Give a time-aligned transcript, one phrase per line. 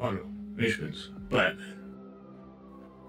[0.00, 0.20] Hallo,
[0.56, 1.76] ich bin's, Batman.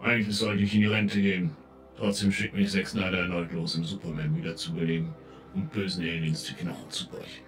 [0.01, 1.55] Eigentlich sollte ich in die Rente gehen.
[1.97, 5.13] Trotzdem schickt mich Zack Snyder erneut los, um Superman wiederzubeleben
[5.55, 7.43] und bösen Aliens die Knochen zu brechen.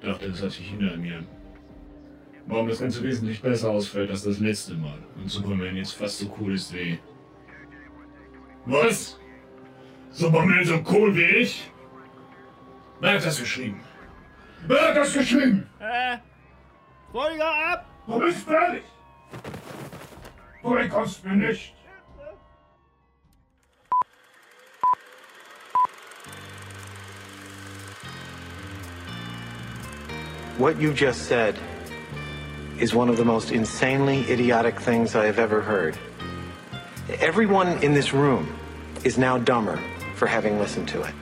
[0.00, 1.24] Dachte, das hatte ich hinter mir.
[2.46, 6.34] Warum das Ganze wesentlich besser ausfällt als das letzte Mal und Superman jetzt fast so
[6.40, 6.98] cool ist wie...
[8.64, 9.18] Was?
[10.10, 11.70] Superman so cool wie ich?
[13.00, 13.80] Wer hat das geschrieben?
[14.66, 15.66] Wer hat das geschrieben?
[15.80, 16.18] Äh,
[17.12, 17.95] Folger ab!
[18.06, 18.82] Du bist fertig!
[20.62, 21.72] Du entkommst mir nicht!
[30.56, 31.58] What you just said
[32.78, 35.98] is one of the most insanely idiotic things I have ever heard.
[37.20, 38.56] Everyone in this room
[39.02, 39.80] is now dumber
[40.14, 41.14] for having listened to it.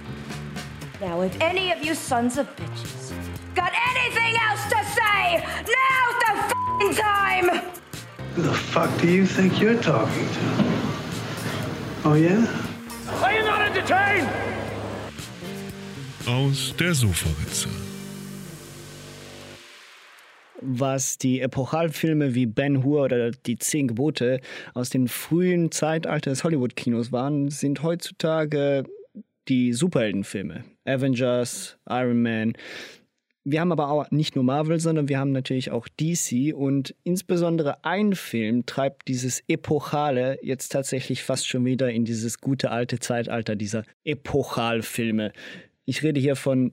[1.00, 3.12] Now, if any of you sons of bitches
[3.54, 6.23] got anything else to say, now's
[6.84, 7.60] f***ing time!
[8.34, 10.64] Who the fuck do you think you're talking to?
[12.04, 12.46] Oh yeah?
[13.22, 14.28] Are you not entertained?
[16.26, 17.68] Aus der Sofaritze.
[20.66, 24.40] was die Epochalfilme wie Ben Hur oder die Zehn Gebote
[24.72, 28.84] aus dem frühen Zeitalter des Hollywood-Kinos waren, sind heutzutage
[29.48, 30.64] die Superheldenfilme.
[30.86, 32.54] Avengers, Iron Man.
[33.46, 37.84] Wir haben aber auch nicht nur Marvel, sondern wir haben natürlich auch DC und insbesondere
[37.84, 43.54] ein Film treibt dieses Epochale jetzt tatsächlich fast schon wieder in dieses gute alte Zeitalter
[43.54, 45.32] dieser Epochalfilme.
[45.84, 46.72] Ich rede hier von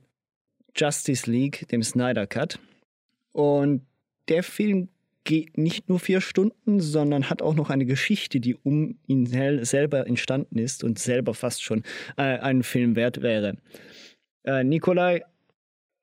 [0.73, 2.58] Justice League, dem Snyder Cut.
[3.33, 3.81] Und
[4.30, 4.88] der Film
[5.25, 10.08] geht nicht nur vier Stunden, sondern hat auch noch eine Geschichte, die um ihn selber
[10.08, 11.83] entstanden ist und selber fast schon
[12.17, 13.58] äh, einen Film wert wäre.
[14.44, 15.23] Äh, Nikolai,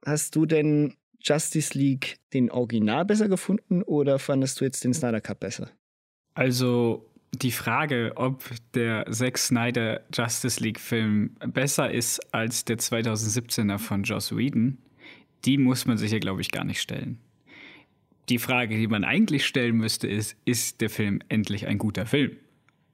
[0.05, 5.21] hast du denn Justice League den Original besser gefunden oder fandest du jetzt den Snyder
[5.21, 5.71] Cut besser?
[6.35, 13.79] Also die Frage, ob der Zack Snyder Justice League Film besser ist als der 2017er
[13.79, 14.79] von Joss Whedon,
[15.45, 17.19] die muss man sich ja, glaube ich, gar nicht stellen.
[18.29, 22.37] Die Frage, die man eigentlich stellen müsste, ist, ist der Film endlich ein guter Film?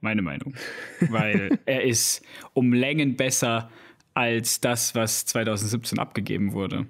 [0.01, 0.55] Meine Meinung.
[1.09, 2.23] Weil er ist
[2.53, 3.69] um Längen besser
[4.13, 6.87] als das, was 2017 abgegeben wurde.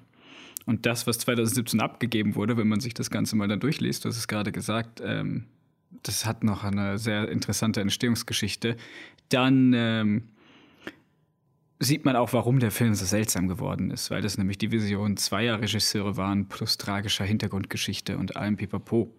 [0.66, 4.08] Und das, was 2017 abgegeben wurde, wenn man sich das Ganze mal dann durchliest, du
[4.08, 5.44] hast es gerade gesagt, ähm,
[6.02, 8.76] das hat noch eine sehr interessante Entstehungsgeschichte.
[9.28, 10.22] Dann ähm,
[11.78, 15.16] sieht man auch, warum der Film so seltsam geworden ist, weil das nämlich die Vision
[15.16, 19.14] zweier Regisseure waren, plus tragischer Hintergrundgeschichte und allem Pipapo.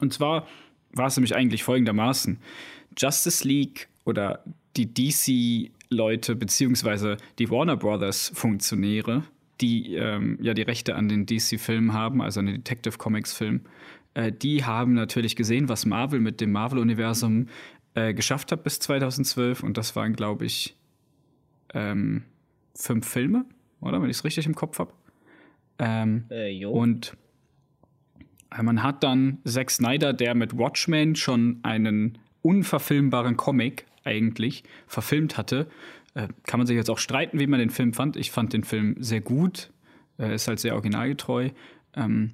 [0.00, 0.46] Und zwar
[0.92, 2.38] war es nämlich eigentlich folgendermaßen.
[2.96, 4.42] Justice League oder
[4.76, 9.24] die DC-Leute beziehungsweise die Warner Brothers Funktionäre,
[9.60, 13.62] die ähm, ja die Rechte an den DC-Filmen haben, also an den Detective Comics-Film,
[14.14, 17.48] äh, die haben natürlich gesehen, was Marvel mit dem Marvel-Universum
[17.94, 20.76] äh, geschafft hat bis 2012 und das waren, glaube ich,
[21.74, 22.24] ähm,
[22.74, 23.44] fünf Filme,
[23.80, 24.00] oder?
[24.00, 24.92] Wenn ich es richtig im Kopf habe.
[25.78, 27.16] Ähm, äh, und
[28.56, 35.36] äh, man hat dann Zack Snyder, der mit Watchmen schon einen unverfilmbaren Comic eigentlich verfilmt
[35.36, 35.68] hatte.
[36.18, 38.16] Äh, kann man sich jetzt auch streiten, wie man den Film fand.
[38.16, 39.70] Ich fand den Film sehr gut.
[40.16, 41.50] Er ist halt sehr originalgetreu.
[41.94, 42.32] Ähm,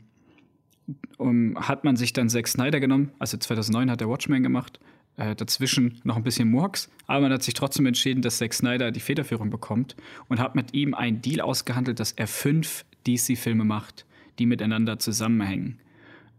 [1.19, 4.81] um, hat man sich dann Zack Snyder genommen, also 2009 hat er Watchmen gemacht,
[5.17, 8.91] äh, dazwischen noch ein bisschen Murks, aber man hat sich trotzdem entschieden, dass Zack Snyder
[8.91, 9.97] die Federführung bekommt
[10.29, 14.05] und hat mit ihm einen Deal ausgehandelt, dass er fünf DC-Filme macht,
[14.39, 15.79] die miteinander zusammenhängen.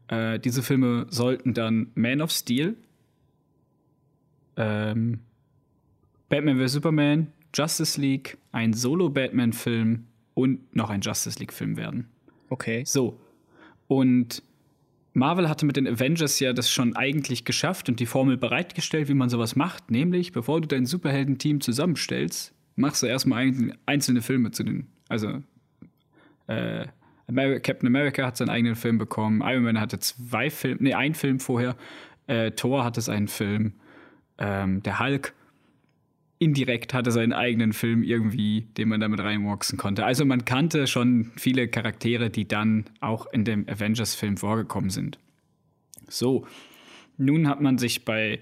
[0.10, 2.76] Äh, diese Filme sollten dann Man of Steel,
[4.58, 5.20] ähm,
[6.30, 6.74] Batman vs.
[6.74, 12.10] Superman, Justice League, ein Solo-Batman-Film und noch ein Justice League-Film werden.
[12.50, 12.84] Okay.
[12.86, 13.20] So.
[13.88, 14.44] Und
[15.14, 19.14] Marvel hatte mit den Avengers ja das schon eigentlich geschafft und die Formel bereitgestellt, wie
[19.14, 19.90] man sowas macht.
[19.90, 23.52] Nämlich, bevor du dein Superhelden-Team zusammenstellst, machst du erstmal
[23.86, 24.88] einzelne Filme zu den.
[25.08, 25.42] Also,
[26.48, 26.88] äh,
[27.28, 31.40] Captain America hat seinen eigenen Film bekommen, Iron Man hatte zwei Filme, nee, einen Film
[31.40, 31.76] vorher,
[32.28, 33.74] äh, Thor hatte seinen Film,
[34.38, 35.34] ähm, der Hulk
[36.40, 40.06] indirekt hatte seinen eigenen Film irgendwie, den man damit reinwachsen konnte.
[40.06, 45.18] Also man kannte schon viele Charaktere, die dann auch in dem Avengers-Film vorgekommen sind.
[46.08, 46.46] So,
[47.18, 48.40] nun hat man sich bei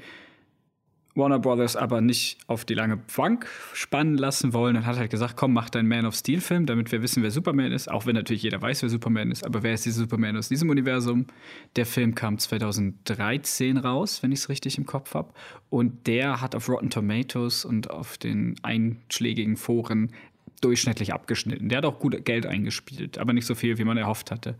[1.15, 5.35] Warner Brothers aber nicht auf die lange Bank spannen lassen wollen und hat halt gesagt,
[5.37, 8.15] komm, mach deinen Man of Steel Film, damit wir wissen, wer Superman ist, auch wenn
[8.15, 11.27] natürlich jeder weiß, wer Superman ist, aber wer ist dieser Superman aus diesem Universum?
[11.75, 15.31] Der Film kam 2013 raus, wenn ich es richtig im Kopf habe,
[15.69, 20.11] und der hat auf Rotten Tomatoes und auf den einschlägigen Foren
[20.61, 21.69] durchschnittlich abgeschnitten.
[21.69, 24.55] Der hat auch gut Geld eingespielt, aber nicht so viel, wie man erhofft hatte.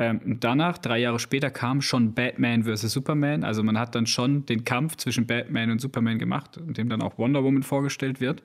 [0.00, 2.82] Ähm, danach, drei Jahre später, kam schon Batman vs.
[2.82, 3.42] Superman.
[3.42, 7.02] Also man hat dann schon den Kampf zwischen Batman und Superman gemacht, in dem dann
[7.02, 8.44] auch Wonder Woman vorgestellt wird,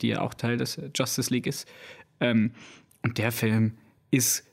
[0.00, 1.68] die ja auch Teil des Justice League ist.
[2.20, 2.52] Ähm,
[3.02, 3.72] und der Film
[4.12, 4.48] ist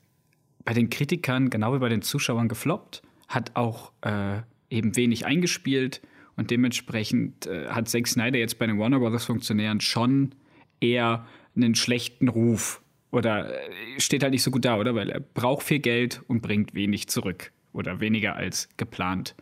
[0.65, 4.39] bei den Kritikern, genau wie bei den Zuschauern, gefloppt, hat auch äh,
[4.71, 6.01] eben wenig eingespielt
[6.35, 10.33] und dementsprechend äh, hat Zack Snyder jetzt bei den Warner Brothers Funktionären schon
[10.81, 14.95] eher einen schlechten Ruf oder äh, steht halt nicht so gut da, oder?
[14.95, 19.35] Weil er braucht viel Geld und bringt wenig zurück oder weniger als geplant.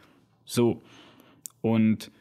[0.45, 0.81] So.
[1.61, 2.11] Und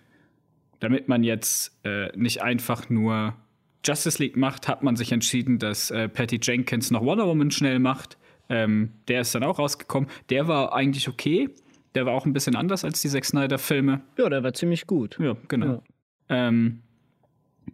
[0.81, 3.37] damit man jetzt äh, nicht einfach nur
[3.85, 7.79] Justice League macht, hat man sich entschieden, dass äh, Patty Jenkins noch Wonder Woman schnell
[7.79, 8.19] macht.
[8.49, 10.09] Ähm, der ist dann auch rausgekommen.
[10.31, 11.49] Der war eigentlich okay.
[11.95, 14.03] Der war auch ein bisschen anders als die Zack Snyder-Filme.
[14.19, 15.19] Ja, der war ziemlich gut.
[15.21, 15.83] Ja, genau.
[16.29, 16.49] Ja.
[16.49, 16.83] Ähm,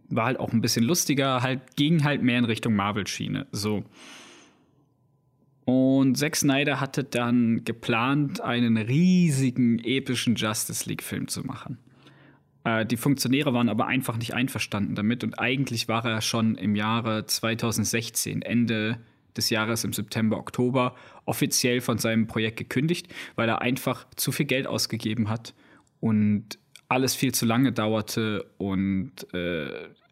[0.08, 3.46] war halt auch ein bisschen lustiger, halt ging halt mehr in Richtung Marvel-Schiene.
[3.52, 3.84] So.
[5.64, 11.78] Und Zack Snyder hatte dann geplant, einen riesigen, epischen Justice League-Film zu machen.
[12.64, 16.74] Äh, die Funktionäre waren aber einfach nicht einverstanden damit und eigentlich war er schon im
[16.74, 18.98] Jahre 2016, Ende
[19.36, 20.94] des Jahres im September, Oktober,
[21.24, 25.54] offiziell von seinem Projekt gekündigt, weil er einfach zu viel Geld ausgegeben hat
[26.00, 26.58] und
[26.92, 29.68] alles viel zu lange dauerte und äh,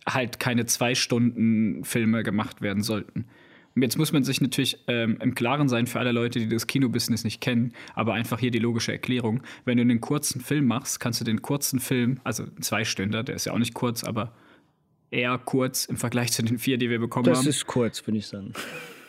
[0.09, 3.27] halt keine zwei Stunden Filme gemacht werden sollten.
[3.77, 6.67] Und jetzt muss man sich natürlich ähm, im Klaren sein für alle Leute, die das
[6.67, 9.43] Kinobusiness nicht kennen, aber einfach hier die logische Erklärung.
[9.65, 13.37] Wenn du einen kurzen Film machst, kannst du den kurzen Film, also zwei Stünder, der
[13.37, 14.35] ist ja auch nicht kurz, aber
[15.11, 17.47] eher kurz im Vergleich zu den vier, die wir bekommen das haben.
[17.47, 18.53] Das ist kurz, würde ich sagen.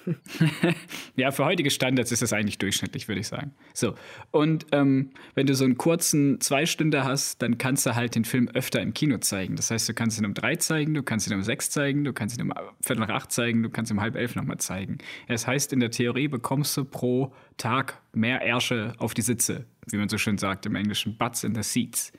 [1.16, 3.54] ja, für heutige Standards ist das eigentlich durchschnittlich, würde ich sagen.
[3.74, 3.96] So,
[4.32, 8.48] und ähm, wenn du so einen kurzen Zweistünder hast, dann kannst du halt den Film
[8.50, 9.56] öfter im Kino zeigen.
[9.56, 12.14] Das heißt, du kannst ihn um drei zeigen, du kannst ihn um sechs zeigen, du
[12.14, 14.98] kannst ihn um Viertel nach acht zeigen, du kannst ihn um halb elf nochmal zeigen.
[15.28, 19.98] Das heißt, in der Theorie bekommst du pro Tag mehr Ärsche auf die Sitze, wie
[19.98, 22.12] man so schön sagt im Englischen, Butts in the Seats.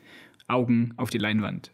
[0.48, 1.70] Augen auf die Leinwand.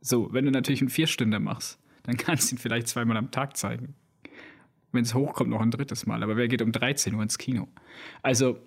[0.00, 3.56] So, wenn du natürlich einen Vierstünder machst, dann kannst du ihn vielleicht zweimal am Tag
[3.56, 3.94] zeigen
[4.94, 6.22] wenn es hochkommt, noch ein drittes Mal.
[6.22, 7.68] Aber wer geht um 13 Uhr ins Kino?
[8.22, 8.58] Also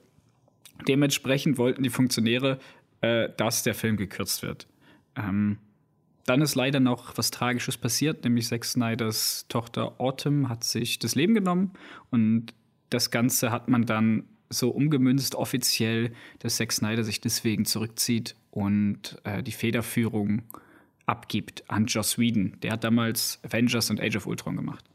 [0.87, 2.59] dementsprechend wollten die Funktionäre,
[3.01, 4.67] äh, dass der Film gekürzt wird.
[5.15, 5.57] Ähm,
[6.25, 11.15] dann ist leider noch was Tragisches passiert, nämlich Zack Snyders Tochter Autumn hat sich das
[11.15, 11.71] Leben genommen
[12.11, 12.53] und
[12.89, 19.17] das Ganze hat man dann so umgemünzt offiziell, dass Zack Snyder sich deswegen zurückzieht und
[19.23, 20.43] äh, die Federführung
[21.05, 22.57] abgibt an Joss Whedon.
[22.61, 24.85] Der hat damals Avengers und Age of Ultron gemacht.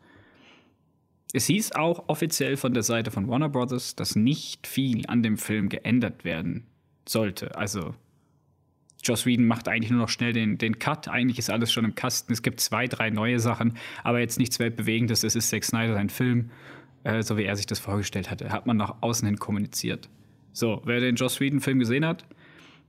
[1.32, 5.38] Es hieß auch offiziell von der Seite von Warner Brothers, dass nicht viel an dem
[5.38, 6.66] Film geändert werden
[7.06, 7.56] sollte.
[7.56, 7.94] Also
[9.02, 11.08] Joss Whedon macht eigentlich nur noch schnell den, den Cut.
[11.08, 12.32] Eigentlich ist alles schon im Kasten.
[12.32, 15.24] Es gibt zwei, drei neue Sachen, aber jetzt nichts weltbewegendes.
[15.24, 16.50] Es ist Zack Snyder sein Film,
[17.02, 18.50] äh, so wie er sich das vorgestellt hatte.
[18.50, 20.08] Hat man nach außen hin kommuniziert.
[20.52, 22.26] So, wer den Joss Whedon-Film gesehen hat,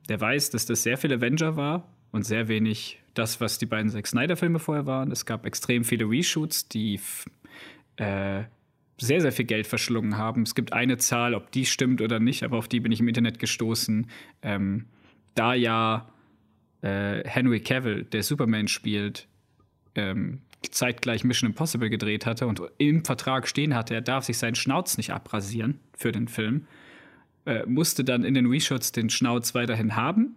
[0.10, 3.89] der weiß, dass das sehr viel Avenger war und sehr wenig das, was die beiden
[3.89, 5.12] Zack Snyder-Filme vorher waren.
[5.12, 7.00] Es gab extrem viele Reshoots, die
[7.98, 8.44] äh,
[9.00, 10.44] sehr, sehr viel Geld verschlungen haben.
[10.44, 13.07] Es gibt eine Zahl, ob die stimmt oder nicht, aber auf die bin ich im
[13.07, 14.07] Internet gestoßen.
[14.42, 14.86] Ähm,
[15.36, 16.10] da ja
[16.81, 19.28] äh, Henry Cavill, der Superman spielt,
[19.95, 20.42] ähm,
[20.72, 24.98] zeitgleich Mission Impossible gedreht hatte und im Vertrag stehen hatte, er darf sich seinen Schnauz
[24.98, 26.68] nicht abrasieren für den Film,
[27.46, 30.36] äh, musste dann in den Reshots den Schnauz weiterhin haben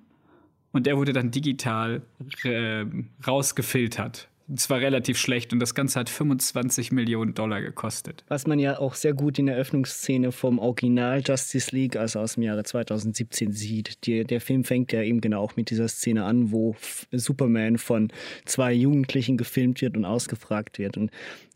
[0.73, 2.03] und der wurde dann digital
[2.43, 2.85] äh,
[3.27, 8.25] rausgefiltert zwar relativ schlecht und das Ganze hat 25 Millionen Dollar gekostet.
[8.29, 12.35] Was man ja auch sehr gut in der Öffnungsszene vom Original Justice League, also aus
[12.35, 14.07] dem Jahre 2017, sieht.
[14.07, 16.77] Die, der Film fängt ja eben genau auch mit dieser Szene an, wo
[17.11, 18.13] Superman von
[18.45, 20.97] zwei Jugendlichen gefilmt wird und ausgefragt wird.
[20.97, 21.11] Und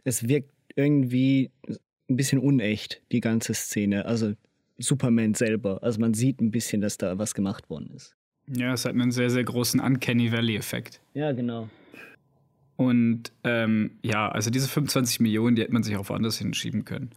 [0.04, 1.50] es wirkt irgendwie
[2.08, 4.06] ein bisschen unecht, die ganze Szene.
[4.06, 4.34] Also
[4.78, 5.82] Superman selber.
[5.82, 8.16] Also man sieht ein bisschen, dass da was gemacht worden ist.
[8.48, 11.00] Ja, es hat einen sehr, sehr großen Uncanny Valley-Effekt.
[11.14, 11.68] Ja, genau.
[12.80, 17.10] Und ähm, ja, also diese 25 Millionen, die hätte man sich auch woanders hinschieben können.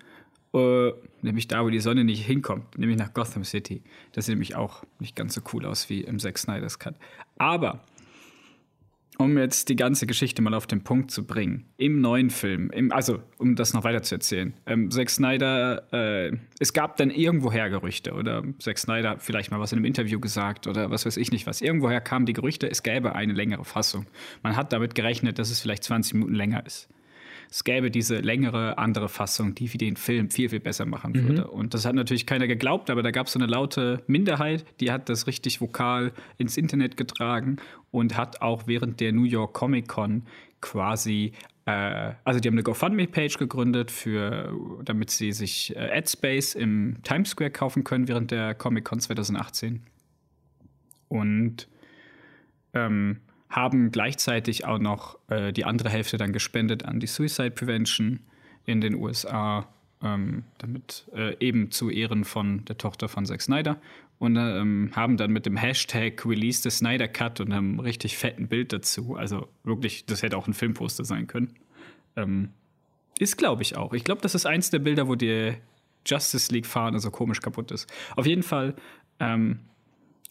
[0.53, 0.91] Äh,
[1.21, 3.81] nämlich da, wo die Sonne nicht hinkommt, nämlich nach Gotham City.
[4.11, 6.95] Das sieht nämlich auch nicht ganz so cool aus wie im Zack Snyder's Cut.
[7.37, 7.79] Aber
[9.17, 12.91] um jetzt die ganze Geschichte mal auf den Punkt zu bringen, im neuen Film, im,
[12.91, 17.69] also um das noch weiter zu erzählen, ähm, Zack Snyder, äh, es gab dann irgendwoher
[17.69, 21.17] Gerüchte oder Zack Snyder hat vielleicht mal was in einem Interview gesagt oder was weiß
[21.17, 21.61] ich nicht was.
[21.61, 24.05] Irgendwoher kamen die Gerüchte, es gäbe eine längere Fassung.
[24.41, 26.89] Man hat damit gerechnet, dass es vielleicht 20 Minuten länger ist
[27.53, 31.27] es gäbe diese längere andere Fassung, die für den Film viel, viel besser machen mhm.
[31.27, 31.47] würde.
[31.51, 34.91] Und das hat natürlich keiner geglaubt, aber da gab es so eine laute Minderheit, die
[34.91, 37.57] hat das richtig vokal ins Internet getragen
[37.91, 40.23] und hat auch während der New York Comic Con
[40.61, 41.33] quasi,
[41.65, 44.51] äh, also die haben eine GoFundMe-Page gegründet, für,
[44.83, 49.83] damit sie sich äh, AdSpace im Times Square kaufen können während der Comic-Con 2018.
[51.07, 51.67] Und
[52.73, 53.17] ähm,
[53.53, 58.19] haben gleichzeitig auch noch äh, die andere Hälfte dann gespendet an die Suicide Prevention
[58.65, 59.67] in den USA,
[60.01, 63.77] ähm, damit äh, eben zu Ehren von der Tochter von Zack Snyder
[64.17, 68.47] und ähm, haben dann mit dem Hashtag Release the Snyder Cut und einem richtig fetten
[68.47, 71.53] Bild dazu, also wirklich, das hätte auch ein Filmposter sein können.
[72.15, 72.49] Ähm,
[73.19, 73.93] ist, glaube ich, auch.
[73.93, 75.53] Ich glaube, das ist eins der Bilder, wo die
[76.07, 77.91] Justice League-Fahne so komisch kaputt ist.
[78.15, 78.73] Auf jeden Fall
[79.19, 79.59] ähm,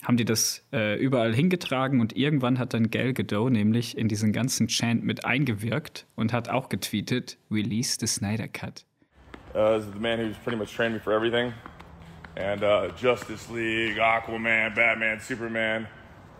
[0.03, 4.33] haben die das äh, überall hingetragen und irgendwann hat dann Gal Gadot nämlich in diesen
[4.33, 8.85] ganzen Chant mit eingewirkt und hat auch getweetet, Release the Snyder Cut.
[9.55, 11.53] Uh, this is the man who's pretty much trained me for everything.
[12.37, 15.87] And uh, Justice League, Aquaman, Batman, Superman,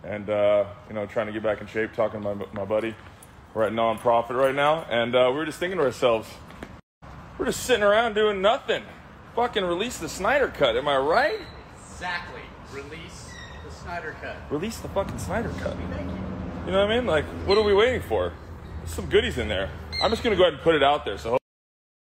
[0.03, 1.93] and uh, you know, trying to get back in shape.
[1.93, 2.95] Talking to my, my buddy,
[3.53, 6.27] we're at nonprofit right now, and uh, we were just thinking to ourselves,
[7.37, 8.83] we're just sitting around doing nothing.
[9.35, 11.39] Fucking release the Snyder Cut, am I right?
[11.91, 12.41] Exactly.
[12.71, 13.12] Release
[13.83, 14.37] Snyder Cut.
[14.49, 15.75] Release the fucking Snyder Cut.
[16.65, 17.05] You know what I mean?
[17.05, 18.31] Like, what are we waiting for?
[18.77, 19.69] There's some goodies in there.
[20.01, 21.17] I'm just gonna go ahead and put it out there.
[21.17, 21.37] So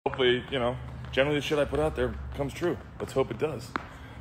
[0.05, 0.75] hopefully, you know,
[1.13, 2.77] generally the shit I put out there comes true.
[2.99, 3.71] Let's hope it does.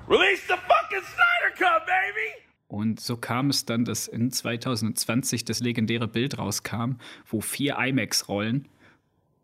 [0.06, 2.42] Release the fucking Snyder Cut, baby!
[2.68, 6.96] Und so kam es dann, dass in 2020 das legendäre Bild rauskam,
[7.26, 8.68] wo vier IMAX-Rollen,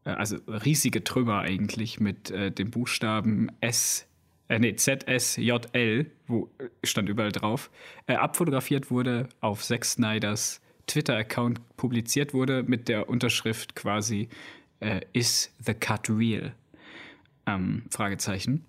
[0.04, 4.07] äh, also riesige Trümmer eigentlich, mit äh, dem Buchstaben S,
[4.48, 7.70] äh, nee, ZSJL, wo äh, stand überall drauf,
[8.06, 14.28] äh, abfotografiert wurde, auf Zack Snyders Twitter-Account publiziert wurde, mit der Unterschrift quasi
[14.80, 16.54] äh, Is the cut real?
[17.46, 18.64] Ähm, Fragezeichen.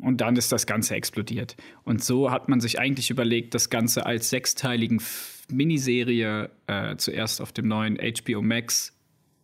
[0.00, 1.56] Und dann ist das Ganze explodiert.
[1.84, 5.00] Und so hat man sich eigentlich überlegt, das Ganze als sechsteiligen
[5.48, 8.96] Miniserie äh, zuerst auf dem neuen HBO Max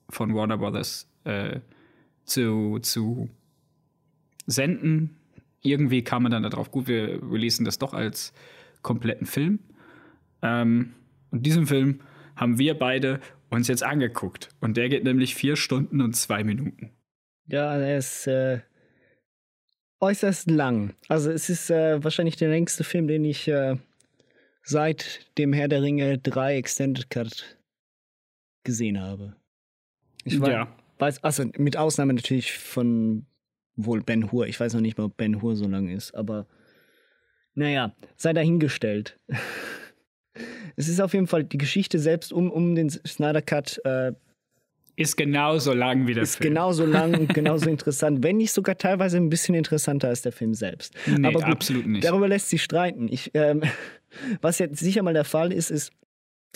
[0.09, 1.61] von Warner Brothers äh,
[2.25, 3.29] zu, zu
[4.47, 5.17] senden.
[5.63, 8.33] Irgendwie kam man dann darauf, gut, wir releasen das doch als
[8.83, 9.59] kompletten Film.
[10.43, 10.95] Ähm,
[11.31, 12.01] und diesen Film
[12.37, 13.21] haben wir beide
[13.51, 14.49] uns jetzt angeguckt.
[14.61, 16.91] Und der geht nämlich vier Stunden und zwei Minuten.
[17.47, 18.61] Ja, er ist äh,
[20.01, 20.95] äußerst lang.
[21.09, 23.77] Also es ist äh, wahrscheinlich der längste Film, den ich äh,
[24.63, 27.59] seit dem Herr der Ringe 3 Extended Cut
[28.65, 29.37] gesehen habe.
[30.25, 30.77] Ich war, Ja.
[30.99, 33.27] weiß, also mit Ausnahme natürlich von
[33.85, 34.47] wohl Ben Hur.
[34.47, 36.47] Ich weiß noch nicht mal, ob Ben Hur so lang ist, aber
[37.55, 39.19] naja, sei dahingestellt.
[40.77, 44.13] es ist auf jeden Fall die Geschichte selbst um, um den Snyder Cut äh,
[44.97, 46.51] Ist genauso lang wie der ist Film.
[46.55, 50.55] genauso lang und genauso interessant, wenn nicht sogar teilweise ein bisschen interessanter als der Film
[50.55, 50.95] selbst.
[51.07, 52.05] Nee, Aber gut, absolut nicht.
[52.05, 53.09] Darüber lässt sich streiten.
[53.11, 53.63] Ich, ähm,
[54.41, 55.93] was jetzt sicher mal der Fall ist, ist,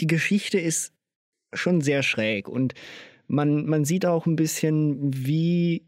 [0.01, 0.93] die Geschichte ist
[1.53, 2.75] schon sehr schräg und
[3.27, 5.87] man, man sieht auch ein bisschen, wie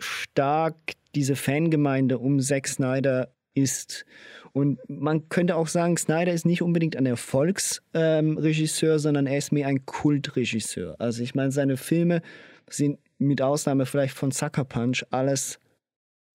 [0.00, 0.76] stark
[1.14, 4.04] diese Fangemeinde um Zack Snyder ist.
[4.52, 9.52] Und man könnte auch sagen, Snyder ist nicht unbedingt ein Erfolgsregisseur, ähm, sondern er ist
[9.52, 10.96] mehr ein Kultregisseur.
[10.98, 12.22] Also ich meine, seine Filme
[12.68, 15.58] sind mit Ausnahme vielleicht von Sucker Punch alles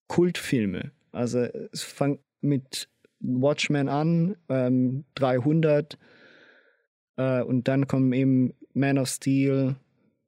[0.07, 0.91] Kultfilme.
[1.11, 1.39] Also
[1.71, 5.97] es fängt mit Watchmen an, ähm, 300
[7.17, 9.75] äh, und dann kommen eben Man of Steel,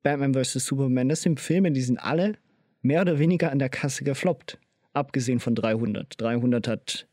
[0.04, 0.66] Batman vs.
[0.66, 1.10] Superman.
[1.10, 2.38] Das sind Filme, die sind alle
[2.82, 4.58] mehr oder weniger an der Kasse gefloppt.
[4.94, 6.14] Abgesehen von 300.
[6.18, 7.08] 300 hat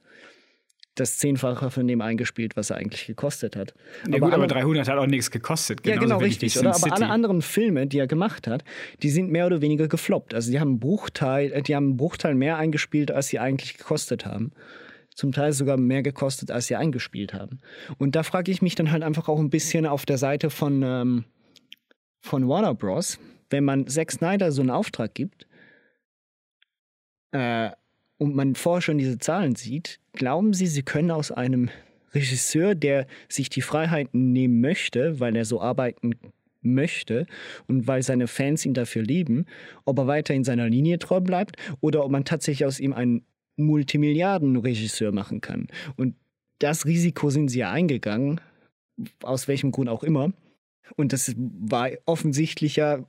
[0.95, 3.75] das Zehnfache von dem eingespielt, was er eigentlich gekostet hat.
[4.09, 5.85] Ja, gut, aber alle- 300 hat auch nichts gekostet.
[5.85, 6.57] ja, genau, richtig.
[6.59, 6.75] Oder?
[6.75, 8.65] Aber alle anderen Filme, die er gemacht hat,
[9.03, 10.35] die sind mehr oder weniger gefloppt.
[10.35, 13.77] Also die haben einen Bruchteil, äh, die haben einen Bruchteil mehr eingespielt, als sie eigentlich
[13.77, 14.53] gekostet haben.
[15.17, 17.61] Zum Teil sogar mehr gekostet, als sie eingespielt haben.
[17.99, 20.83] Und da frage ich mich dann halt einfach auch ein bisschen auf der Seite von,
[20.85, 21.25] ähm,
[22.21, 23.19] von Warner Bros.,
[23.51, 25.47] wenn man Zack Snyder so einen Auftrag gibt,
[27.35, 27.71] äh,
[28.17, 31.69] und man vorher schon diese Zahlen sieht, glauben Sie, Sie können aus einem
[32.15, 36.13] Regisseur, der sich die Freiheiten nehmen möchte, weil er so arbeiten
[36.63, 37.27] möchte
[37.67, 39.47] und weil seine Fans ihn dafür lieben,
[39.85, 43.27] ob er weiter in seiner Linie treu bleibt oder ob man tatsächlich aus ihm einen
[43.57, 45.67] Multimilliarden-Regisseur machen kann.
[45.97, 46.15] Und
[46.61, 48.41] das Risiko sind sie ja eingegangen,
[49.23, 50.33] aus welchem Grund auch immer.
[50.97, 53.05] Und das war offensichtlich ja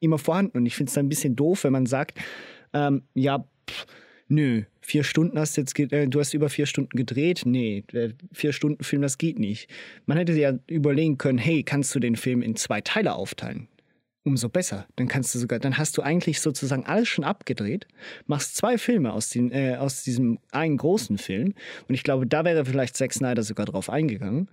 [0.00, 0.58] immer vorhanden.
[0.58, 2.18] Und ich finde es ein bisschen doof, wenn man sagt,
[2.72, 3.44] ähm, ja,
[4.28, 7.42] nö, vier Stunden hast jetzt, äh, du hast über vier Stunden gedreht.
[7.44, 9.68] Nee, der vier Stunden Film, das geht nicht.
[10.06, 13.68] Man hätte ja überlegen können, hey, kannst du den Film in zwei Teile aufteilen?
[14.24, 14.86] Umso besser.
[14.96, 17.86] Dann kannst du sogar, dann hast du eigentlich sozusagen alles schon abgedreht,
[18.26, 21.54] machst zwei Filme aus, den, äh, aus diesem einen großen Film.
[21.88, 24.48] Und ich glaube, da wäre vielleicht Zack Snyder sogar drauf eingegangen.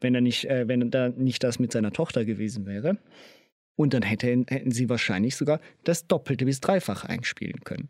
[0.00, 2.98] wenn er nicht, äh, wenn da nicht das mit seiner Tochter gewesen wäre.
[3.76, 7.88] Und dann hätte, hätten sie wahrscheinlich sogar das Doppelte bis Dreifache einspielen können.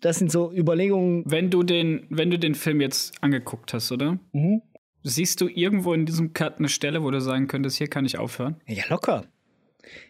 [0.00, 1.24] Das sind so Überlegungen.
[1.26, 4.18] Wenn du den, wenn du den Film jetzt angeguckt hast, oder?
[4.32, 4.62] Mhm.
[5.02, 8.18] Siehst du irgendwo in diesem Cut eine Stelle, wo du sagen könntest, hier kann ich
[8.18, 8.60] aufhören?
[8.66, 9.24] Ja, locker.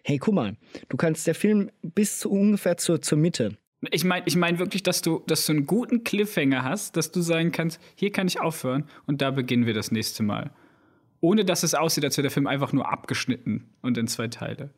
[0.03, 0.57] Hey, guck mal,
[0.89, 3.57] du kannst der Film bis zu ungefähr zur, zur Mitte.
[3.93, 7.21] Ich meine ich mein wirklich, dass du, dass du einen guten Cliffhanger hast, dass du
[7.21, 10.51] sagen kannst, hier kann ich aufhören und da beginnen wir das nächste Mal.
[11.21, 14.71] Ohne dass es aussieht, als wäre der Film einfach nur abgeschnitten und in zwei Teile.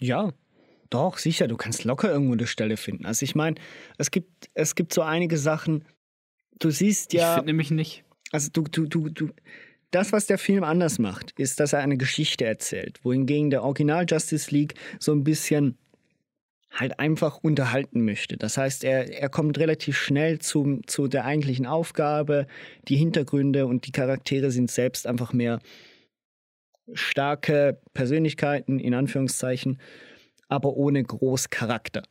[0.00, 0.32] Ja,
[0.90, 3.06] doch, sicher, du kannst locker irgendwo eine Stelle finden.
[3.06, 3.56] Also ich meine,
[3.98, 5.84] es gibt, es gibt so einige Sachen,
[6.58, 7.30] du siehst ja.
[7.30, 8.04] Ich finde nämlich nicht.
[8.30, 9.30] Also du, du, du, du,
[9.90, 14.06] das, was der Film anders macht, ist, dass er eine Geschichte erzählt, wohingegen der Original
[14.08, 15.78] Justice League so ein bisschen
[16.74, 18.36] halt einfach unterhalten möchte.
[18.36, 22.48] Das heißt, er, er kommt relativ schnell zu, zu der eigentlichen Aufgabe.
[22.88, 25.60] Die Hintergründe und die Charaktere sind selbst einfach mehr
[26.92, 29.78] starke Persönlichkeiten, in Anführungszeichen,
[30.48, 32.02] aber ohne groß Charakter.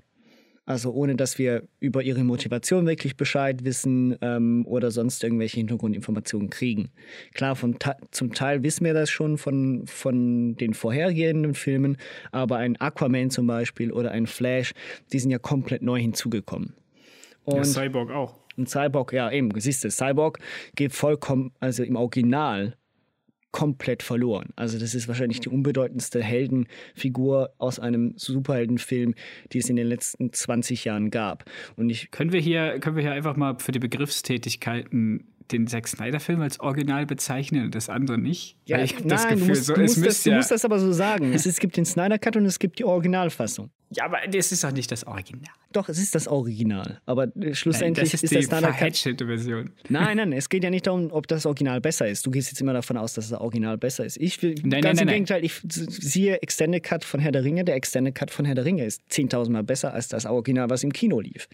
[0.66, 6.50] Also ohne, dass wir über ihre Motivation wirklich Bescheid wissen ähm, oder sonst irgendwelche Hintergrundinformationen
[6.50, 6.90] kriegen.
[7.34, 7.76] Klar, vom
[8.12, 11.98] zum Teil wissen wir das schon von, von den vorhergehenden Filmen,
[12.32, 14.72] aber ein Aquaman zum Beispiel oder ein Flash,
[15.12, 16.74] die sind ja komplett neu hinzugekommen.
[17.44, 18.40] Und ja, Cyborg auch.
[18.58, 20.40] Ein Cyborg, ja eben, siehst du, Cyborg
[20.76, 22.78] geht vollkommen, also im Original
[23.54, 24.50] komplett verloren.
[24.58, 29.14] Also das ist wahrscheinlich die unbedeutendste Heldenfigur aus einem Superheldenfilm,
[29.54, 31.46] die es in den letzten 20 Jahren gab.
[31.78, 35.88] Und ich können wir hier können wir hier einfach mal für die Begriffstätigkeiten den Zack
[35.88, 38.58] Snyder-Film als Original bezeichnen und das andere nicht?
[38.66, 40.80] Ja, ich habe das Gefühl, du musst, so, du, musst das, du musst das aber
[40.80, 41.34] so sagen.
[41.34, 43.70] es, es gibt den Snyder-Cut und es gibt die Originalfassung.
[43.96, 45.52] Ja, aber das ist doch nicht das Original.
[45.72, 47.00] Doch, es ist das Original.
[47.06, 48.98] Aber äh, schlussendlich nein, das ist, ist die Snyder Cut.
[48.98, 49.72] Version.
[49.90, 52.26] Nein, nein, es geht ja nicht darum, ob das Original besser ist.
[52.26, 54.18] Du gehst jetzt immer davon aus, dass das Original besser ist.
[54.18, 57.64] Ich will nein, ganz nein, im Gegenteil, ich siehe Extended Cut von Herr der Ringe.
[57.64, 60.84] Der Extended Cut von Herr der Ringe ist 10.000 Mal besser als das Original, was
[60.84, 61.48] im Kino lief.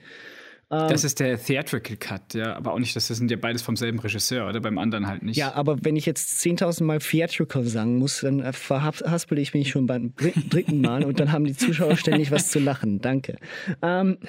[0.69, 3.75] Das ähm, ist der Theatrical Cut, ja, aber auch nicht, das sind ja beides vom
[3.75, 5.35] selben Regisseur, oder beim anderen halt nicht.
[5.35, 9.71] Ja, aber wenn ich jetzt 10.000 Mal Theatrical sagen muss, dann äh, verhaspel ich mich
[9.71, 13.01] schon beim dritten Mal und dann haben die Zuschauer ständig was zu lachen.
[13.01, 13.37] Danke.
[13.81, 14.19] Ähm,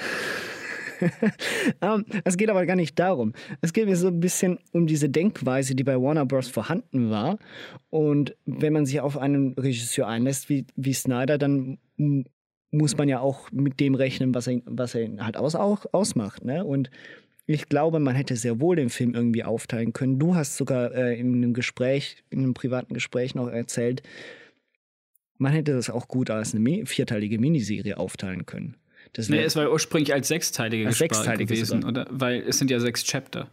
[1.80, 3.34] um, es geht aber gar nicht darum.
[3.60, 6.48] Es geht mir so ein bisschen um diese Denkweise, die bei Warner Bros.
[6.48, 7.38] vorhanden war.
[7.90, 11.78] Und wenn man sich auf einen Regisseur einlässt wie, wie Snyder, dann
[12.70, 16.44] muss man ja auch mit dem rechnen, was er, was er halt aus, auch ausmacht.
[16.44, 16.64] Ne?
[16.64, 16.90] Und
[17.46, 20.18] ich glaube, man hätte sehr wohl den Film irgendwie aufteilen können.
[20.18, 24.02] Du hast sogar äh, in einem Gespräch, in einem privaten Gespräch noch erzählt,
[25.38, 28.76] man hätte das auch gut als eine vierteilige Miniserie aufteilen können.
[29.14, 31.88] Das nee, es war ursprünglich als sechsteilige, als sechsteilige gewesen, sogar.
[32.04, 32.06] oder?
[32.10, 33.50] Weil es sind ja sechs Chapter.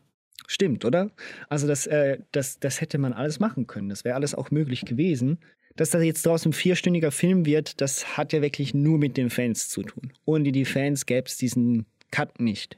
[0.48, 1.10] Stimmt, oder?
[1.50, 3.90] Also das, äh, das, das hätte man alles machen können.
[3.90, 5.40] Das wäre alles auch möglich gewesen
[5.78, 9.30] dass das jetzt draußen ein vierstündiger Film wird, das hat ja wirklich nur mit den
[9.30, 10.12] Fans zu tun.
[10.26, 12.78] Ohne die Fans gäbe es diesen Cut nicht.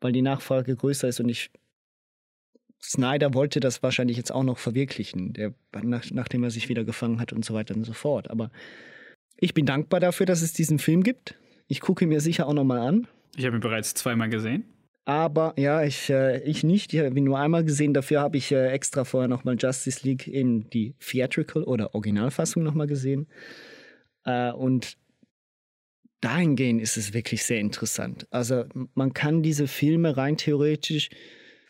[0.00, 1.50] Weil die Nachfrage größer ist und ich.
[2.82, 7.20] Snyder wollte das wahrscheinlich jetzt auch noch verwirklichen, der, nach, nachdem er sich wieder gefangen
[7.20, 8.30] hat und so weiter und so fort.
[8.30, 8.50] Aber
[9.36, 11.34] ich bin dankbar dafür, dass es diesen Film gibt.
[11.68, 13.06] Ich gucke ihn mir sicher auch nochmal an.
[13.36, 14.64] Ich habe ihn bereits zweimal gesehen.
[15.10, 16.94] Aber ja, ich, äh, ich nicht.
[16.94, 17.92] Ich habe ihn nur einmal gesehen.
[17.92, 22.86] Dafür habe ich äh, extra vorher nochmal Justice League in die Theatrical oder Originalfassung nochmal
[22.86, 23.26] gesehen.
[24.24, 24.96] Äh, und
[26.20, 28.28] dahingehend ist es wirklich sehr interessant.
[28.30, 31.10] Also man kann diese Filme rein theoretisch,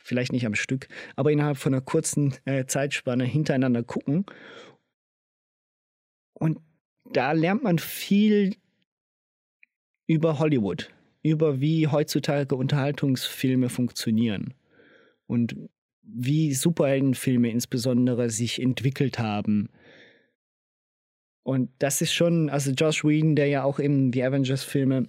[0.05, 4.27] vielleicht nicht am Stück, aber innerhalb von einer kurzen äh, Zeitspanne hintereinander gucken.
[6.35, 6.59] Und
[7.11, 8.57] da lernt man viel
[10.07, 10.91] über Hollywood
[11.23, 14.55] über wie heutzutage Unterhaltungsfilme funktionieren
[15.27, 15.57] und
[16.03, 19.69] wie Superheldenfilme insbesondere sich entwickelt haben.
[21.43, 25.09] Und das ist schon, also Josh Whedon, der ja auch eben die Avengers-Filme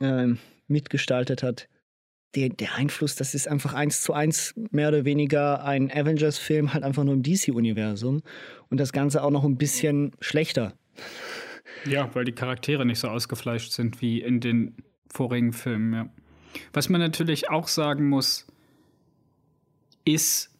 [0.00, 0.28] äh,
[0.66, 1.68] mitgestaltet hat,
[2.34, 6.84] der, der Einfluss, das ist einfach eins zu eins mehr oder weniger ein Avengers-Film, halt
[6.84, 8.22] einfach nur im DC-Universum
[8.68, 10.74] und das Ganze auch noch ein bisschen schlechter.
[11.86, 14.76] Ja, weil die Charaktere nicht so ausgefleischt sind wie in den
[15.08, 16.08] vorigen Filmen, ja.
[16.72, 18.46] Was man natürlich auch sagen muss,
[20.04, 20.50] ist,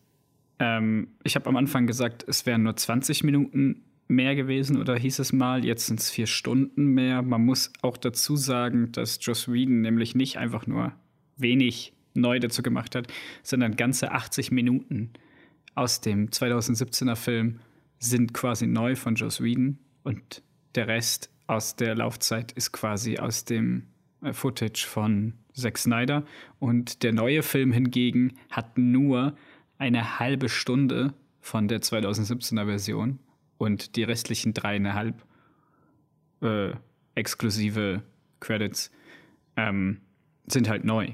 [0.59, 5.19] ähm, ich habe am Anfang gesagt, es wären nur 20 Minuten mehr gewesen oder hieß
[5.19, 7.23] es mal, jetzt sind es vier Stunden mehr.
[7.23, 10.93] Man muss auch dazu sagen, dass Joss Whedon nämlich nicht einfach nur
[11.37, 13.07] wenig neu dazu gemacht hat,
[13.43, 15.11] sondern ganze 80 Minuten
[15.75, 17.61] aus dem 2017er Film
[17.99, 20.43] sind quasi neu von Joss Whedon und
[20.75, 23.85] der Rest aus der Laufzeit ist quasi aus dem
[24.33, 26.25] Footage von Zack Snyder.
[26.59, 29.37] Und der neue Film hingegen hat nur
[29.79, 33.19] eine halbe Stunde von der 2017er Version
[33.59, 35.25] und die restlichen dreieinhalb
[36.43, 36.73] äh,
[37.15, 38.03] exklusive
[38.41, 38.91] Credits
[39.57, 40.01] ähm,
[40.47, 41.13] sind halt neu.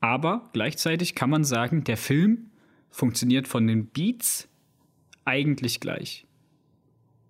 [0.00, 2.50] Aber gleichzeitig kann man sagen, der Film
[2.90, 4.48] funktioniert von den Beats
[5.24, 6.26] eigentlich gleich.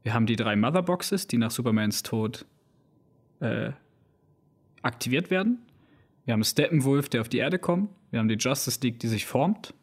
[0.03, 2.47] Wir haben die drei Motherboxes, die nach Supermans Tod
[3.41, 3.73] äh,
[4.85, 5.59] aktiviert werden.
[6.25, 7.91] Wir haben Steppenwolf, der auf die Erde kommt.
[8.11, 9.75] Wir haben die Justice League, die sich formt.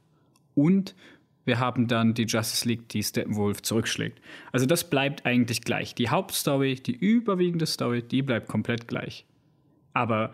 [0.55, 0.95] Und
[1.45, 4.21] wir haben dann die Justice League, die Steppenwolf zurückschlägt.
[4.51, 5.95] Also das bleibt eigentlich gleich.
[5.95, 9.25] Die Hauptstory, die überwiegende Story, die bleibt komplett gleich.
[9.93, 10.33] Aber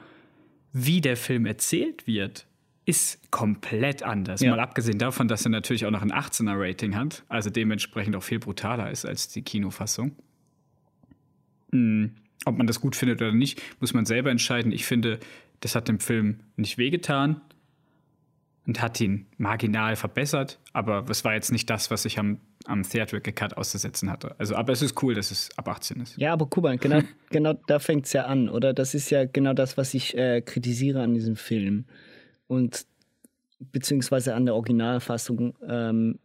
[0.73, 2.45] wie der Film erzählt wird,
[2.85, 4.41] ist komplett anders.
[4.41, 4.51] Ja.
[4.51, 8.23] Mal abgesehen davon, dass er natürlich auch noch ein 18er Rating hat, also dementsprechend auch
[8.23, 10.15] viel brutaler ist als die Kinofassung.
[11.71, 14.71] Hm, ob man das gut findet oder nicht, muss man selber entscheiden.
[14.71, 15.19] Ich finde,
[15.59, 17.41] das hat dem Film nicht wehgetan
[18.65, 22.83] und hat ihn marginal verbessert, aber es war jetzt nicht das, was ich am, am
[22.83, 24.35] Theatrical Cut auszusetzen hatte.
[24.37, 26.17] Also, aber es ist cool, dass es ab 18 ist.
[26.17, 28.73] Ja, aber mal, genau, genau da fängt es ja an, oder?
[28.73, 31.85] Das ist ja genau das, was ich äh, kritisiere an diesem Film.
[32.47, 32.85] Und
[33.59, 36.19] beziehungsweise an der Originalfassung ähm,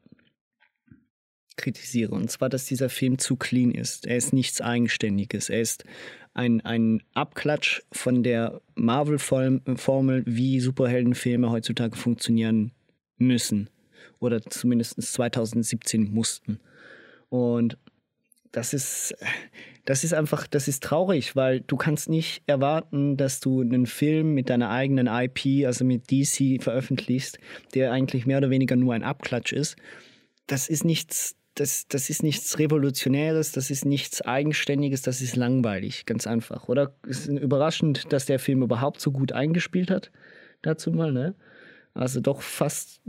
[1.57, 2.15] kritisiere.
[2.15, 4.07] Und zwar, dass dieser Film zu clean ist.
[4.07, 5.49] Er ist nichts Eigenständiges.
[5.49, 5.85] Er ist
[6.35, 12.73] ein, ein Abklatsch von der Marvel-Formel, wie Superheldenfilme heutzutage funktionieren
[13.19, 13.69] müssen.
[14.19, 16.61] Oder zumindest 2017 mussten.
[17.29, 17.77] Und
[18.53, 19.15] das ist,
[19.85, 24.35] das ist einfach, das ist traurig, weil du kannst nicht erwarten, dass du einen Film
[24.35, 27.39] mit deiner eigenen IP, also mit DC veröffentlichst,
[27.75, 29.77] der eigentlich mehr oder weniger nur ein Abklatsch ist.
[30.47, 36.07] Das ist nichts, das, das ist nichts Revolutionäres, das ist nichts Eigenständiges, das ist langweilig,
[36.07, 36.69] ganz einfach.
[36.69, 40.11] Oder es ist überraschend, dass der Film überhaupt so gut eingespielt hat,
[40.63, 41.35] dazu mal, ne?
[41.95, 43.03] Also doch fast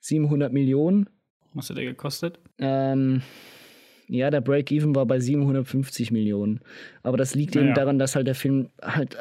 [0.00, 1.10] 700 Millionen.
[1.52, 2.38] Was hat der gekostet?
[2.58, 3.20] Ähm,
[4.08, 6.60] ja, der Break-Even war bei 750 Millionen.
[7.02, 7.66] Aber das liegt naja.
[7.66, 9.16] eben daran, dass halt der Film halt.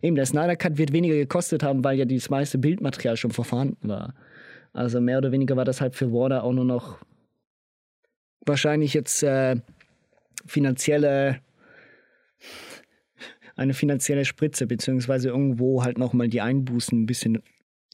[0.00, 3.88] Eben, der Snyder Cut wird weniger gekostet haben, weil ja das meiste Bildmaterial schon vorhanden
[3.88, 4.14] war.
[4.72, 6.98] Also mehr oder weniger war das halt für Warner auch nur noch
[8.48, 9.56] wahrscheinlich jetzt äh,
[10.46, 11.40] finanzielle
[13.58, 17.42] eine finanzielle Spritze, beziehungsweise irgendwo halt nochmal die Einbußen ein bisschen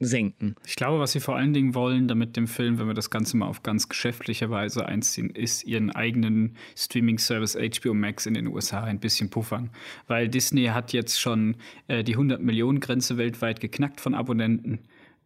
[0.01, 0.57] senken.
[0.67, 3.37] Ich glaube, was sie vor allen Dingen wollen, damit dem Film, wenn wir das Ganze
[3.37, 8.85] mal auf ganz geschäftliche Weise einziehen, ist ihren eigenen Streaming-Service HBO Max in den USA
[8.85, 9.71] ein bisschen puffern.
[10.07, 14.81] Weil Disney hat jetzt schon äh, die 100-Millionen-Grenze weltweit geknackt von Abonnenten.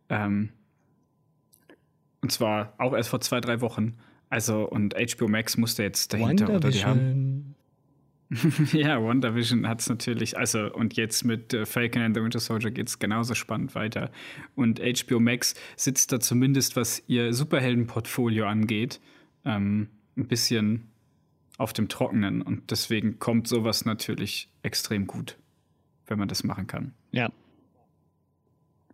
[0.09, 0.51] Ähm,
[2.21, 3.97] und zwar auch erst vor zwei, drei Wochen.
[4.31, 7.55] Also, und HBO Max musste jetzt dahinter, oder die haben.
[8.73, 12.71] ja, WandaVision hat es natürlich, also und jetzt mit äh, Falcon and the Winter Soldier
[12.71, 14.11] geht es genauso spannend weiter.
[14.55, 19.01] Und HBO Max sitzt da zumindest, was ihr Superheldenportfolio angeht,
[19.47, 20.89] ähm, ein bisschen
[21.57, 22.43] auf dem Trockenen.
[22.43, 25.39] Und deswegen kommt sowas natürlich extrem gut,
[26.07, 26.93] wenn man das machen kann.
[27.13, 27.31] Ja,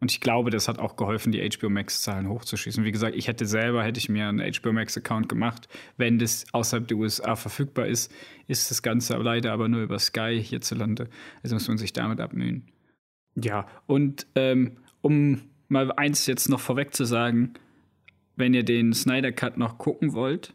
[0.05, 2.85] und ich glaube, das hat auch geholfen, die HBO Max-Zahlen hochzuschießen.
[2.85, 5.67] Wie gesagt, ich hätte selber, hätte ich mir einen HBO Max-Account gemacht.
[5.97, 8.13] Wenn das außerhalb der USA verfügbar ist,
[8.47, 11.09] ist das Ganze leider aber nur über Sky hierzulande.
[11.43, 12.67] Also muss man sich damit abmühen.
[13.35, 17.55] Ja, und ähm, um mal eins jetzt noch vorweg zu sagen,
[18.37, 20.53] wenn ihr den Snyder Cut noch gucken wollt,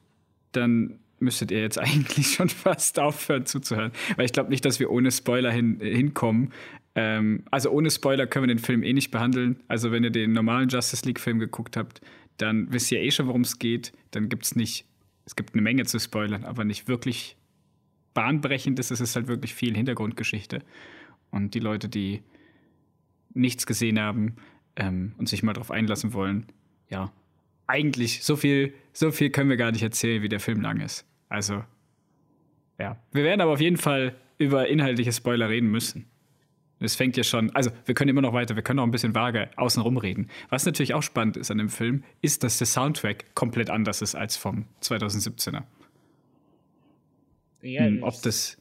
[0.52, 3.94] dann müsstet ihr jetzt eigentlich schon fast aufhören zuzuhören.
[4.16, 6.52] Weil ich glaube nicht, dass wir ohne Spoiler hin, hinkommen.
[6.96, 9.62] Ähm, also ohne Spoiler können wir den Film eh nicht behandeln.
[9.68, 12.02] Also wenn ihr den normalen Justice League-Film geguckt habt,
[12.38, 13.94] dann wisst ihr eh schon, worum es geht.
[14.12, 14.86] Dann gibt es nicht,
[15.26, 17.38] es gibt eine Menge zu spoilern, aber nicht wirklich
[18.14, 18.92] bahnbrechendes.
[18.92, 20.64] Es ist halt wirklich viel Hintergrundgeschichte.
[21.32, 22.24] Und die Leute, die
[23.34, 24.36] nichts gesehen haben
[24.76, 26.48] ähm, und sich mal darauf einlassen wollen,
[26.90, 27.12] ja,
[27.68, 31.06] eigentlich so viel, so viel können wir gar nicht erzählen, wie der Film lang ist.
[31.30, 31.64] Also,
[32.80, 32.98] ja.
[33.12, 36.06] Wir werden aber auf jeden Fall über inhaltliche Spoiler reden müssen.
[36.80, 39.14] Es fängt ja schon, also wir können immer noch weiter, wir können noch ein bisschen
[39.14, 40.30] vage außenrum reden.
[40.50, 44.16] Was natürlich auch spannend ist an dem Film, ist, dass der Soundtrack komplett anders ist
[44.16, 45.64] als vom 2017er.
[47.62, 48.58] Ja, hm, ob das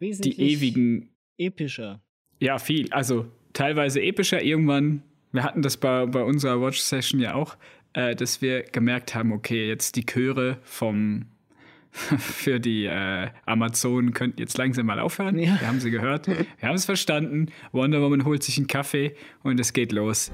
[0.00, 2.02] die ewigen epischer.
[2.40, 2.90] Ja, viel.
[2.92, 4.42] Also teilweise epischer.
[4.42, 5.02] Irgendwann,
[5.32, 7.56] wir hatten das bei, bei unserer Watch-Session ja auch,
[7.92, 11.26] äh, dass wir gemerkt haben, okay, jetzt die Chöre vom
[12.18, 15.38] für die äh, Amazonen könnten jetzt langsam mal aufhören.
[15.38, 15.60] Ja.
[15.60, 16.26] Wir haben sie gehört.
[16.26, 17.46] Wir haben es verstanden.
[17.72, 20.32] Wonder Woman holt sich einen Kaffee und es geht los.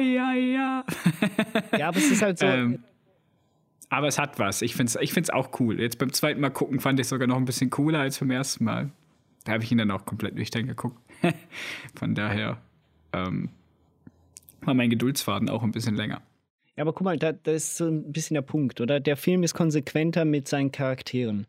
[0.00, 0.84] Ja, ja.
[1.78, 2.46] ja, aber es ist halt so.
[2.58, 2.78] Ähm,
[3.90, 4.62] Aber es hat was.
[4.62, 5.80] Ich finde es ich find's auch cool.
[5.80, 8.30] Jetzt beim zweiten Mal gucken fand ich es sogar noch ein bisschen cooler als beim
[8.30, 8.90] ersten Mal.
[9.44, 10.98] Da habe ich ihn dann auch komplett nüchtern geguckt.
[11.94, 12.58] Von daher
[13.12, 13.48] ähm,
[14.60, 16.20] war mein Geduldsfaden auch ein bisschen länger.
[16.76, 19.00] Ja, aber guck mal, da, da ist so ein bisschen der Punkt, oder?
[19.00, 21.46] Der Film ist konsequenter mit seinen Charakteren.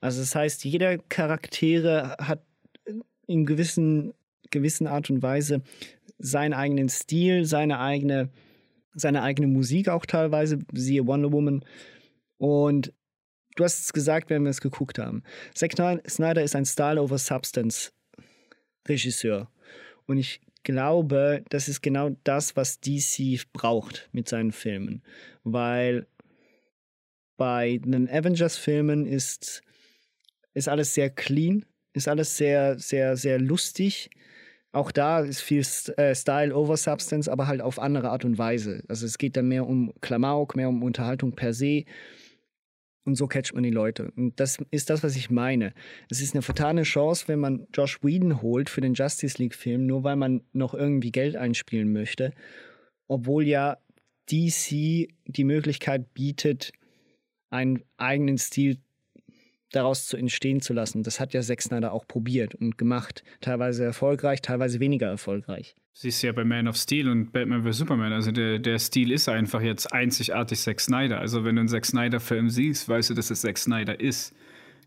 [0.00, 2.42] Also das heißt, jeder Charaktere hat
[3.26, 4.12] in gewissen,
[4.50, 5.62] gewissen Art und Weise
[6.18, 8.30] seinen eigenen Stil, seine eigene,
[8.94, 11.64] seine eigene Musik auch teilweise, siehe Wonder Woman.
[12.38, 12.92] Und
[13.56, 15.22] du hast es gesagt, wenn wir es geguckt haben.
[15.54, 17.92] Zack Snyder ist ein Style over Substance
[18.88, 19.50] Regisseur.
[20.06, 25.02] Und ich glaube, das ist genau das, was DC braucht mit seinen Filmen.
[25.44, 26.06] Weil
[27.36, 29.62] bei den Avengers-Filmen ist,
[30.54, 34.10] ist alles sehr clean, ist alles sehr, sehr, sehr lustig.
[34.72, 35.64] Auch da ist viel
[35.96, 38.82] äh, Style over Substance, aber halt auf andere Art und Weise.
[38.88, 41.84] Also es geht dann mehr um Klamauk, mehr um Unterhaltung per se.
[43.04, 44.12] Und so catcht man die Leute.
[44.16, 45.74] Und das ist das, was ich meine.
[46.08, 50.04] Es ist eine vertane Chance, wenn man Josh Whedon holt für den Justice League-Film, nur
[50.04, 52.32] weil man noch irgendwie Geld einspielen möchte.
[53.08, 53.76] Obwohl ja
[54.30, 56.72] DC die Möglichkeit bietet,
[57.50, 58.78] einen eigenen Stil
[59.72, 61.02] daraus zu entstehen zu lassen.
[61.02, 63.24] Das hat ja Zack Snyder auch probiert und gemacht.
[63.40, 65.74] Teilweise erfolgreich, teilweise weniger erfolgreich.
[65.94, 67.78] Siehst du ja bei Man of Steel und Batman vs.
[67.78, 68.12] Superman.
[68.12, 71.18] Also der, der Stil ist einfach jetzt einzigartig Zack Snyder.
[71.18, 74.34] Also wenn du einen Zack Snyder-Film siehst, weißt du, dass es Zack Snyder ist.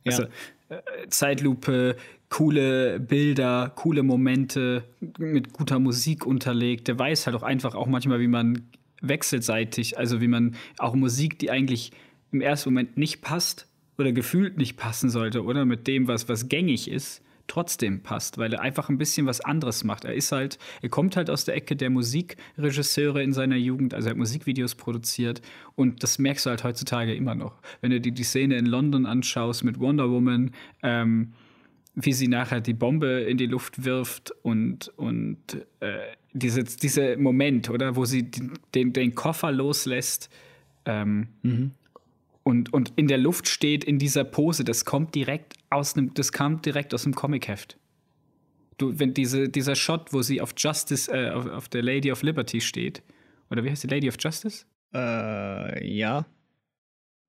[0.06, 0.24] Also
[0.69, 0.78] ja.
[0.78, 1.95] äh, Zeitlupe,
[2.30, 4.84] coole Bilder, coole Momente,
[5.17, 6.88] mit guter Musik unterlegt.
[6.88, 8.63] Der weiß halt auch einfach auch manchmal, wie man
[9.02, 11.91] wechselseitig, also wie man auch Musik, die eigentlich
[12.32, 16.49] im ersten Moment nicht passt oder gefühlt nicht passen sollte, oder mit dem, was, was
[16.49, 20.05] gängig ist, trotzdem passt, weil er einfach ein bisschen was anderes macht.
[20.05, 24.08] Er ist halt, er kommt halt aus der Ecke der Musikregisseure in seiner Jugend, also
[24.08, 25.41] er hat Musikvideos produziert
[25.75, 27.62] und das merkst du halt heutzutage immer noch.
[27.81, 31.34] Wenn du dir die Szene in London anschaust mit Wonder Woman, ähm,
[31.93, 35.38] wie sie nachher die Bombe in die Luft wirft und, und
[35.79, 35.99] äh,
[36.34, 38.29] diese, diese Moment, oder, wo sie
[38.73, 40.29] den, den Koffer loslässt,
[40.86, 41.71] ähm, mhm
[42.47, 46.31] und, und in der Luft steht in dieser Pose, das kommt direkt aus einem, das
[46.31, 47.77] kam direkt aus dem Comicheft.
[48.77, 52.21] Du, wenn diese, dieser Shot, wo sie auf Justice, äh, auf, auf der Lady of
[52.21, 53.01] Liberty steht,
[53.49, 54.65] oder wie heißt die Lady of Justice?
[54.93, 56.27] Äh, ja.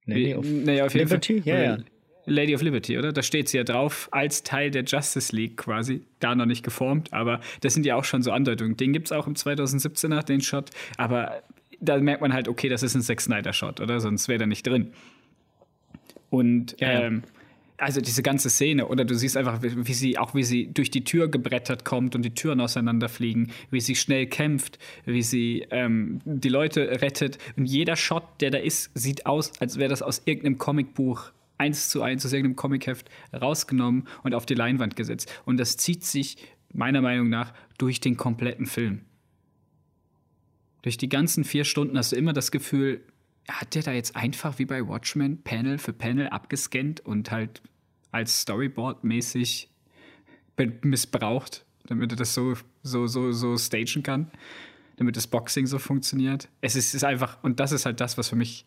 [0.04, 1.40] Lady of naja, auf Liberty?
[1.46, 1.78] Ja, ja.
[2.26, 3.12] Lady of Liberty, oder?
[3.12, 6.04] Da steht sie ja drauf als Teil der Justice League quasi.
[6.18, 8.76] Da noch nicht geformt, aber das sind ja auch schon so Andeutungen.
[8.76, 10.70] Den gibt es auch im 2017er, den Shot.
[10.98, 11.42] Aber
[11.80, 14.00] da merkt man halt, okay, das ist ein Zack Snyder-Shot, oder?
[14.00, 14.92] Sonst wäre der nicht drin.
[16.30, 17.22] Und ja, ähm,
[17.78, 21.04] also diese ganze Szene, oder du siehst einfach, wie, sie, auch wie sie durch die
[21.04, 26.48] Tür gebrettert kommt und die Türen auseinanderfliegen, wie sie schnell kämpft, wie sie ähm, die
[26.48, 27.38] Leute rettet.
[27.56, 31.88] Und jeder Shot, der da ist, sieht aus, als wäre das aus irgendeinem Comicbuch eins
[31.88, 35.32] zu eins aus irgendeinem Comicheft rausgenommen und auf die Leinwand gesetzt.
[35.44, 36.36] Und das zieht sich
[36.72, 39.02] meiner Meinung nach durch den kompletten Film.
[40.86, 43.00] Durch die ganzen vier Stunden hast du immer das Gefühl,
[43.48, 47.60] hat der da jetzt einfach wie bei Watchmen Panel für Panel abgescannt und halt
[48.12, 49.68] als Storyboard mäßig
[50.82, 54.30] missbraucht, damit er das so, so, so, so stagen kann,
[54.94, 56.48] damit das Boxing so funktioniert.
[56.60, 58.64] Es ist, ist einfach, und das ist halt das, was für mich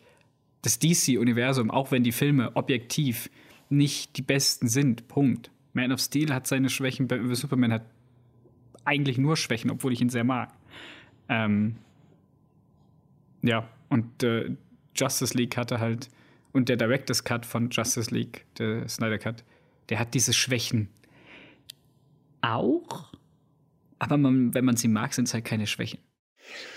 [0.60, 3.30] das DC-Universum, auch wenn die Filme objektiv
[3.70, 5.50] nicht die besten sind, Punkt.
[5.72, 7.86] Man of Steel hat seine Schwächen, Superman hat
[8.84, 10.52] eigentlich nur Schwächen, obwohl ich ihn sehr mag.
[11.30, 11.76] Ähm,
[13.42, 14.50] ja, und äh,
[14.94, 16.08] Justice League hatte halt,
[16.52, 19.44] und der Director's Cut von Justice League, der Snyder Cut,
[19.88, 20.88] der hat diese Schwächen
[22.40, 23.12] auch.
[23.98, 26.00] Aber man, wenn man sie mag, sind es halt keine Schwächen.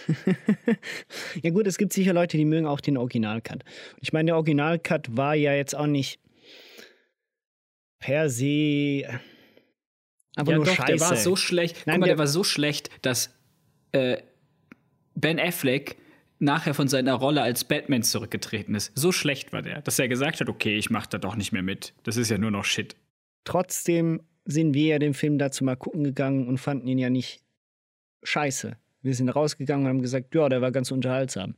[1.42, 3.64] ja gut, es gibt sicher Leute, die mögen auch den Original-Cut.
[4.02, 6.20] Ich meine, der Original-Cut war ja jetzt auch nicht
[8.00, 9.08] per se
[10.36, 10.98] aber ja, nur doch, scheiße.
[10.98, 11.86] Der war so schlecht.
[11.86, 13.36] Nein, Guck mal, der, der war so schlecht, dass
[13.92, 14.18] äh,
[15.16, 15.98] Ben Affleck
[16.44, 18.92] nachher von seiner Rolle als Batman zurückgetreten ist.
[18.96, 21.64] So schlecht war der, dass er gesagt hat, okay, ich mach da doch nicht mehr
[21.64, 21.94] mit.
[22.04, 22.96] Das ist ja nur noch Shit.
[23.46, 27.42] Trotzdem sind wir ja den Film dazu mal gucken gegangen und fanden ihn ja nicht
[28.24, 28.78] scheiße.
[29.02, 31.56] Wir sind rausgegangen und haben gesagt, ja, der war ganz unterhaltsam.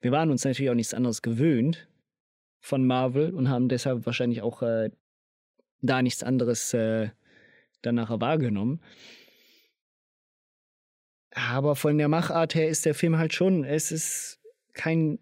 [0.00, 1.88] Wir waren uns natürlich auch nichts anderes gewöhnt
[2.60, 4.90] von Marvel und haben deshalb wahrscheinlich auch äh,
[5.82, 7.10] da nichts anderes äh,
[7.82, 8.80] danach wahrgenommen.
[11.32, 14.40] Aber von der Machart her ist der Film halt schon, es ist
[14.72, 15.18] kein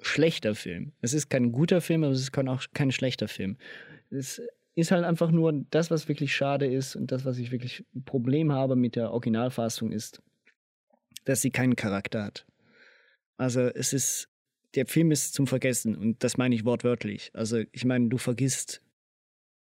[0.00, 0.92] schlechter Film.
[1.00, 3.56] Es ist kein guter Film, aber es ist auch kein schlechter Film.
[4.10, 4.42] Es
[4.74, 8.04] ist halt einfach nur das, was wirklich schade ist und das, was ich wirklich ein
[8.04, 10.22] Problem habe mit der Originalfassung ist,
[11.24, 12.46] dass sie keinen Charakter hat.
[13.38, 14.28] Also es ist
[14.76, 17.30] der Film ist zum Vergessen und das meine ich wortwörtlich.
[17.32, 18.82] Also ich meine, du vergisst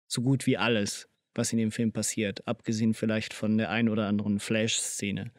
[0.08, 4.06] so gut wie alles, was in dem Film passiert, abgesehen vielleicht von der ein oder
[4.06, 5.32] anderen Flash-Szene.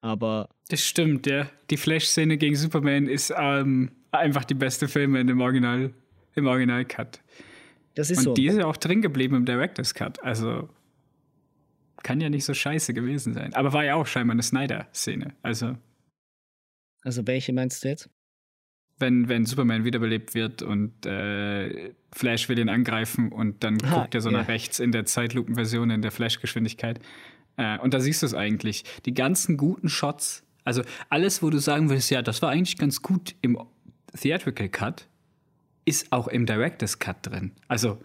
[0.00, 0.48] Aber.
[0.68, 1.50] Das stimmt, ja.
[1.70, 5.92] Die Flash-Szene gegen Superman ist ähm, einfach die beste Filme in dem Original,
[6.34, 7.20] im Original-Cut.
[7.94, 8.34] Das ist Und so.
[8.34, 10.22] die ist ja auch drin geblieben im Director's Cut.
[10.22, 10.68] Also
[12.02, 13.54] kann ja nicht so scheiße gewesen sein.
[13.54, 15.34] Aber war ja auch scheinbar eine Snyder-Szene.
[15.42, 15.76] Also.
[17.02, 18.08] Also welche meinst du jetzt?
[19.00, 24.14] Wenn, wenn Superman wiederbelebt wird und äh, Flash will ihn angreifen und dann Ah, guckt
[24.14, 24.38] er so ja.
[24.38, 27.00] nach rechts in der Zeitlupenversion, in der Flash-Geschwindigkeit.
[27.56, 28.84] Äh, und da siehst du es eigentlich.
[29.06, 33.02] Die ganzen guten Shots, also alles, wo du sagen würdest, ja, das war eigentlich ganz
[33.02, 33.58] gut im
[34.20, 35.08] Theatrical Cut,
[35.86, 37.52] ist auch im Director's Cut drin.
[37.68, 37.98] Also,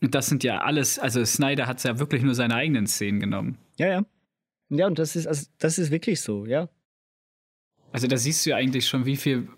[0.00, 3.58] das sind ja alles, also Snyder hat ja wirklich nur seine eigenen Szenen genommen.
[3.78, 4.04] Ja, ja.
[4.70, 6.68] Ja, und das ist, also, das ist wirklich so, ja.
[7.92, 9.48] Also da siehst du ja eigentlich schon, wie viel.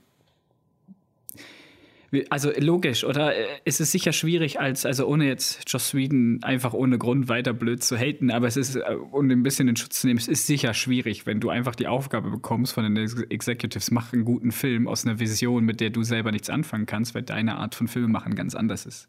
[2.30, 3.34] Also logisch, oder?
[3.36, 7.52] Äh, Es ist sicher schwierig, als, also ohne jetzt Joss Whedon einfach ohne Grund weiter
[7.52, 10.28] blöd zu haten, aber es ist, äh, um ein bisschen in Schutz zu nehmen, es
[10.28, 14.24] ist sicher schwierig, wenn du einfach die Aufgabe bekommst von den Ex- Executives, mach einen
[14.24, 17.74] guten Film aus einer Vision, mit der du selber nichts anfangen kannst, weil deine Art
[17.74, 19.08] von Filme machen ganz anders ist.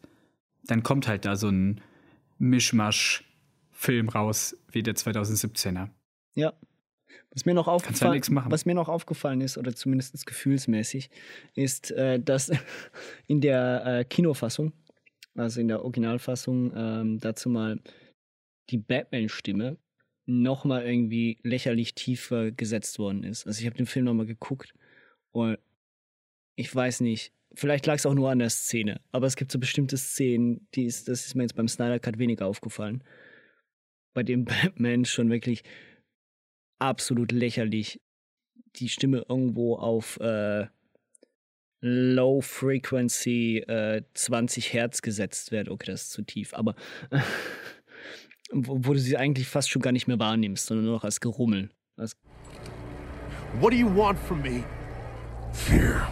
[0.64, 1.80] Dann kommt halt da so ein
[2.38, 5.88] Mischmasch-Film raus, wie der 2017er.
[6.34, 6.52] Ja.
[7.30, 8.50] Was mir noch ja aufgefallen, machen.
[8.50, 11.10] was mir noch aufgefallen ist, oder zumindest gefühlsmäßig,
[11.54, 12.50] ist, äh, dass
[13.26, 14.72] in der äh, Kinofassung,
[15.34, 17.80] also in der Originalfassung, ähm, dazu mal
[18.70, 19.78] die Batman-Stimme
[20.26, 23.46] nochmal irgendwie lächerlich tiefer gesetzt worden ist.
[23.46, 24.74] Also ich habe den Film nochmal geguckt
[25.32, 25.58] und
[26.54, 29.58] ich weiß nicht, vielleicht lag es auch nur an der Szene, aber es gibt so
[29.58, 33.02] bestimmte Szenen, die ist, das ist mir jetzt beim Snyder Cut weniger aufgefallen,
[34.12, 35.62] bei dem Batman schon wirklich
[36.78, 38.00] absolut lächerlich
[38.76, 40.66] die Stimme irgendwo auf äh,
[41.80, 45.68] Low Frequency äh, 20 Hertz gesetzt wird.
[45.68, 46.74] Okay, das ist zu tief, aber
[48.50, 51.20] wo, wo du sie eigentlich fast schon gar nicht mehr wahrnimmst, sondern nur noch als
[51.20, 51.70] Gerummel.
[51.96, 52.16] Als
[53.60, 54.64] What do you want from me?
[55.52, 56.08] Fear.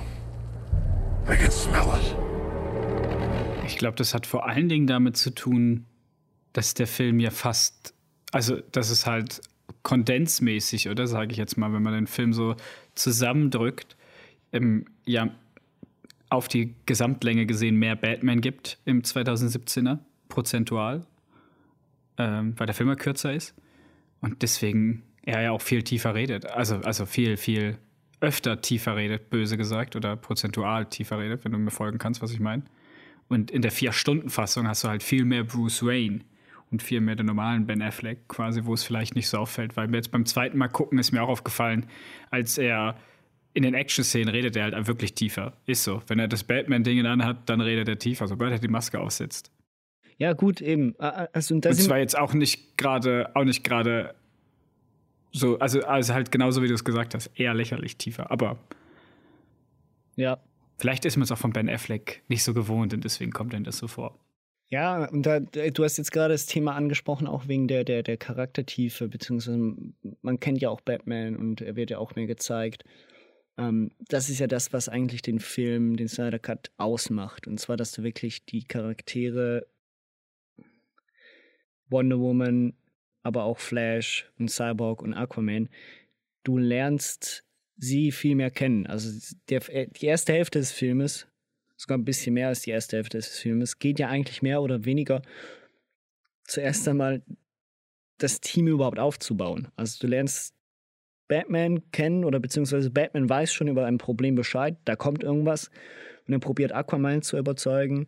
[1.29, 2.17] I can smell it.
[3.67, 5.87] Ich glaube, das hat vor allen Dingen damit zu tun,
[6.53, 7.95] dass der Film ja fast,
[8.31, 9.41] also das ist halt
[9.87, 12.57] kondensmäßig, oder sage ich jetzt mal, wenn man den Film so
[12.97, 13.97] zusammendrückt,
[14.53, 15.31] ähm, ja
[16.29, 21.07] auf die Gesamtlänge gesehen mehr Batman gibt im 2017er, prozentual,
[22.19, 23.55] ähm, weil der Film ja kürzer ist
[24.21, 27.79] und deswegen er ja auch viel tiefer redet, also, also viel, viel
[28.19, 32.33] öfter tiefer redet, böse gesagt, oder prozentual tiefer redet, wenn du mir folgen kannst, was
[32.33, 32.65] ich meine.
[33.29, 36.23] Und in der Vier-Stunden-Fassung hast du halt viel mehr Bruce Wayne
[36.71, 39.77] und viel mehr den normalen Ben Affleck, quasi, wo es vielleicht nicht so auffällt.
[39.77, 41.87] Weil mir jetzt beim zweiten Mal gucken ist mir auch aufgefallen,
[42.31, 42.97] als er
[43.55, 45.55] in den Action-Szenen redet er halt wirklich tiefer.
[45.65, 46.03] Ist so.
[46.09, 49.51] Wenn er das Batman-Ding anhat, dann redet er tiefer, sobald er die Maske aufsetzt.
[50.19, 50.95] ja, gut, eben.
[50.99, 54.15] Ah, Also, und Und zwar jetzt auch nicht gerade, auch nicht gerade
[55.33, 58.31] so, also, also halt genauso wie du es gesagt hast, eher lächerlich tiefer.
[58.31, 58.59] Aber
[60.17, 60.39] ja.
[60.79, 63.65] vielleicht ist man es auch von Ben Affleck nicht so gewohnt und deswegen kommt denn
[63.65, 64.19] das so vor.
[64.69, 68.17] Ja, und da, du hast jetzt gerade das Thema angesprochen, auch wegen der, der, der
[68.17, 69.59] Charaktertiefe, beziehungsweise
[70.23, 72.85] man kennt ja auch Batman und er wird ja auch mehr gezeigt.
[73.59, 77.47] Ähm, das ist ja das, was eigentlich den Film, den Snyder Cut ausmacht.
[77.47, 79.67] Und zwar, dass du wirklich die Charaktere
[81.89, 82.75] Wonder Woman,
[83.23, 85.69] aber auch Flash und Cyborg und Aquaman,
[86.43, 87.45] du lernst
[87.77, 88.87] sie viel mehr kennen.
[88.87, 89.11] Also
[89.49, 91.29] der, die erste Hälfte des Filmes
[91.77, 94.85] sogar ein bisschen mehr als die erste Hälfte des Filmes, geht ja eigentlich mehr oder
[94.85, 95.23] weniger
[96.45, 97.23] zuerst einmal
[98.19, 99.69] das Team überhaupt aufzubauen.
[99.77, 100.55] Also du lernst
[101.29, 105.71] Batman kennen oder beziehungsweise Batman weiß schon über ein Problem Bescheid, da kommt irgendwas
[106.27, 108.07] und er probiert Aquaman zu überzeugen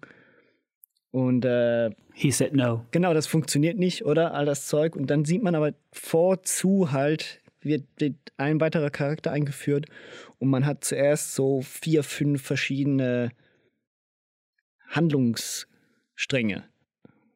[1.10, 2.84] und äh, He said no.
[2.90, 4.34] Genau, das funktioniert nicht, oder?
[4.34, 4.96] All das Zeug.
[4.96, 9.86] Und dann sieht man aber vorzu halt, wird, wird ein weiterer Charakter eingeführt
[10.40, 13.30] und man hat zuerst so vier, fünf verschiedene
[14.88, 16.64] Handlungsstränge.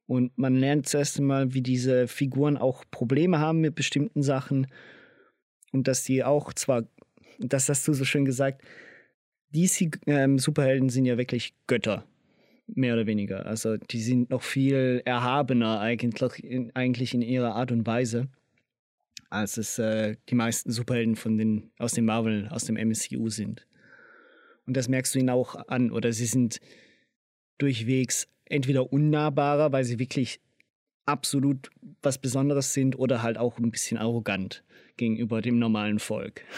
[0.06, 4.66] Und man lernt zuerst einmal, wie diese Figuren auch Probleme haben mit bestimmten Sachen
[5.72, 6.84] und dass die auch zwar,
[7.38, 8.62] das hast du so schön gesagt,
[9.54, 12.04] DC-Superhelden sind ja wirklich Götter
[12.66, 13.46] mehr oder weniger.
[13.46, 18.28] Also die sind noch viel erhabener eigentlich in, eigentlich in ihrer Art und Weise,
[19.30, 23.66] als es äh, die meisten Superhelden von den, aus dem Marvel, aus dem MCU sind.
[24.66, 25.90] Und das merkst du ihnen auch an.
[25.90, 26.60] Oder sie sind
[27.62, 30.40] durchwegs entweder unnahbarer, weil sie wirklich
[31.06, 31.70] absolut
[32.02, 34.62] was Besonderes sind, oder halt auch ein bisschen arrogant
[34.96, 36.42] gegenüber dem normalen Volk.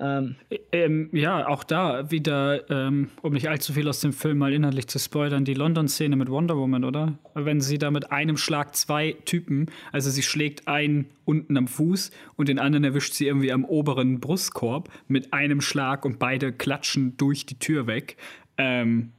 [0.00, 0.36] Ähm,
[0.70, 4.86] ähm, ja, auch da wieder, ähm, um nicht allzu viel aus dem Film mal inhaltlich
[4.86, 7.18] zu spoilern, die London-Szene mit Wonder Woman, oder?
[7.34, 12.12] Wenn sie da mit einem Schlag zwei Typen, also sie schlägt einen unten am Fuß
[12.36, 17.16] und den anderen erwischt sie irgendwie am oberen Brustkorb mit einem Schlag und beide klatschen
[17.16, 18.16] durch die Tür weg.
[18.56, 19.12] Ähm,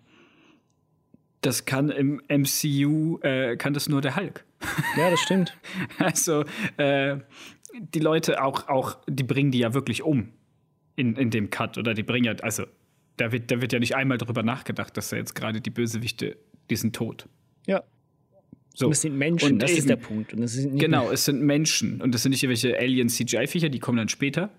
[1.41, 4.45] das kann im MCU, äh, kann das nur der Hulk.
[4.97, 5.57] Ja, das stimmt.
[5.97, 6.43] also,
[6.77, 7.17] äh,
[7.79, 10.29] die Leute auch, auch, die bringen die ja wirklich um
[10.95, 12.65] in, in dem Cut oder die bringen ja, also
[13.17, 16.37] da wird, da wird ja nicht einmal darüber nachgedacht, dass da jetzt gerade die Bösewichte,
[16.69, 17.27] die sind tot.
[17.67, 17.83] Ja.
[18.73, 18.87] So.
[18.87, 20.33] Und es sind Menschen, Und das eben- ist der Punkt.
[20.33, 23.97] Und es sind Genau, es sind Menschen und das sind nicht irgendwelche Alien-CGI-Viecher, die kommen
[23.97, 24.49] dann später,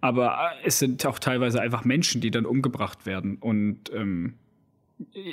[0.00, 4.34] aber äh, es sind auch teilweise einfach Menschen, die dann umgebracht werden und ähm,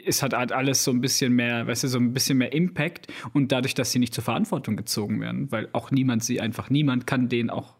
[0.05, 3.07] es hat halt alles so ein bisschen mehr, weißt du, so ein bisschen mehr Impact
[3.33, 7.07] und dadurch, dass sie nicht zur Verantwortung gezogen werden, weil auch niemand sie einfach, niemand
[7.07, 7.75] kann denen auch,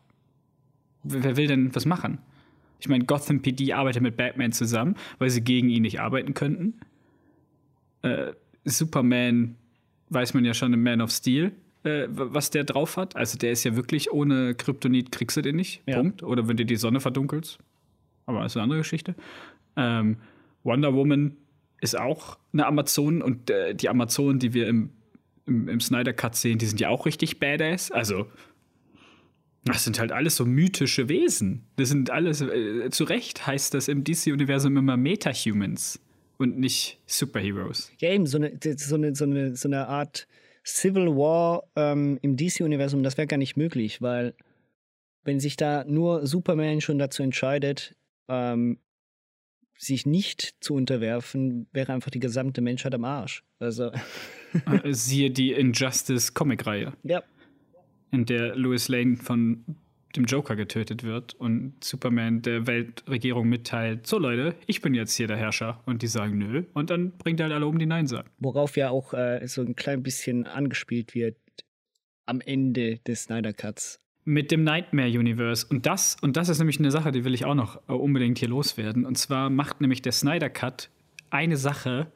[1.03, 2.19] wer will denn was machen?
[2.79, 6.79] Ich meine, Gotham PD arbeitet mit Batman zusammen, weil sie gegen ihn nicht arbeiten könnten.
[8.01, 8.33] Äh,
[8.65, 9.55] Superman
[10.09, 11.53] weiß man ja schon im Man of Steel,
[11.83, 13.15] äh, was der drauf hat.
[13.15, 15.81] Also der ist ja wirklich ohne Kryptonit kriegst du den nicht.
[15.85, 15.97] Ja.
[15.97, 16.23] Punkt.
[16.23, 17.59] Oder wenn dir die Sonne verdunkelst.
[18.25, 19.15] Aber das ist eine andere Geschichte.
[19.75, 20.17] Ähm,
[20.63, 21.37] Wonder Woman
[21.83, 24.91] ist auch eine Amazon und äh, die Amazonen, die wir im,
[25.45, 27.91] im, im Snyder Cut sehen, die sind ja auch richtig badass.
[27.91, 28.27] Also
[29.65, 31.65] das sind halt alles so mythische Wesen.
[31.75, 35.99] Das sind alles, äh, zu Recht heißt das im DC-Universum immer Meta-Humans
[36.37, 37.91] und nicht Superheroes.
[37.99, 40.27] Ja, eben, so eine, so eine, so eine, so eine Art
[40.65, 44.33] Civil War ähm, im DC-Universum, das wäre gar nicht möglich, weil
[45.23, 47.95] wenn sich da nur Superman schon dazu entscheidet,
[48.27, 48.79] ähm,
[49.77, 53.43] sich nicht zu unterwerfen, wäre einfach die gesamte Menschheit am Arsch.
[53.59, 53.91] Also,
[54.65, 57.23] Äh, Siehe die Injustice-Comic-Reihe, ja.
[58.11, 59.65] in der Louis Lane von
[60.15, 65.27] dem Joker getötet wird und Superman der Weltregierung mitteilt, so Leute, ich bin jetzt hier
[65.27, 65.81] der Herrscher.
[65.85, 66.65] Und die sagen nö.
[66.73, 68.29] Und dann bringt er halt alle um, die Nein sagen.
[68.37, 71.37] Worauf ja auch äh, so ein klein bisschen angespielt wird
[72.25, 73.99] am Ende des Snyder Cuts.
[74.25, 75.65] Mit dem Nightmare Universe.
[75.69, 78.39] Und das, und das ist nämlich eine Sache, die will ich auch noch äh, unbedingt
[78.39, 79.05] hier loswerden.
[79.05, 80.89] Und zwar macht nämlich der Snyder Cut
[81.29, 82.11] eine Sache,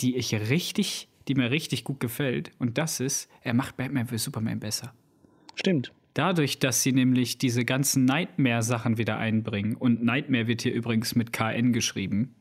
[0.00, 2.52] die ich richtig, die mir richtig gut gefällt.
[2.58, 4.94] Und das ist, er macht Batman für Superman besser.
[5.54, 5.92] Stimmt.
[6.14, 9.74] Dadurch, dass sie nämlich diese ganzen Nightmare-Sachen wieder einbringen.
[9.74, 12.34] Und Nightmare wird hier übrigens mit KN geschrieben.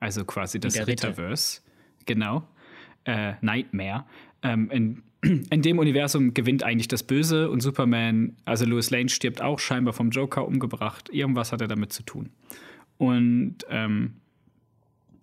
[0.00, 1.10] Also quasi das der Ritter.
[1.10, 1.60] Ritterverse.
[2.04, 2.48] Genau.
[3.04, 4.04] Äh, Nightmare.
[4.42, 9.40] Ähm, in, in dem Universum gewinnt eigentlich das Böse und Superman, also Louis Lane stirbt
[9.40, 11.08] auch scheinbar vom Joker umgebracht.
[11.10, 12.30] Irgendwas hat er damit zu tun.
[12.98, 14.14] Und ähm,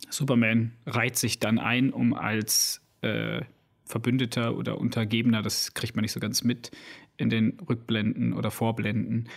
[0.10, 3.42] Superman reiht sich dann ein, um als äh,
[3.86, 6.72] Verbündeter oder Untergebener, das kriegt man nicht so ganz mit,
[7.18, 9.28] in den Rückblenden oder Vorblenden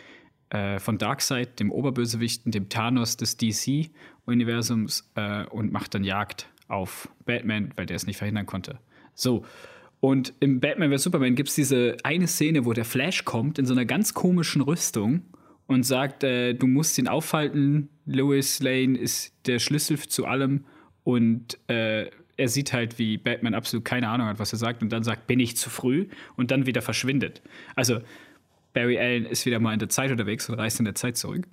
[0.50, 7.08] äh, von Darkseid, dem Oberbösewichten, dem Thanos des DC-Universums äh, und macht dann Jagd auf
[7.24, 8.78] Batman, weil der es nicht verhindern konnte.
[9.14, 9.44] So.
[10.04, 11.04] Und im Batman vs.
[11.04, 14.60] Superman gibt es diese eine Szene, wo der Flash kommt in so einer ganz komischen
[14.60, 15.22] Rüstung
[15.68, 20.64] und sagt, äh, du musst ihn aufhalten, Lois Lane ist der Schlüssel zu allem
[21.04, 24.90] und äh, er sieht halt, wie Batman absolut keine Ahnung hat, was er sagt und
[24.90, 27.40] dann sagt, bin ich zu früh und dann wieder verschwindet.
[27.76, 28.00] Also
[28.72, 31.46] Barry Allen ist wieder mal in der Zeit unterwegs und reist in der Zeit zurück.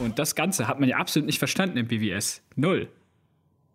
[0.00, 2.42] Und das Ganze hat man ja absolut nicht verstanden im BWS.
[2.56, 2.88] Null.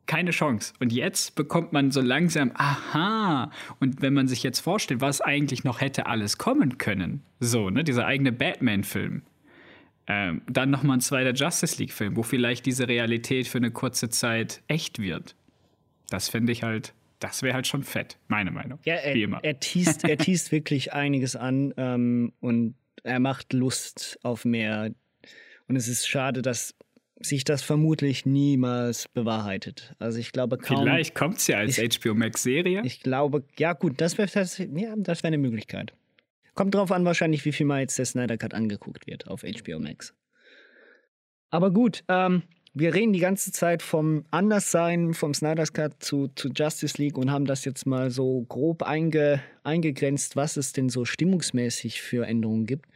[0.06, 0.74] Keine Chance.
[0.80, 3.52] Und jetzt bekommt man so langsam, aha.
[3.80, 7.84] Und wenn man sich jetzt vorstellt, was eigentlich noch hätte alles kommen können, so, ne,
[7.84, 9.24] dieser eigene Batman-Film,
[10.08, 14.62] ähm, dann nochmal ein zweiter Justice League-Film, wo vielleicht diese Realität für eine kurze Zeit
[14.68, 15.36] echt wird.
[16.10, 18.78] Das fände ich halt, das wäre halt schon fett, meine Meinung.
[18.86, 19.40] Ja, er, Wie immer.
[19.44, 24.92] er teast, er teast wirklich einiges an ähm, und er macht Lust auf mehr.
[25.68, 26.76] Und es ist schade, dass
[27.20, 29.96] sich das vermutlich niemals bewahrheitet.
[30.00, 30.80] Also ich glaube kaum.
[30.80, 32.82] Vielleicht kommt es ja als HBO Max-Serie.
[32.84, 35.94] Ich glaube, ja gut, das wäre das, ja, das wäre eine Möglichkeit.
[36.54, 39.80] Kommt drauf an, wahrscheinlich, wie viel mal jetzt der Snyder Cut angeguckt wird auf HBO
[39.80, 40.14] Max.
[41.50, 42.44] Aber gut, ähm,
[42.74, 47.32] wir reden die ganze Zeit vom Anderssein, vom Snyder's Cut zu, zu Justice League und
[47.32, 52.66] haben das jetzt mal so grob einge, eingegrenzt, was es denn so stimmungsmäßig für Änderungen
[52.66, 52.88] gibt.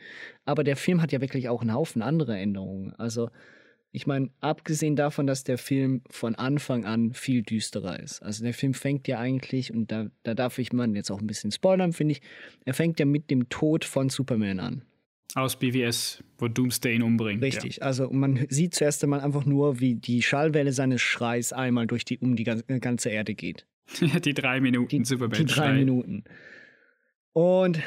[0.44, 2.94] Aber der Film hat ja wirklich auch einen Haufen andere Änderungen.
[2.96, 3.30] Also,
[3.92, 8.22] ich meine, abgesehen davon, dass der Film von Anfang an viel düsterer ist.
[8.22, 11.28] Also der Film fängt ja eigentlich, und da, da darf ich man jetzt auch ein
[11.28, 12.22] bisschen spoilern, finde ich,
[12.66, 14.82] er fängt ja mit dem Tod von Superman an.
[15.36, 17.42] Aus BWS, wo Doomsday ihn umbringt.
[17.44, 17.84] Richtig, ja.
[17.84, 22.18] also man sieht zuerst einmal einfach nur, wie die Schallwelle seines Schreis einmal durch die,
[22.20, 23.66] um die ganze Erde geht.
[24.24, 25.38] die drei Minuten die, Superman.
[25.38, 26.24] Die drei Minuten.
[27.34, 27.80] Und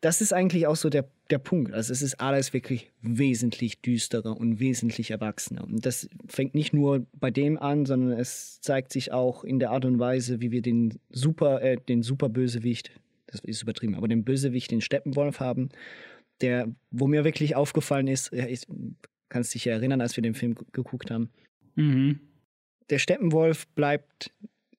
[0.00, 1.72] das ist eigentlich auch so der, der Punkt.
[1.72, 5.64] Also es ist alles wirklich wesentlich düsterer und wesentlich erwachsener.
[5.64, 9.70] Und das fängt nicht nur bei dem an, sondern es zeigt sich auch in der
[9.70, 12.92] Art und Weise, wie wir den super, äh, den Superbösewicht,
[13.26, 15.70] das ist übertrieben, aber den Bösewicht, den Steppenwolf haben
[16.40, 18.66] der, wo mir wirklich aufgefallen ist, ich
[19.28, 21.30] kannst dich ja erinnern, als wir den Film geguckt haben.
[21.74, 22.20] Mhm.
[22.90, 24.32] Der Steppenwolf bleibt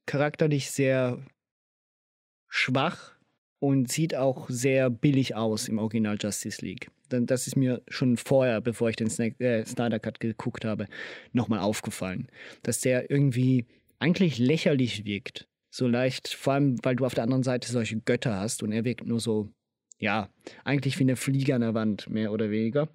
[0.05, 1.23] charakterlich sehr
[2.47, 3.15] schwach
[3.59, 6.89] und sieht auch sehr billig aus im Original Justice League.
[7.09, 10.85] Das ist mir schon vorher, bevor ich den äh, Snyder Cut geguckt habe,
[11.33, 12.27] nochmal aufgefallen.
[12.61, 13.65] Dass der irgendwie
[13.97, 15.47] eigentlich lächerlich wirkt.
[15.71, 18.85] So leicht, vor allem, weil du auf der anderen Seite solche Götter hast und er
[18.85, 19.49] wirkt nur so
[19.99, 20.29] ja,
[20.63, 22.89] eigentlich wie eine Fliege an der Wand, mehr oder weniger.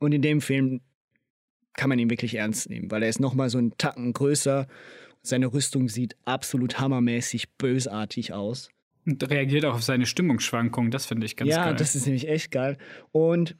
[0.00, 0.80] Und in dem Film
[1.74, 4.66] kann man ihn wirklich ernst nehmen, weil er ist nochmal so einen Tacken größer.
[5.22, 8.70] Seine Rüstung sieht absolut hammermäßig bösartig aus.
[9.08, 11.72] Und reagiert auch auf seine Stimmungsschwankungen, das finde ich ganz ja, geil.
[11.72, 12.76] Ja, das ist nämlich echt geil.
[13.10, 13.56] Und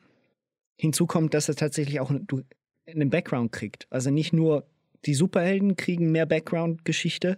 [0.77, 3.87] hinzu kommt, dass er tatsächlich auch einen Background kriegt.
[3.89, 4.67] Also nicht nur
[5.07, 7.37] die Superhelden kriegen mehr Background-Geschichte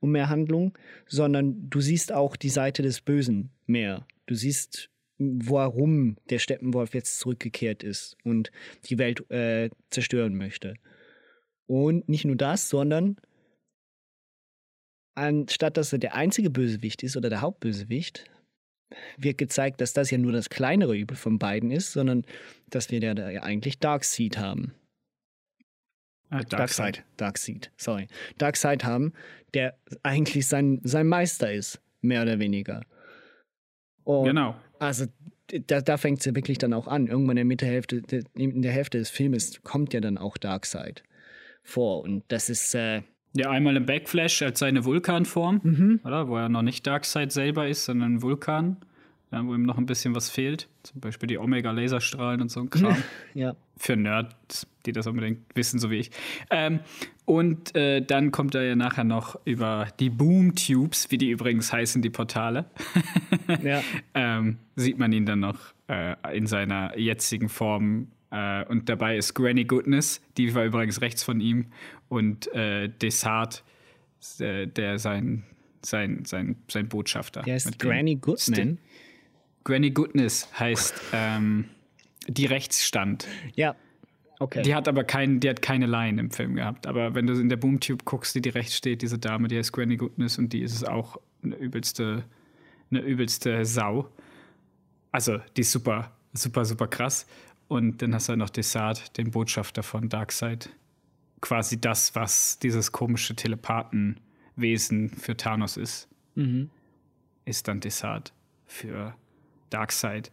[0.00, 0.72] und mehr Handlung,
[1.06, 4.06] sondern du siehst auch die Seite des Bösen mehr.
[4.24, 4.88] Du siehst,
[5.18, 8.50] warum der Steppenwolf jetzt zurückgekehrt ist und
[8.86, 10.72] die Welt äh, zerstören möchte.
[11.66, 13.16] Und nicht nur das, sondern
[15.14, 18.24] anstatt dass er der einzige Bösewicht ist oder der Hauptbösewicht,
[19.16, 22.24] wird gezeigt, dass das ja nur das kleinere Übel von beiden ist, sondern
[22.68, 24.74] dass wir da ja eigentlich Darkseid haben.
[26.30, 27.04] Ah, Darkseid.
[27.16, 28.06] Darkseid, sorry.
[28.38, 29.12] Darkseid haben,
[29.54, 32.82] der eigentlich sein, sein Meister ist, mehr oder weniger.
[34.04, 34.56] Und genau.
[34.78, 35.06] Also
[35.66, 37.06] da, da fängt es ja wirklich dann auch an.
[37.06, 38.02] Irgendwann in der Hälfte,
[38.34, 41.02] in der Hälfte des Filmes kommt ja dann auch Darkseid
[41.62, 42.02] vor.
[42.02, 42.74] Und das ist.
[42.74, 43.02] Äh
[43.34, 46.00] ja, einmal im Backflash als seine Vulkanform, mhm.
[46.04, 46.28] oder?
[46.28, 48.76] Wo er noch nicht Darkseid selber ist, sondern ein Vulkan.
[49.30, 50.68] Ja, wo ihm noch ein bisschen was fehlt.
[50.82, 52.96] Zum Beispiel die Omega-Laserstrahlen und so ein Kram.
[53.34, 53.56] ja.
[53.78, 56.10] Für Nerds, die das unbedingt wissen, so wie ich.
[56.50, 56.80] Ähm,
[57.24, 62.02] und äh, dann kommt er ja nachher noch über die Boom-Tubes, wie die übrigens heißen,
[62.02, 62.66] die Portale.
[63.62, 63.80] ja.
[64.12, 65.58] ähm, sieht man ihn dann noch
[65.88, 68.08] äh, in seiner jetzigen Form.
[68.30, 71.68] Äh, und dabei ist Granny Goodness, die war übrigens rechts von ihm.
[72.12, 73.64] Und äh, Desart,
[74.38, 75.44] äh, der sein,
[75.80, 77.40] sein, sein, sein Botschafter.
[77.40, 78.76] Der ist Granny Goodman.
[79.64, 81.70] Granny Goodness heißt ähm,
[82.28, 83.26] die Rechtsstand.
[83.54, 83.76] Ja.
[84.40, 84.60] Okay.
[84.60, 86.86] Die hat aber kein, die hat keine Line im Film gehabt.
[86.86, 89.72] Aber wenn du in der Boomtube guckst, die die rechts steht, diese Dame, die heißt
[89.72, 92.24] Granny Goodness und die ist es auch eine übelste,
[92.90, 94.10] eine übelste Sau.
[95.12, 97.26] Also, die ist super, super, super krass.
[97.68, 100.68] Und dann hast du halt noch Desart, den Botschafter von Darkseid.
[101.42, 106.70] Quasi das, was dieses komische Telepathenwesen für Thanos ist, mhm.
[107.44, 108.32] ist dann Desart
[108.64, 109.14] für
[109.68, 110.32] Darkseid.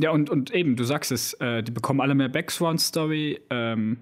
[0.00, 3.40] Ja, und, und eben, du sagst es, äh, die bekommen alle mehr Backswan-Story.
[3.50, 3.98] Ähm,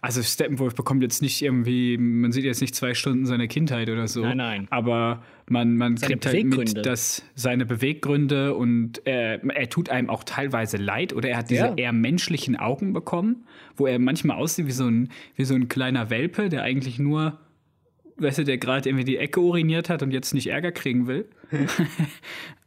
[0.00, 4.08] also Steppenwolf bekommt jetzt nicht irgendwie, man sieht jetzt nicht zwei Stunden seiner Kindheit oder
[4.08, 4.22] so.
[4.22, 4.66] Nein, nein.
[4.70, 10.24] Aber man, man kriegt halt mit, dass seine Beweggründe und er, er tut einem auch
[10.24, 11.74] teilweise leid oder er hat diese Ja.
[11.74, 13.44] eher menschlichen Augen bekommen,
[13.76, 17.38] wo er manchmal aussieht wie so ein, wie so ein kleiner Welpe, der eigentlich nur,
[18.16, 21.28] weißt du, der gerade irgendwie die Ecke uriniert hat und jetzt nicht Ärger kriegen will.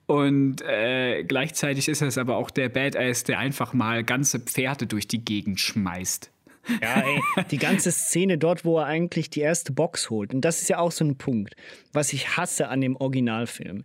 [0.05, 5.07] Und äh, gleichzeitig ist es aber auch der Badass, der einfach mal ganze Pferde durch
[5.07, 6.29] die Gegend schmeißt.
[6.81, 10.33] Ja, ey, die ganze Szene dort, wo er eigentlich die erste Box holt.
[10.33, 11.55] Und das ist ja auch so ein Punkt,
[11.91, 13.83] was ich hasse an dem Originalfilm.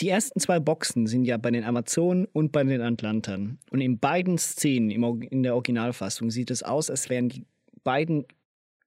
[0.00, 3.58] Die ersten zwei Boxen sind ja bei den Amazonen und bei den Atlantern.
[3.70, 7.44] Und in beiden Szenen in der Originalfassung sieht es aus, als wären die
[7.82, 8.24] beiden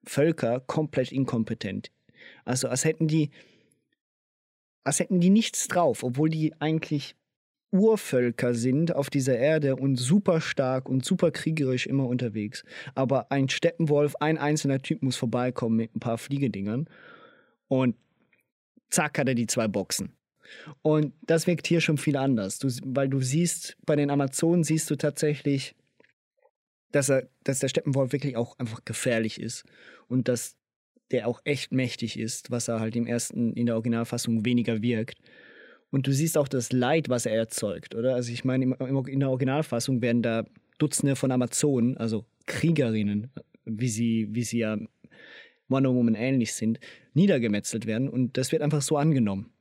[0.06, 1.92] Völker komplett inkompetent.
[2.46, 3.32] Also als hätten die,
[4.84, 7.16] als hätten die nichts drauf, obwohl die eigentlich
[7.72, 12.64] Urvölker sind auf dieser Erde und super stark und super kriegerisch immer unterwegs.
[12.96, 16.90] Aber ein Steppenwolf, ein einzelner Typ muss vorbeikommen mit ein paar Fliegedingern
[17.68, 17.96] und
[18.90, 20.12] zack hat er die zwei Boxen.
[20.82, 24.90] Und das wirkt hier schon viel anders, du, weil du siehst, bei den Amazonen siehst
[24.90, 25.76] du tatsächlich
[26.92, 29.66] dass er, dass der Steppenwolf wirklich auch einfach gefährlich ist
[30.08, 30.58] und dass
[31.12, 35.18] der auch echt mächtig ist, was er halt im ersten, in der Originalfassung weniger wirkt.
[35.92, 38.16] Und du siehst auch das Leid, was er erzeugt, oder?
[38.16, 40.46] Also ich meine, in der Originalfassung werden da
[40.78, 43.30] Dutzende von Amazonen, also Kriegerinnen,
[43.66, 44.78] wie sie, wie sie ja
[45.68, 46.80] Wonder Woman ähnlich sind,
[47.14, 49.52] niedergemetzelt werden und das wird einfach so angenommen.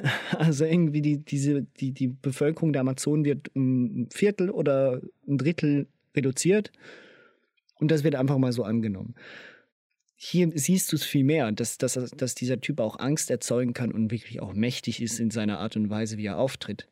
[0.38, 5.38] Also irgendwie die, diese, die, die Bevölkerung der Amazonen wird um ein Viertel oder ein
[5.38, 6.70] Drittel reduziert
[7.80, 9.16] und das wird einfach mal so angenommen.
[10.20, 13.92] Hier siehst du es viel mehr, dass, dass, dass dieser Typ auch Angst erzeugen kann
[13.92, 16.88] und wirklich auch mächtig ist in seiner Art und Weise, wie er auftritt.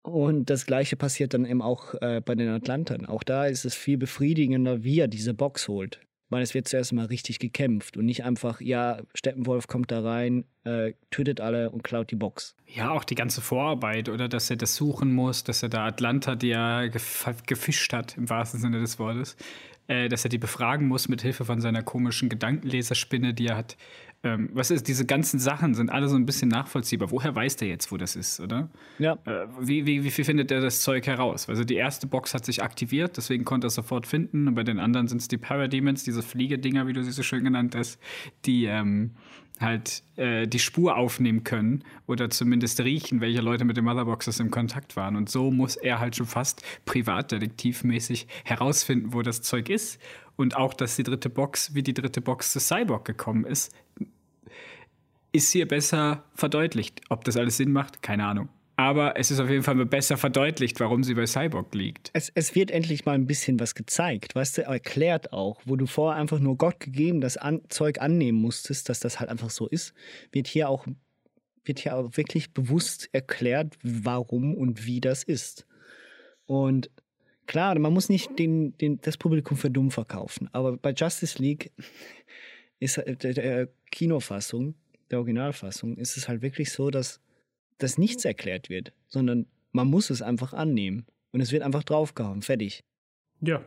[0.00, 3.04] Und das gleiche passiert dann eben auch äh, bei den Atlantern.
[3.04, 6.00] Auch da ist es viel befriedigender, wie er diese Box holt.
[6.30, 10.44] Weil es wird zuerst mal richtig gekämpft und nicht einfach, ja, Steppenwolf kommt da rein,
[10.64, 12.56] äh, tötet alle und klaut die Box.
[12.66, 16.36] Ja, auch die ganze Vorarbeit, oder dass er das suchen muss, dass er da Atlanta,
[16.36, 19.36] die er gefischt hat, im wahrsten Sinne des Wortes,
[19.90, 23.76] äh, dass er die befragen muss mit Hilfe von seiner komischen Gedankenleserspinne, die er hat.
[24.22, 27.10] Ähm, was ist, diese ganzen Sachen sind alle so ein bisschen nachvollziehbar.
[27.10, 28.68] Woher weiß der jetzt, wo das ist, oder?
[29.00, 29.14] Ja.
[29.24, 31.48] Äh, wie, wie, wie findet er das Zeug heraus?
[31.48, 34.46] Also die erste Box hat sich aktiviert, deswegen konnte er es sofort finden.
[34.46, 37.42] Und bei den anderen sind es die Parademons, diese Fliegedinger, wie du sie so schön
[37.42, 37.98] genannt hast,
[38.46, 39.10] die ähm,
[39.60, 44.50] halt äh, die Spur aufnehmen können oder zumindest riechen, welche Leute mit den Motherboxes im
[44.50, 45.16] Kontakt waren.
[45.16, 50.00] Und so muss er halt schon fast privatdetektivmäßig herausfinden, wo das Zeug ist.
[50.36, 53.74] Und auch, dass die dritte Box, wie die dritte Box zu Cyborg gekommen ist,
[55.32, 57.02] ist hier besser verdeutlicht.
[57.08, 58.48] Ob das alles Sinn macht, keine Ahnung.
[58.80, 62.08] Aber es ist auf jeden Fall besser verdeutlicht, warum sie bei Cyborg liegt.
[62.14, 65.84] Es, es wird endlich mal ein bisschen was gezeigt, weißt du, erklärt auch, wo du
[65.84, 69.68] vorher einfach nur Gott gegeben das an, Zeug annehmen musstest, dass das halt einfach so
[69.68, 69.92] ist,
[70.32, 70.86] wird hier auch,
[71.62, 75.66] wird hier auch wirklich bewusst erklärt, warum und wie das ist.
[76.46, 76.90] Und
[77.46, 81.70] klar, man muss nicht den, den, das Publikum für dumm verkaufen, aber bei Justice League
[82.78, 84.74] ist der, der Kinofassung
[85.10, 87.20] der Originalfassung ist es halt wirklich so, dass
[87.82, 91.06] das nichts erklärt wird, sondern man muss es einfach annehmen.
[91.32, 92.84] Und es wird einfach draufgehauen, fertig.
[93.40, 93.62] Ja.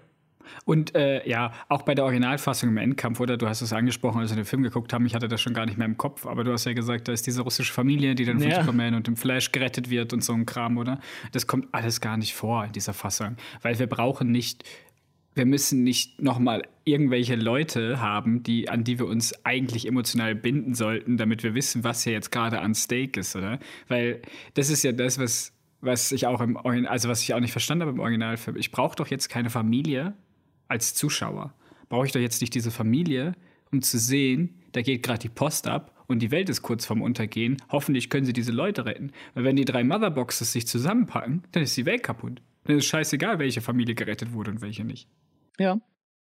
[0.66, 3.38] Und äh, ja, auch bei der Originalfassung im Endkampf, oder?
[3.38, 5.66] Du hast es angesprochen, als wir den Film geguckt haben, ich hatte das schon gar
[5.66, 8.26] nicht mehr im Kopf, aber du hast ja gesagt, da ist diese russische Familie, die
[8.26, 8.60] dann von ja.
[8.60, 11.00] Superman und dem Flash gerettet wird und so ein Kram, oder?
[11.32, 14.66] Das kommt alles gar nicht vor in dieser Fassung, weil wir brauchen nicht
[15.36, 20.76] wir müssen nicht nochmal irgendwelche Leute haben, die, an die wir uns eigentlich emotional binden
[20.76, 23.60] sollten, damit wir wissen, was hier jetzt gerade an Stake ist, oder?
[23.88, 24.22] Weil
[24.54, 26.58] das ist ja das, was, was ich auch im
[26.88, 28.58] also was ich auch nicht verstanden habe im Originalfilm.
[28.58, 30.14] Ich brauche doch jetzt keine Familie
[30.68, 31.54] als Zuschauer.
[31.90, 33.34] Brauche ich doch jetzt nicht diese Familie,
[33.72, 37.02] um zu sehen, da geht gerade die Post ab und die Welt ist kurz vorm
[37.02, 37.58] Untergehen.
[37.70, 39.12] Hoffentlich können sie diese Leute retten.
[39.34, 42.42] Weil wenn die drei Motherboxes sich zusammenpacken, dann ist die Welt kaputt.
[42.66, 45.08] Dann ist scheißegal, welche Familie gerettet wurde und welche nicht.
[45.60, 45.80] Ja.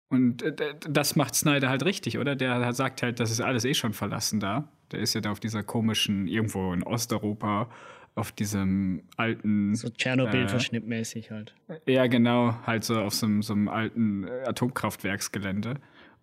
[0.09, 2.35] Und äh, das macht Snyder halt richtig, oder?
[2.35, 4.67] Der sagt halt, das ist alles eh schon verlassen da.
[4.91, 7.69] Der ist ja da auf dieser komischen, irgendwo in Osteuropa,
[8.15, 9.73] auf diesem alten.
[9.75, 11.55] So Tschernobyl-verschnittmäßig äh, halt.
[11.85, 12.55] Ja, genau.
[12.65, 15.75] Halt so auf so, so einem alten äh, Atomkraftwerksgelände.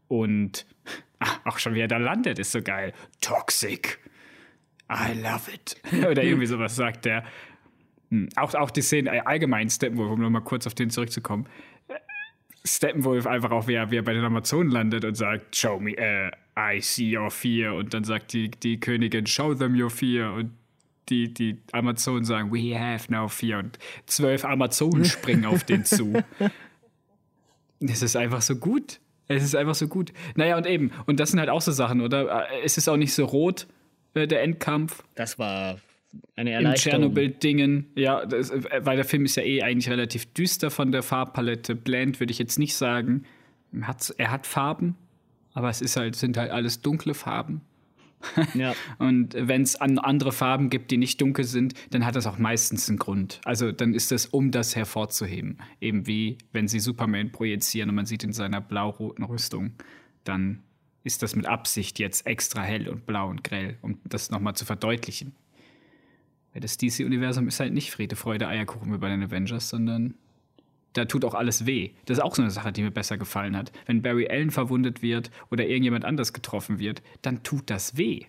[0.06, 0.66] Und
[1.18, 2.92] ach, auch schon wie er da landet, ist so geil.
[3.22, 3.98] Toxic.
[4.90, 5.76] I love it.
[6.10, 7.24] Oder irgendwie sowas sagt der.
[8.10, 8.28] Hm.
[8.36, 11.46] Auch, auch die Szene, allgemein Steppenwolf, um nochmal kurz auf den zurückzukommen.
[12.64, 15.92] Steppenwolf einfach auch, wie er, wie er bei den Amazonen landet und sagt, show me,
[15.92, 17.74] uh, I see your fear.
[17.74, 20.32] Und dann sagt die, die Königin, show them your fear.
[20.32, 20.50] Und
[21.08, 23.60] die, die Amazonen sagen, we have no fear.
[23.60, 26.22] Und zwölf Amazonen springen auf den zu.
[27.80, 29.00] Es ist einfach so gut.
[29.28, 30.12] Es ist einfach so gut.
[30.36, 32.48] Naja, und eben, und das sind halt auch so Sachen, oder?
[32.50, 33.66] Äh, es ist auch nicht so rot,
[34.14, 35.04] äh, der Endkampf.
[35.14, 35.78] Das war
[36.36, 37.02] eine Erleichterung.
[37.02, 41.02] Im Tschernobyl-Dingen, ja, das, weil der Film ist ja eh eigentlich relativ düster von der
[41.02, 41.74] Farbpalette.
[41.74, 43.24] Bland würde ich jetzt nicht sagen.
[43.72, 44.96] Er hat, er hat Farben,
[45.52, 47.60] aber es ist halt, sind halt alles dunkle Farben.
[48.54, 48.74] Ja.
[48.98, 52.38] Und wenn es an andere Farben gibt, die nicht dunkel sind, dann hat das auch
[52.38, 53.40] meistens einen Grund.
[53.44, 55.58] Also dann ist das, um das hervorzuheben.
[55.80, 59.72] Eben wie wenn sie Superman projizieren und man sieht in seiner blau-roten Rüstung,
[60.24, 60.62] dann
[61.04, 64.64] ist das mit Absicht jetzt extra hell und blau und grell, um das nochmal zu
[64.64, 65.34] verdeutlichen.
[66.60, 70.14] Das DC-Universum ist halt nicht Friede, Freude, Eierkuchen wie bei den Avengers, sondern
[70.92, 71.90] da tut auch alles weh.
[72.06, 73.72] Das ist auch so eine Sache, die mir besser gefallen hat.
[73.86, 78.22] Wenn Barry Allen verwundet wird oder irgendjemand anders getroffen wird, dann tut das weh,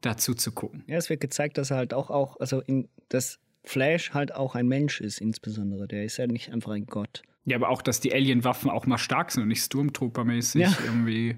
[0.00, 0.84] dazu zu gucken.
[0.86, 4.54] Ja, es wird gezeigt, dass er halt auch, auch also in, dass Flash halt auch
[4.54, 5.86] ein Mensch ist, insbesondere.
[5.86, 7.22] Der ist ja nicht einfach ein Gott.
[7.44, 10.72] Ja, aber auch, dass die Alien-Waffen auch mal stark sind und nicht Stormtrooper-mäßig ja.
[10.84, 11.36] irgendwie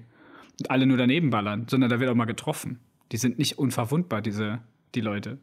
[0.69, 2.79] alle nur daneben ballern, sondern da wird auch mal getroffen.
[3.11, 4.59] Die sind nicht unverwundbar, diese,
[4.93, 5.37] die Leute.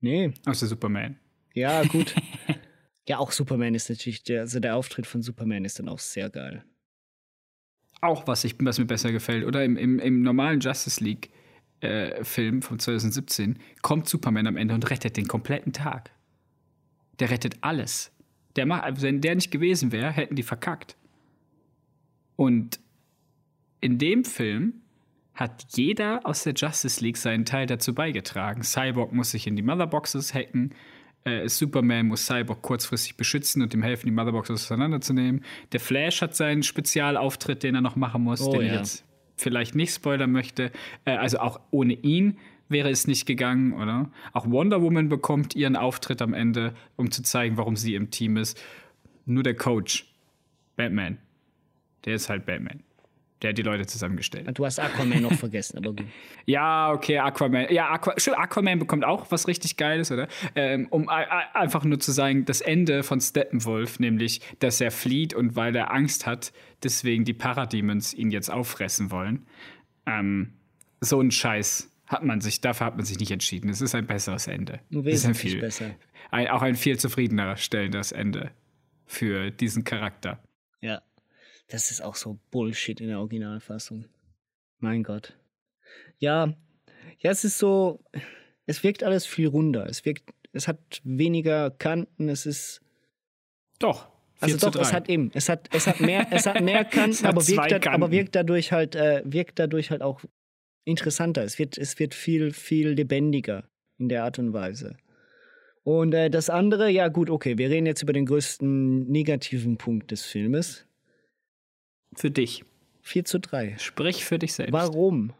[0.00, 0.32] Nee.
[0.46, 1.18] Außer Superman.
[1.54, 2.14] Ja, gut.
[3.08, 6.30] Ja, auch Superman ist natürlich, der, also der Auftritt von Superman ist dann auch sehr
[6.30, 6.64] geil.
[8.00, 9.44] Auch was, ich, was mir besser gefällt.
[9.44, 11.30] Oder im, im, im normalen Justice League
[11.80, 16.12] äh, Film von 2017 kommt Superman am Ende und rettet den kompletten Tag.
[17.18, 18.12] Der rettet alles.
[18.54, 20.96] Der macht, wenn der nicht gewesen wäre, hätten die verkackt.
[22.36, 22.78] Und
[23.80, 24.82] in dem Film
[25.40, 28.62] hat jeder aus der Justice League seinen Teil dazu beigetragen.
[28.62, 30.74] Cyborg muss sich in die Motherboxes hacken.
[31.24, 35.42] Äh, Superman muss Cyborg kurzfristig beschützen und ihm helfen, die Motherboxes auseinanderzunehmen.
[35.72, 38.74] Der Flash hat seinen Spezialauftritt, den er noch machen muss, Oh, den ich ja.
[38.74, 39.04] jetzt
[39.36, 40.72] vielleicht nicht spoilern möchte.
[41.06, 42.36] Äh, also auch ohne ihn
[42.68, 44.10] wäre es nicht gegangen, oder?
[44.34, 48.36] Auch Wonder Woman bekommt ihren Auftritt am Ende, um zu zeigen, warum sie im Team
[48.36, 48.62] ist.
[49.24, 50.12] Nur der Coach,
[50.76, 51.16] Batman,
[52.04, 52.82] der ist halt Batman.
[53.42, 54.46] Der hat die Leute zusammengestellt.
[54.58, 56.04] Du hast Aquaman noch vergessen, aber gut.
[56.46, 57.66] Ja, okay, Aquaman.
[57.70, 60.28] Ja, Aqua, stimmt, Aquaman bekommt auch was richtig Geiles, oder?
[60.54, 65.56] Ähm, um einfach nur zu sagen, das Ende von Steppenwolf, nämlich, dass er flieht und
[65.56, 69.46] weil er Angst hat, deswegen die Parademons ihn jetzt auffressen wollen.
[70.06, 70.54] Ähm,
[71.00, 73.70] so ein Scheiß hat man sich, dafür hat man sich nicht entschieden.
[73.70, 74.80] Es ist ein besseres Ende.
[74.90, 75.90] Nur Es ist ein wesentlich viel, besser.
[76.30, 78.50] Ein, auch ein viel zufriedener stellendes Ende
[79.06, 80.42] für diesen Charakter.
[80.80, 81.02] Ja.
[81.70, 84.06] Das ist auch so Bullshit in der Originalfassung.
[84.78, 85.36] Mein Gott.
[86.18, 86.54] Ja,
[87.18, 88.02] ja, es ist so,
[88.66, 89.86] es wirkt alles viel runder.
[89.86, 92.80] Es wirkt, es hat weniger Kanten, es ist.
[93.78, 94.08] Doch.
[94.40, 94.96] Also 4 zu doch, es 3.
[94.96, 97.76] hat eben, es hat, es hat mehr, es hat mehr Kanten, hat aber, wirkt, da-
[97.76, 98.10] aber Kanten.
[98.10, 100.22] wirkt dadurch halt, äh, wirkt dadurch halt auch
[100.84, 101.44] interessanter.
[101.44, 103.68] Es wird, es wird viel, viel lebendiger
[103.98, 104.96] in der Art und Weise.
[105.82, 110.10] Und äh, das andere, ja gut, okay, wir reden jetzt über den größten negativen Punkt
[110.10, 110.86] des Filmes.
[112.16, 112.64] Für dich.
[113.02, 113.76] 4 zu 3.
[113.78, 114.72] Sprich für dich selbst.
[114.72, 115.32] Warum?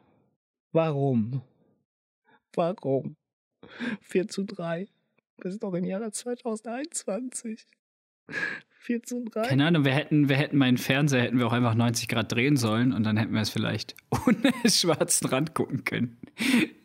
[0.73, 1.43] Warum?
[2.55, 3.17] Warum?
[4.03, 4.89] 4 zu 3.
[5.43, 7.67] Wir sind doch im Jahre 2021.
[8.71, 9.43] 4 zu 3.
[9.49, 12.57] Keine Ahnung, wir hätten, wir hätten meinen Fernseher hätten wir auch einfach 90 Grad drehen
[12.57, 13.95] sollen und dann hätten wir es vielleicht
[14.27, 16.19] ohne schwarzen Rand gucken können.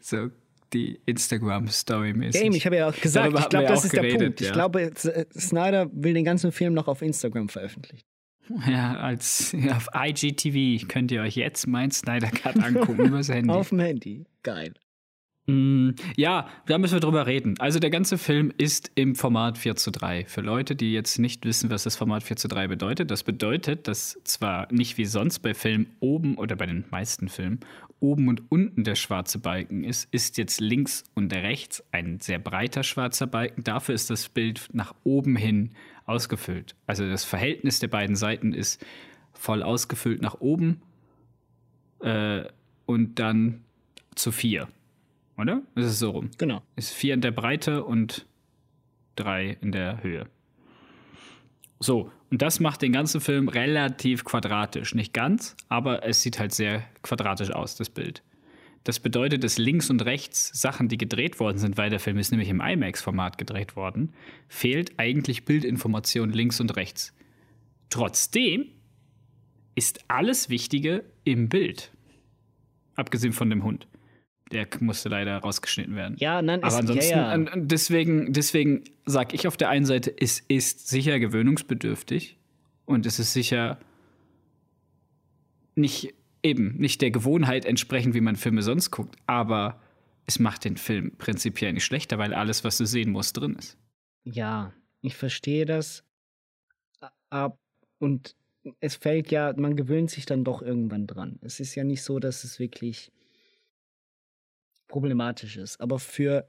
[0.01, 0.29] So
[0.73, 2.41] die Instagram-Story mäßig.
[2.41, 4.41] Game, ich habe ja auch gesagt, Darüber ich glaube, das ist der geredet, Punkt.
[4.41, 4.53] Ich ja.
[4.53, 8.03] glaube, S- Snyder will den ganzen Film noch auf Instagram veröffentlichen.
[8.69, 13.49] Ja, als ja, auf IGTV könnt ihr euch jetzt mein Snyder Cut angucken übers Handy.
[13.49, 14.25] Auf dem Handy.
[14.43, 14.73] Geil.
[15.47, 17.55] Mm, Ja, da müssen wir drüber reden.
[17.59, 20.25] Also der ganze Film ist im Format 4 zu 3.
[20.27, 23.87] Für Leute, die jetzt nicht wissen, was das Format 4 zu 3 bedeutet, das bedeutet,
[23.87, 27.59] dass zwar nicht wie sonst bei Filmen oben oder bei den meisten Filmen
[27.99, 32.83] oben und unten der schwarze Balken ist, ist jetzt links und rechts ein sehr breiter
[32.83, 33.63] schwarzer Balken.
[33.63, 35.71] Dafür ist das Bild nach oben hin
[36.05, 36.75] ausgefüllt.
[36.85, 38.83] Also das Verhältnis der beiden Seiten ist
[39.33, 40.81] voll ausgefüllt nach oben
[41.99, 42.43] äh,
[42.85, 43.63] und dann
[44.15, 44.67] zu vier.
[45.37, 45.61] Oder?
[45.75, 46.29] Das ist so rum.
[46.37, 46.61] Genau.
[46.75, 48.25] Ist vier in der Breite und
[49.15, 50.27] drei in der Höhe.
[51.79, 54.95] So, und das macht den ganzen Film relativ quadratisch.
[54.95, 58.23] Nicht ganz, aber es sieht halt sehr quadratisch aus, das Bild.
[58.85, 62.29] Das bedeutet, dass links und rechts Sachen, die gedreht worden sind, weil der Film ist
[62.31, 64.13] nämlich im IMAX-Format gedreht worden,
[64.47, 67.11] fehlt eigentlich Bildinformation links und rechts.
[67.89, 68.67] Trotzdem
[69.73, 71.91] ist alles Wichtige im Bild.
[72.95, 73.87] Abgesehen von dem Hund.
[74.51, 76.15] Der musste leider rausgeschnitten werden.
[76.19, 77.45] Ja, nein, Aber es- ansonsten, ja, ja.
[77.55, 82.37] deswegen, deswegen sage ich auf der einen Seite, es ist sicher gewöhnungsbedürftig
[82.85, 83.79] und es ist sicher
[85.73, 86.13] nicht
[86.45, 89.81] eben nicht der Gewohnheit entsprechend, wie man Filme sonst guckt, aber
[90.25, 93.77] es macht den Film prinzipiell nicht schlechter, weil alles, was du sehen musst, drin ist.
[94.23, 96.03] Ja, ich verstehe das.
[97.29, 97.59] Ab-
[97.99, 98.35] Und
[98.79, 101.37] es fällt ja, man gewöhnt sich dann doch irgendwann dran.
[101.41, 103.11] Es ist ja nicht so, dass es wirklich
[104.87, 105.79] problematisch ist.
[105.81, 106.45] Aber für.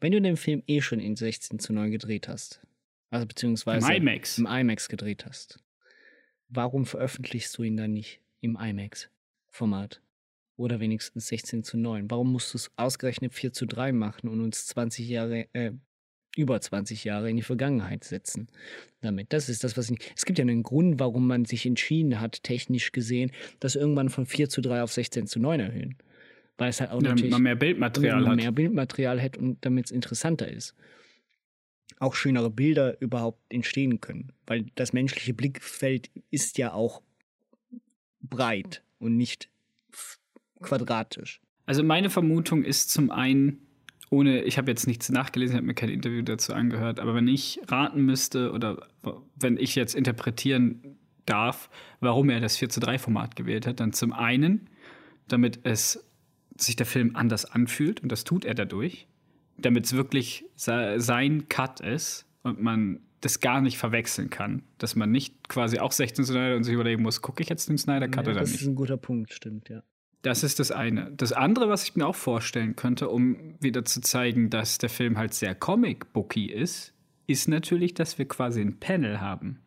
[0.00, 2.60] Wenn du den Film eh schon in 16 zu 9 gedreht hast,
[3.10, 4.38] also beziehungsweise Im IMAX.
[4.38, 5.62] im IMAX gedreht hast,
[6.50, 10.00] warum veröffentlichst du ihn dann nicht im IMAX-Format?
[10.56, 12.10] Oder wenigstens 16 zu 9?
[12.10, 15.72] Warum musst du es ausgerechnet 4 zu 3 machen und uns 20 Jahre, äh,
[16.36, 18.48] über 20 Jahre in die Vergangenheit setzen
[19.00, 19.32] damit?
[19.32, 19.98] Das ist das, was ich.
[20.14, 24.26] Es gibt ja einen Grund, warum man sich entschieden hat, technisch gesehen, das irgendwann von
[24.26, 25.96] 4 zu 3 auf 16 zu 9 erhöhen.
[26.58, 28.36] Weil es halt auch Damit natürlich man mehr Bildmaterial man hat.
[28.36, 30.74] mehr Bildmaterial hat und damit es interessanter ist.
[32.00, 34.32] Auch schönere Bilder überhaupt entstehen können.
[34.46, 37.02] Weil das menschliche Blickfeld ist ja auch
[38.20, 39.48] breit und nicht
[40.60, 41.40] quadratisch.
[41.66, 43.58] Also meine Vermutung ist zum einen,
[44.10, 47.60] ohne, ich habe jetzt nichts nachgelesen, habe mir kein Interview dazu angehört, aber wenn ich
[47.68, 48.88] raten müsste oder
[49.36, 51.70] wenn ich jetzt interpretieren darf,
[52.00, 54.68] warum er das 4 zu 3 Format gewählt hat, dann zum einen,
[55.28, 56.04] damit es
[56.56, 59.06] sich der Film anders anfühlt und das tut er dadurch.
[59.60, 64.62] Damit es wirklich sein Cut ist und man das gar nicht verwechseln kann.
[64.78, 67.78] Dass man nicht quasi auch 16 Snyder und sich überlegen muss, gucke ich jetzt den
[67.78, 68.62] Snyder Cut ja, oder das nicht.
[68.62, 69.82] ist ein guter Punkt, stimmt, ja.
[70.22, 71.10] Das ist das eine.
[71.12, 75.16] Das andere, was ich mir auch vorstellen könnte, um wieder zu zeigen, dass der Film
[75.16, 76.92] halt sehr comic-booky ist,
[77.26, 79.60] ist natürlich, dass wir quasi ein Panel haben.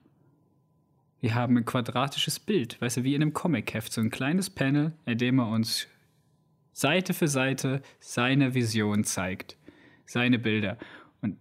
[1.22, 4.94] Wir haben ein quadratisches Bild, weißt du, wie in einem Comic-Heft, so ein kleines Panel,
[5.06, 5.88] in dem er uns
[6.74, 9.58] Seite für Seite seine Vision zeigt,
[10.06, 10.78] seine Bilder.
[11.22, 11.38] Und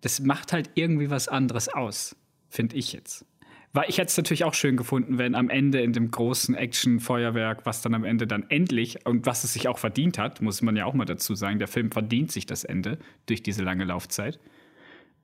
[0.00, 2.16] das macht halt irgendwie was anderes aus,
[2.48, 3.26] finde ich jetzt.
[3.72, 7.66] Weil ich hätte es natürlich auch schön gefunden, wenn am Ende in dem großen Action-Feuerwerk,
[7.66, 10.76] was dann am Ende dann endlich und was es sich auch verdient hat, muss man
[10.76, 14.40] ja auch mal dazu sagen, der Film verdient sich das Ende durch diese lange Laufzeit.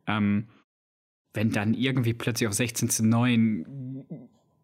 [0.06, 0.48] Ähm,
[1.32, 3.64] wenn dann irgendwie plötzlich auf 16 zu 9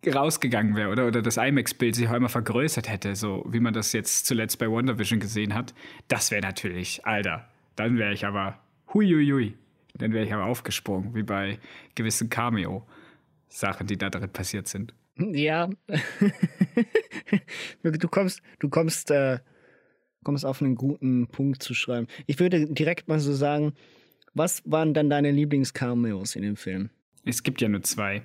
[0.06, 3.92] rausgegangen wäre oder, oder das IMAX-Bild sich auch immer vergrößert hätte, so wie man das
[3.92, 5.74] jetzt zuletzt bei WandaVision gesehen hat,
[6.09, 7.48] das wäre natürlich, Alter,
[7.79, 8.59] dann wäre ich aber
[8.93, 9.55] huiuiui.
[9.95, 11.59] Dann wäre ich aber aufgesprungen, wie bei
[11.95, 14.95] gewissen Cameo-Sachen, die da drin passiert sind.
[15.16, 15.68] Ja.
[17.83, 19.39] du kommst, du kommst, äh,
[20.22, 22.07] kommst auf einen guten Punkt zu schreiben.
[22.26, 23.74] Ich würde direkt mal so sagen,
[24.35, 26.91] was waren dann deine Lieblings-Cameos in dem Film?
[27.24, 28.22] Es gibt ja nur zwei.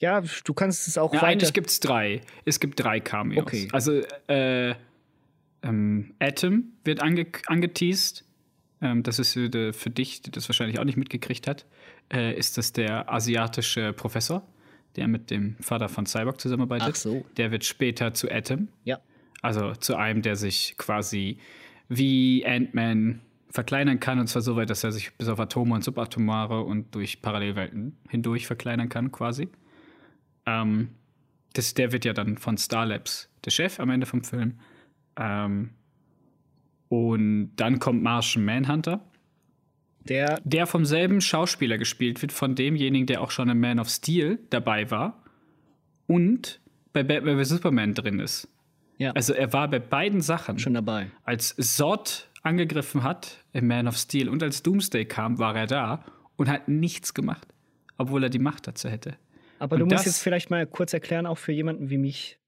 [0.00, 1.28] Ja, du kannst es auch ja, weiter.
[1.28, 2.20] Eigentlich gibt es drei.
[2.44, 3.42] Es gibt drei Cameos.
[3.42, 3.68] Okay.
[3.72, 4.74] Also äh,
[5.62, 8.24] ähm, Atom wird ange angeteased.
[8.80, 11.66] Ähm, das ist für, für dich, die das wahrscheinlich auch nicht mitgekriegt hat,
[12.12, 14.46] äh, ist das der asiatische Professor,
[14.96, 16.88] der mit dem Vater von Cyborg zusammenarbeitet.
[16.90, 17.24] Ach so.
[17.36, 18.68] Der wird später zu Atom.
[18.84, 19.00] Ja.
[19.42, 21.38] Also zu einem, der sich quasi
[21.88, 23.20] wie Ant-Man
[23.50, 26.94] verkleinern kann, und zwar so weit, dass er sich bis auf Atome und Subatomare und
[26.94, 29.48] durch Parallelwelten hindurch verkleinern kann, quasi.
[30.44, 30.90] Ähm,
[31.54, 34.58] das, der wird ja dann von Star Labs der Chef am Ende vom Film.
[35.16, 35.70] Ähm,
[36.88, 39.00] und dann kommt Martian Manhunter,
[40.08, 43.88] der, der vom selben Schauspieler gespielt wird, von demjenigen, der auch schon in Man of
[43.88, 45.24] Steel dabei war
[46.06, 46.60] und
[46.92, 47.50] bei Batman vs.
[47.50, 48.48] Superman drin ist.
[48.98, 49.10] Ja.
[49.12, 51.10] Also er war bei beiden Sachen schon dabei.
[51.24, 56.04] Als Zod angegriffen hat im Man of Steel und als Doomsday kam, war er da
[56.36, 57.48] und hat nichts gemacht,
[57.98, 59.16] obwohl er die Macht dazu hätte.
[59.58, 62.38] Aber und du musst jetzt vielleicht mal kurz erklären, auch für jemanden wie mich,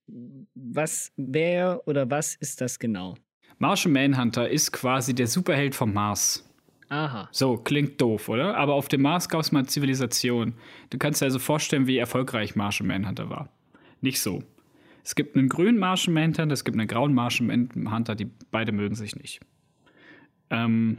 [0.54, 3.16] was, wer oder was ist das genau?
[3.58, 6.44] Martian Manhunter ist quasi der Superheld vom Mars.
[6.88, 7.28] Aha.
[7.32, 8.56] So, klingt doof, oder?
[8.56, 10.54] Aber auf dem Mars gab es mal Zivilisation.
[10.90, 13.50] Du kannst dir also vorstellen, wie erfolgreich Martian Manhunter war.
[14.00, 14.42] Nicht so.
[15.04, 18.94] Es gibt einen grünen Martian Manhunter, es gibt einen grauen Martian Manhunter, die beide mögen
[18.94, 19.40] sich nicht.
[20.50, 20.98] Ähm,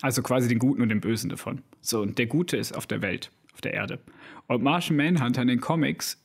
[0.00, 1.62] also quasi den Guten und den Bösen davon.
[1.80, 4.00] So, und der Gute ist auf der Welt, auf der Erde.
[4.46, 6.24] Und Martian Manhunter in den Comics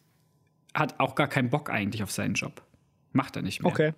[0.74, 2.64] hat auch gar keinen Bock eigentlich auf seinen Job.
[3.12, 3.93] Macht er nicht mehr Okay.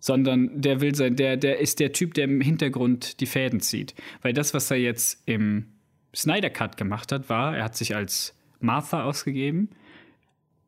[0.00, 3.94] Sondern der will sein, der, der ist der Typ, der im Hintergrund die Fäden zieht.
[4.22, 5.66] Weil das, was er jetzt im
[6.14, 9.70] Snyder Cut gemacht hat, war, er hat sich als Martha ausgegeben,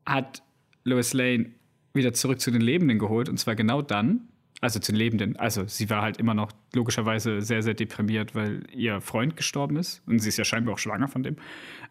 [0.05, 0.43] hat
[0.83, 1.51] Lois Lane
[1.93, 4.27] wieder zurück zu den Lebenden geholt und zwar genau dann,
[4.61, 8.63] also zu den Lebenden, also sie war halt immer noch logischerweise sehr, sehr deprimiert, weil
[8.73, 11.37] ihr Freund gestorben ist und sie ist ja scheinbar auch schwanger von dem.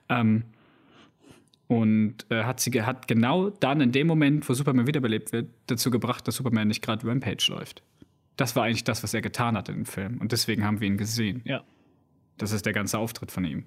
[0.08, 0.44] Ähm,
[1.70, 5.92] und äh, hat sie hat genau dann in dem Moment, wo Superman wiederbelebt wird, dazu
[5.92, 7.84] gebracht, dass Superman nicht gerade Rampage läuft.
[8.36, 10.18] Das war eigentlich das, was er getan hat in dem Film.
[10.20, 11.42] Und deswegen haben wir ihn gesehen.
[11.44, 11.62] Ja.
[12.38, 13.66] Das ist der ganze Auftritt von ihm.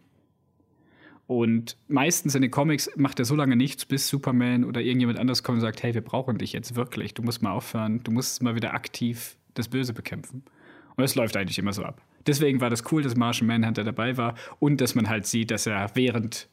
[1.28, 5.42] Und meistens in den Comics macht er so lange nichts, bis Superman oder irgendjemand anders
[5.42, 7.14] kommt und sagt, hey, wir brauchen dich jetzt wirklich.
[7.14, 8.04] Du musst mal aufhören.
[8.04, 10.44] Du musst mal wieder aktiv das Böse bekämpfen.
[10.98, 12.02] Und es läuft eigentlich immer so ab.
[12.28, 15.68] Deswegen war das cool, dass Martian Manhunter dabei war und dass man halt sieht, dass
[15.68, 16.50] er während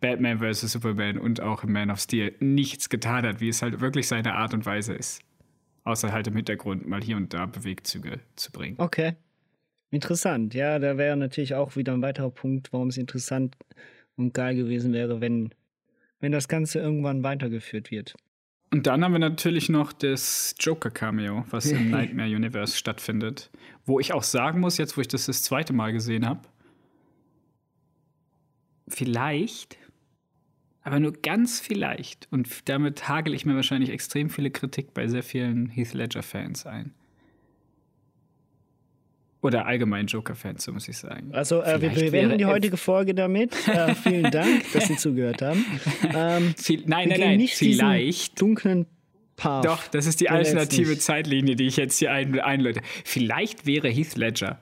[0.00, 0.72] Batman vs.
[0.72, 4.34] Superman und auch im Man of Steel nichts getan hat, wie es halt wirklich seine
[4.34, 5.22] Art und Weise ist.
[5.84, 8.76] Außer halt im Hintergrund mal hier und da Bewegzüge zu bringen.
[8.78, 9.14] Okay.
[9.90, 10.54] Interessant.
[10.54, 13.56] Ja, da wäre natürlich auch wieder ein weiterer Punkt, warum es interessant
[14.16, 15.54] und geil gewesen wäre, wenn,
[16.20, 18.14] wenn das Ganze irgendwann weitergeführt wird.
[18.72, 23.50] Und dann haben wir natürlich noch das Joker-Cameo, was im Nightmare Universe stattfindet.
[23.84, 26.40] Wo ich auch sagen muss, jetzt wo ich das das zweite Mal gesehen habe,
[28.88, 29.78] vielleicht,
[30.84, 35.22] aber nur ganz vielleicht, und damit hagel ich mir wahrscheinlich extrem viele Kritik bei sehr
[35.22, 36.92] vielen Heath Ledger-Fans ein.
[39.40, 41.30] Oder allgemein Joker-Fans, so muss ich sagen.
[41.32, 43.54] Also, äh, wir beenden die heutige Folge damit.
[43.66, 45.64] Äh, vielen Dank, dass Sie zugehört haben.
[46.14, 48.40] Ähm, Viel, nein, nein, nein, nicht vielleicht.
[48.40, 48.86] dunklen
[49.36, 49.64] Path.
[49.64, 50.98] Doch, das ist die Den alternative.
[50.98, 52.80] Zeitlinie, die ich jetzt hier ein, einläute.
[53.04, 54.60] Vielleicht wäre Heath Ledger,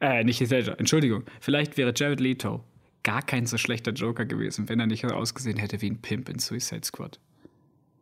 [0.00, 2.64] äh, nicht Heath Ledger, Entschuldigung, vielleicht wäre Jared Leto
[3.06, 6.40] gar kein so schlechter Joker gewesen, wenn er nicht ausgesehen hätte wie ein Pimp in
[6.40, 7.20] Suicide Squad.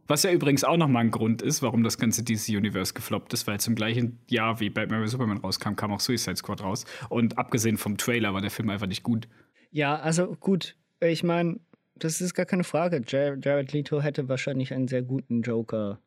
[0.06, 3.60] Was ja übrigens auch nochmal ein Grund ist, warum das ganze DC-Universe gefloppt ist, weil
[3.60, 5.12] zum gleichen Jahr wie Batman vs.
[5.12, 6.86] Superman rauskam, kam auch Suicide Squad raus.
[7.10, 9.28] Und abgesehen vom Trailer war der Film einfach nicht gut.
[9.70, 10.74] Ja, also gut.
[11.00, 11.60] Ich meine,
[11.96, 13.02] das ist gar keine Frage.
[13.06, 16.00] Jar Jared Leto hätte wahrscheinlich einen sehr guten Joker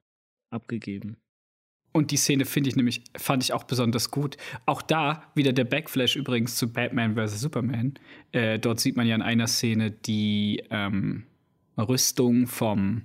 [0.49, 1.17] abgegeben.
[1.93, 4.37] Und die Szene finde ich nämlich, fand ich auch besonders gut.
[4.67, 7.41] Auch da wieder der Backflash übrigens zu Batman vs.
[7.41, 7.95] Superman.
[8.33, 11.23] Äh, dort sieht man ja in einer Szene die ähm,
[11.77, 13.01] Rüstung vom,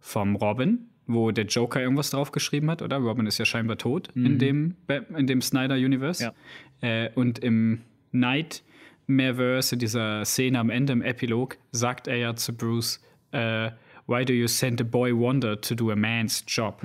[0.00, 2.96] vom Robin, wo der Joker irgendwas draufgeschrieben hat, oder?
[2.96, 4.38] Robin ist ja scheinbar tot in Mhm.
[4.38, 6.32] dem, Bat- in dem Snyder-Universe.
[6.80, 12.52] Äh, und im Nightmareverse, in dieser Szene am Ende im Epilog, sagt er ja zu
[12.56, 13.00] Bruce,
[13.32, 13.70] äh,
[14.08, 16.80] Why do you send a boy wonder to do a man's job?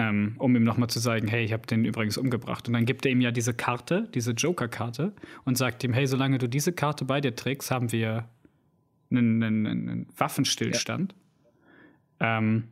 [0.00, 2.66] Ähm, um ihm nochmal zu sagen, hey, ich habe den übrigens umgebracht.
[2.66, 5.12] Und dann gibt er ihm ja diese Karte, diese Joker-Karte,
[5.44, 8.24] und sagt ihm, hey, solange du diese Karte bei dir trägst, haben wir
[9.10, 11.14] einen, einen, einen Waffenstillstand.
[12.18, 12.64] Ähm,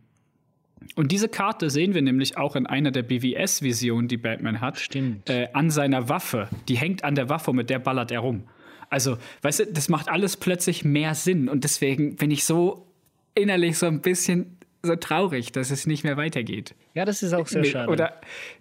[0.94, 5.48] und diese Karte sehen wir nämlich auch in einer der BWS-Visionen, die Batman hat, äh,
[5.52, 6.48] an seiner Waffe.
[6.68, 8.44] Die hängt an der Waffe und mit der ballert er rum.
[8.88, 11.50] Also, weißt du, das macht alles plötzlich mehr Sinn.
[11.50, 12.86] Und deswegen bin ich so
[13.34, 16.74] innerlich so ein bisschen so traurig, dass es nicht mehr weitergeht.
[16.94, 17.90] Ja, das ist auch sehr Nee, schade.
[17.90, 18.20] Oder,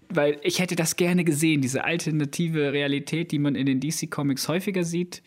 [0.10, 4.84] weil ich hätte das gerne gesehen, diese alternative Realität, die man in den DC-Comics häufiger
[4.84, 5.22] sieht.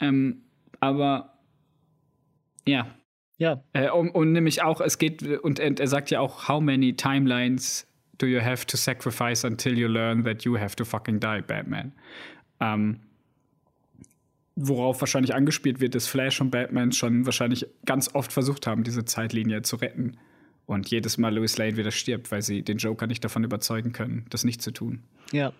[0.00, 0.42] Ähm,
[0.80, 1.38] aber
[2.66, 2.94] ja.
[3.38, 3.62] Ja.
[3.72, 6.94] Äh, und, und nämlich auch, es geht, und er, er sagt ja auch, how many
[6.94, 7.86] timelines
[8.18, 11.92] do you have to sacrifice until you learn that you have to fucking die, Batman?
[12.60, 13.00] Ähm,
[14.56, 19.04] worauf wahrscheinlich angespielt wird, dass Flash und Batman schon wahrscheinlich ganz oft versucht haben, diese
[19.04, 20.16] Zeitlinie zu retten.
[20.66, 24.24] Und jedes Mal Louis Lane wieder stirbt, weil sie den Joker nicht davon überzeugen können,
[24.30, 25.02] das nicht zu tun.
[25.32, 25.52] Ja.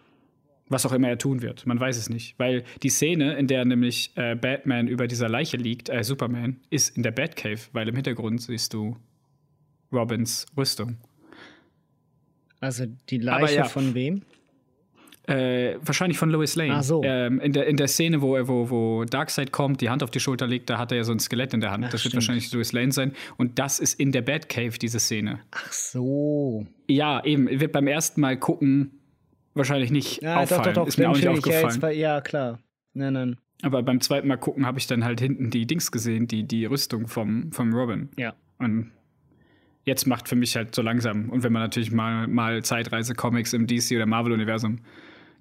[0.68, 2.38] Was auch immer er tun wird, man weiß es nicht.
[2.38, 6.96] Weil die Szene, in der nämlich äh, Batman über dieser Leiche liegt, äh, Superman, ist
[6.96, 8.96] in der Batcave, weil im Hintergrund siehst du
[9.92, 10.96] Robins Rüstung.
[12.60, 13.64] Also die Leiche ja.
[13.64, 14.22] von wem?
[15.26, 16.74] Äh, wahrscheinlich von Lois Lane.
[16.74, 17.02] Ach so.
[17.02, 20.10] Ähm, in, der, in der Szene, wo, er- wo, wo Darkseid kommt, die Hand auf
[20.10, 21.84] die Schulter legt, da hat er ja so ein Skelett in der Hand.
[21.86, 22.14] Ach, das wird stimmt.
[22.16, 23.12] wahrscheinlich Lois Lane sein.
[23.38, 25.40] Und das ist in der Batcave, diese Szene.
[25.52, 26.66] Ach so.
[26.88, 27.48] Ja, eben.
[27.48, 29.00] Wird beim ersten Mal gucken
[29.54, 30.62] wahrscheinlich nicht Ja, auffallen.
[30.62, 30.88] doch, doch, doch.
[30.88, 31.24] Ist mir auch nicht.
[31.24, 31.80] Ja, aufgefallen.
[31.82, 32.58] war- ja, klar.
[32.92, 33.36] Nein, nein.
[33.62, 36.66] Aber beim zweiten Mal gucken habe ich dann halt hinten die Dings gesehen, die, die
[36.66, 38.10] Rüstung vom, vom Robin.
[38.18, 38.34] Ja.
[38.58, 38.90] Und
[39.84, 41.30] jetzt macht für mich halt so langsam.
[41.30, 44.80] Und wenn man natürlich mal, mal Zeitreise-Comics im DC- oder Marvel-Universum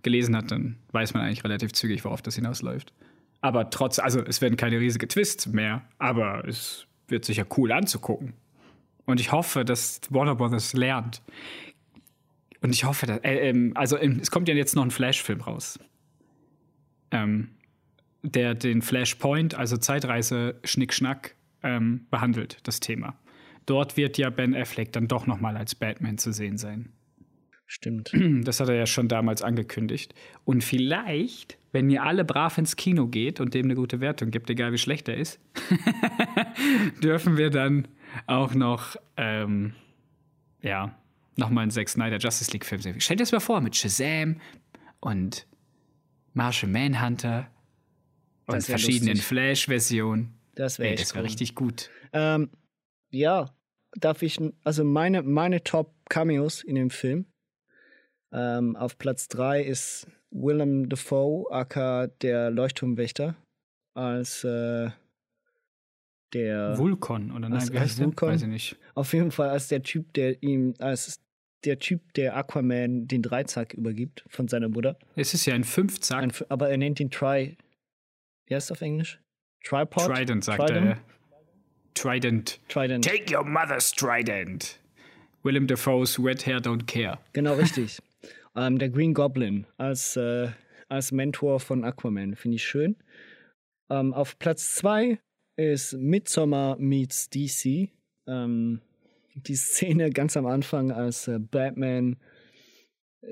[0.03, 2.93] gelesen hat, dann weiß man eigentlich relativ zügig, worauf das hinausläuft.
[3.41, 8.33] Aber trotz, also es werden keine riesige Twists mehr, aber es wird sicher cool anzugucken.
[9.05, 11.21] Und ich hoffe, dass Warner Brothers lernt.
[12.61, 15.41] Und ich hoffe, dass, äh, ähm, also ähm, es kommt ja jetzt noch ein Flash-Film
[15.41, 15.77] raus.
[17.11, 17.49] Ähm,
[18.21, 23.15] der den Flashpoint, also Zeitreise, Schnickschnack, ähm, behandelt, das Thema.
[23.65, 26.93] Dort wird ja Ben Affleck dann doch nochmal als Batman zu sehen sein.
[27.73, 28.11] Stimmt.
[28.43, 30.13] Das hat er ja schon damals angekündigt.
[30.45, 34.47] Und vielleicht, wenn ihr alle brav ins Kino geht und dem eine gute Wertung gibt,
[34.51, 35.39] egal wie schlecht er ist,
[37.03, 37.87] dürfen wir dann
[38.27, 39.73] auch noch, ähm,
[40.61, 40.95] ja,
[41.35, 43.01] nochmal einen Zack Snyder Justice League Film sehen.
[43.01, 44.39] Stellt dir das mal vor, mit Shazam
[44.99, 45.47] und
[46.35, 47.47] Martial Manhunter
[48.45, 49.17] und wär verschiedenen.
[49.17, 50.35] Flash-Versionen.
[50.53, 51.25] Das wäre das wäre cool.
[51.25, 51.89] richtig gut.
[52.11, 52.51] Ähm,
[53.09, 53.49] ja,
[53.99, 57.25] darf ich, also meine, meine Top-Cameos in dem Film.
[58.33, 63.35] Ähm, auf Platz 3 ist Willem Dafoe, aka der Leuchtturmwächter,
[63.93, 64.89] als äh,
[66.33, 67.99] der Vulkan, oder nein, als, wie heißt?
[67.99, 68.29] Vulkan.
[68.29, 68.77] Weiß ich nicht.
[68.95, 71.19] Auf jeden Fall als der Typ, der ihm, als
[71.63, 74.97] der Typ, der Aquaman den Dreizack übergibt von seiner Mutter.
[75.15, 76.23] Es ist ja ein Fünfzack.
[76.23, 77.55] Ein, aber er nennt ihn Tri.
[78.47, 79.21] Wie heißt es auf Englisch?
[79.63, 80.07] Tripod?
[80.07, 80.87] Trident, sagt Trident?
[80.87, 80.97] er.
[81.93, 82.59] Trident.
[82.67, 83.05] Trident.
[83.05, 84.79] Take your mother's trident.
[85.43, 87.19] Willem Dafoe's Red Hair Don't Care.
[87.33, 87.99] Genau, richtig.
[88.55, 90.49] ähm, der Green Goblin als, äh,
[90.89, 92.35] als Mentor von Aquaman.
[92.35, 92.95] Finde ich schön.
[93.89, 95.19] Ähm, auf Platz 2
[95.55, 97.89] ist Midsommar meets DC.
[98.27, 98.81] Ähm,
[99.35, 102.17] die Szene ganz am Anfang, als äh, Batman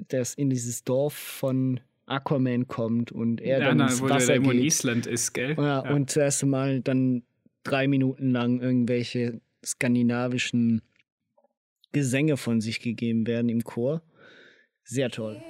[0.08, 4.18] das in dieses Dorf von Aquaman kommt und er Ja, dann na, ins wo der
[4.18, 4.68] Wasser irgendwo in geht.
[4.68, 5.56] Island ist, gell?
[5.58, 7.24] Ja, und zuerst mal dann
[7.64, 10.82] drei Minuten lang irgendwelche skandinavischen
[11.92, 14.02] Gesänge von sich gegeben werden im Chor.
[14.92, 15.42] Sehr toll.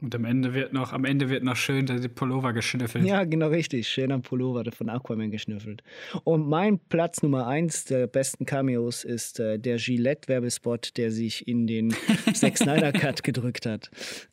[0.00, 3.04] Und am Ende wird noch, am Ende wird noch schön der Pullover geschnüffelt.
[3.04, 3.88] Ja, genau richtig.
[3.88, 5.82] Schöner Pullover von Aquaman geschnüffelt.
[6.24, 11.66] Und mein Platz Nummer eins der besten Cameos ist äh, der Gillette-Werbespot, der sich in
[11.66, 11.94] den
[12.34, 13.90] Zack Snyder Cut gedrückt hat.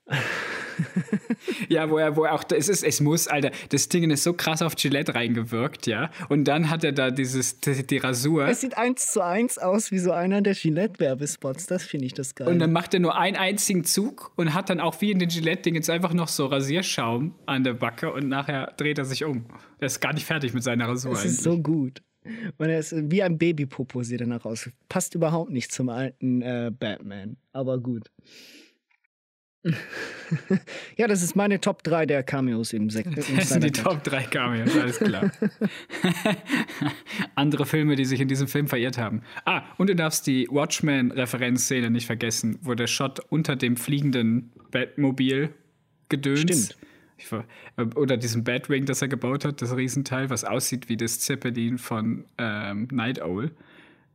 [1.70, 4.34] ja, wo er, wo er auch, es ist, es muss, Alter, das Ding ist so
[4.34, 6.12] krass auf Gillette reingewirkt, ja.
[6.30, 8.48] Und dann hat er da dieses, die, die Rasur.
[8.48, 11.66] Es sieht eins zu eins aus wie so einer der Gillette-Werbespots.
[11.66, 12.48] Das finde ich das geil.
[12.48, 15.30] Und dann macht er nur einen einzigen Zug und hat dann auch wie in den
[15.30, 19.46] Gillette-Ding jetzt einfach noch so Rasierschaum an der Backe und nachher dreht er sich um.
[19.80, 21.12] Er ist gar nicht fertig mit seiner Rasur.
[21.12, 22.02] Das ist so gut.
[22.58, 24.70] Und er ist wie ein Babypopo sieht er nach aus.
[24.90, 27.38] Passt überhaupt nicht zum alten äh, Batman.
[27.54, 28.12] Aber gut.
[30.98, 33.16] ja, das ist meine Top 3 der Cameos im Sektor.
[33.36, 35.32] Das sind die Top 3 Cameos, alles klar.
[37.36, 39.24] Andere Filme, die sich in diesem Film verirrt haben.
[39.46, 45.50] Ah, und du darfst die Watchmen-Referenzszene nicht vergessen, wo der Shot unter dem fliegenden Batmobil
[46.10, 46.76] gedöns.
[47.18, 47.46] Stimmt.
[47.78, 51.78] Äh, oder diesem Batwing, das er gebaut hat, das Riesenteil, was aussieht wie das Zeppelin
[51.78, 53.52] von ähm, Night Owl.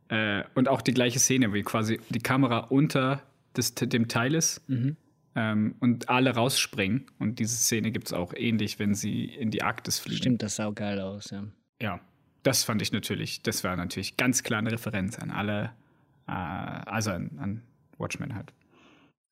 [0.09, 3.23] Äh, und auch die gleiche Szene, wie quasi die Kamera unter
[3.57, 4.69] des, dem Teil ist.
[4.69, 4.97] Mhm
[5.35, 7.07] ähm, und alle rausspringen.
[7.19, 10.19] Und diese Szene gibt es auch ähnlich, wenn sie in die Arktis fliegen.
[10.19, 11.45] Stimmt, das sah geil aus, ja.
[11.81, 12.01] Ja,
[12.43, 15.73] das fand ich natürlich, das war natürlich ganz klar eine Referenz an alle,
[16.29, 17.63] äh, also an, an
[17.99, 18.53] Watchmen halt.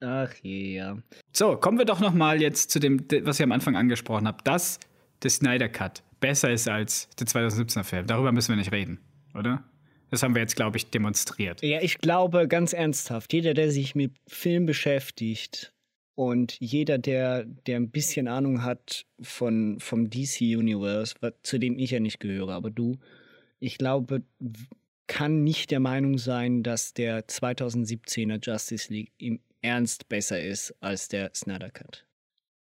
[0.00, 0.98] Ach ja.
[1.32, 4.42] So, kommen wir doch noch mal jetzt zu dem, was ich am Anfang angesprochen habe,
[4.44, 4.80] dass
[5.22, 8.06] der Snyder Cut besser ist als der 2017er Film.
[8.06, 8.98] Darüber müssen wir nicht reden,
[9.34, 9.62] oder?
[10.10, 11.62] Das haben wir jetzt, glaube ich, demonstriert.
[11.62, 15.72] Ja, ich glaube ganz ernsthaft, jeder, der sich mit Film beschäftigt,
[16.20, 22.00] und jeder, der, der ein bisschen Ahnung hat von, vom DC-Universe, zu dem ich ja
[22.00, 22.98] nicht gehöre, aber du,
[23.58, 24.22] ich glaube,
[25.06, 31.08] kann nicht der Meinung sein, dass der 2017er Justice League im Ernst besser ist als
[31.08, 32.06] der Snyder Cut.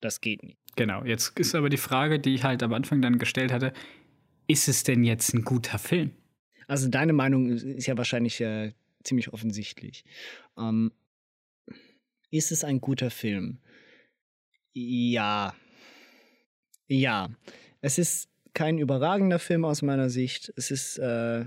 [0.01, 0.59] Das geht nicht.
[0.76, 3.72] Genau, jetzt ist aber die Frage, die ich halt am Anfang dann gestellt hatte,
[4.47, 6.12] ist es denn jetzt ein guter Film?
[6.66, 8.72] Also deine Meinung ist ja wahrscheinlich äh,
[9.03, 10.05] ziemlich offensichtlich.
[10.59, 10.93] Ähm,
[12.30, 13.59] ist es ein guter Film?
[14.72, 15.55] Ja.
[16.87, 17.30] Ja.
[17.80, 20.53] Es ist kein überragender Film aus meiner Sicht.
[20.57, 20.99] Es ist.
[20.99, 21.47] Äh,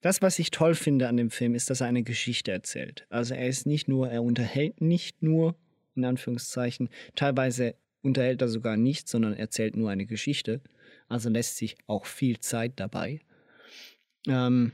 [0.00, 3.06] das, was ich toll finde an dem Film, ist, dass er eine Geschichte erzählt.
[3.10, 5.56] Also er ist nicht nur, er unterhält nicht nur,
[5.94, 10.62] in Anführungszeichen, teilweise unterhält er sogar nicht, sondern erzählt nur eine Geschichte.
[11.08, 13.20] Also lässt sich auch viel Zeit dabei.
[14.26, 14.72] Ähm,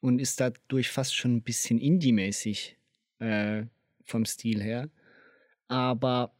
[0.00, 2.76] und ist dadurch fast schon ein bisschen indie-mäßig
[3.20, 3.64] äh,
[4.04, 4.90] vom Stil her.
[5.66, 6.36] Aber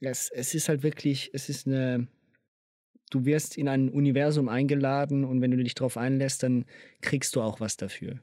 [0.00, 2.08] es, es ist halt wirklich, es ist eine,
[3.14, 6.64] du wirst in ein Universum eingeladen und wenn du dich darauf einlässt, dann
[7.00, 8.20] kriegst du auch was dafür.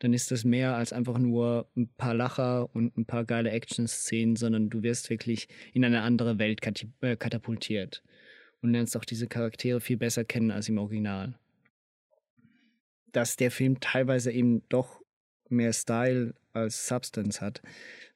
[0.00, 4.36] Dann ist das mehr als einfach nur ein paar Lacher und ein paar geile Action-Szenen,
[4.36, 6.60] sondern du wirst wirklich in eine andere Welt
[7.00, 8.02] äh, katapultiert
[8.60, 11.38] und lernst auch diese Charaktere viel besser kennen als im Original
[13.14, 15.00] dass der Film teilweise eben doch
[15.48, 17.62] mehr Style als Substance hat,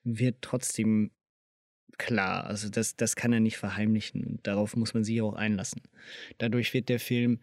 [0.05, 1.11] wird trotzdem
[1.99, 2.45] klar.
[2.47, 5.83] Also das, das kann er nicht verheimlichen und darauf muss man sich auch einlassen.
[6.39, 7.41] Dadurch wird der Film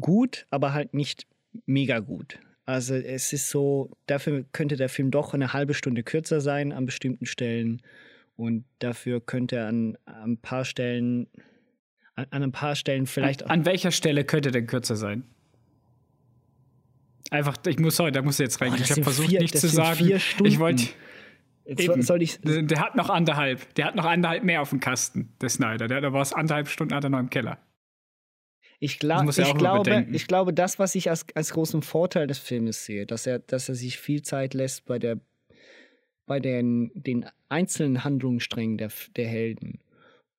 [0.00, 1.26] gut, aber halt nicht
[1.66, 2.38] mega gut.
[2.64, 6.86] Also es ist so, dafür könnte der Film doch eine halbe Stunde kürzer sein an
[6.86, 7.82] bestimmten Stellen
[8.36, 11.26] und dafür könnte er an, an ein paar Stellen,
[12.14, 15.24] an, an ein paar Stellen vielleicht an, an welcher Stelle könnte er denn kürzer sein?
[17.30, 18.72] Einfach, ich muss, sorry, da muss jetzt rein.
[18.72, 20.06] Oh, ich habe versucht, nichts zu sagen.
[20.44, 20.84] Ich wollte.
[22.00, 23.74] Soll ich der hat noch anderthalb.
[23.74, 25.86] Der hat noch anderthalb mehr auf dem Kasten, der Snyder.
[25.88, 27.58] Der, da war es anderthalb Stunden hat er noch im Keller.
[28.80, 32.38] Ich, glaub, ich, ja glaube, ich glaube, das, was ich als, als großen Vorteil des
[32.38, 35.20] Filmes sehe, dass er, dass er sich viel Zeit lässt bei der
[36.26, 39.80] bei den, den einzelnen Handlungssträngen der, der Helden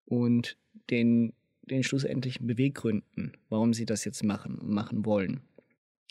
[0.06, 0.58] und
[0.90, 5.42] den, den schlussendlichen Beweggründen, warum sie das jetzt machen und machen wollen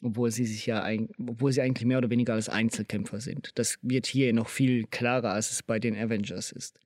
[0.03, 0.87] obwohl sie sich ja
[1.19, 3.51] obwohl sie eigentlich mehr oder weniger als Einzelkämpfer sind.
[3.57, 6.81] Das wird hier noch viel klarer, als es bei den Avengers ist.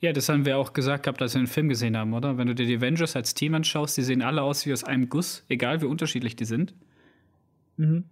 [0.00, 2.36] Ja, das haben wir auch gesagt gehabt, als wir den Film gesehen haben, oder?
[2.36, 5.08] Wenn du dir die Avengers als Team anschaust, die sehen alle aus wie aus einem
[5.08, 6.74] Guss, egal wie unterschiedlich die sind.
[7.76, 8.04] Mhm.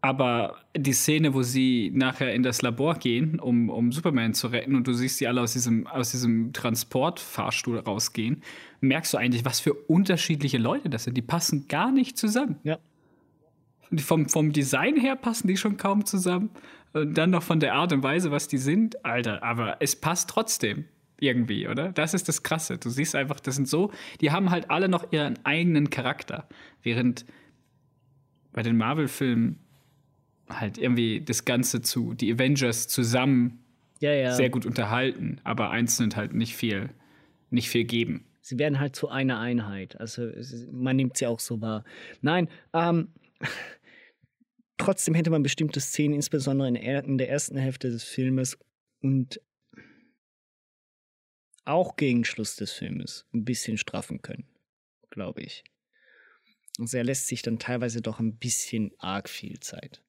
[0.00, 4.74] Aber die Szene, wo sie nachher in das Labor gehen, um, um Superman zu retten,
[4.74, 8.42] und du siehst sie alle aus diesem, aus diesem Transportfahrstuhl rausgehen,
[8.82, 11.16] merkst du eigentlich, was für unterschiedliche Leute das sind.
[11.16, 12.56] Die passen gar nicht zusammen.
[12.64, 12.78] Ja.
[13.98, 16.50] Vom, vom Design her passen die schon kaum zusammen.
[16.92, 19.04] Und dann noch von der Art und Weise, was die sind.
[19.04, 20.84] Alter, aber es passt trotzdem
[21.18, 21.90] irgendwie, oder?
[21.92, 22.78] Das ist das Krasse.
[22.78, 23.90] Du siehst einfach, das sind so,
[24.20, 26.46] die haben halt alle noch ihren eigenen Charakter.
[26.82, 27.24] Während
[28.52, 29.58] bei den Marvel-Filmen
[30.48, 33.64] halt irgendwie das Ganze zu, die Avengers zusammen
[34.00, 34.32] Ja, ja.
[34.32, 36.90] sehr gut unterhalten, aber einzeln halt nicht viel,
[37.50, 38.24] nicht viel geben.
[38.40, 39.98] Sie werden halt zu einer Einheit.
[39.98, 40.30] Also
[40.70, 41.84] man nimmt sie auch so wahr.
[42.20, 43.08] Nein, ähm,
[44.78, 48.58] trotzdem hätte man bestimmte Szenen, insbesondere in, er, der ersten Hälfte des Filmes
[49.00, 49.40] und
[51.64, 54.46] auch gegen Schluss des Filmes ein bisschen straffen können,
[55.10, 55.64] glaube ich.
[56.78, 60.02] Also er lässt sich dann teilweise doch ein bisschen arg viel Zeit.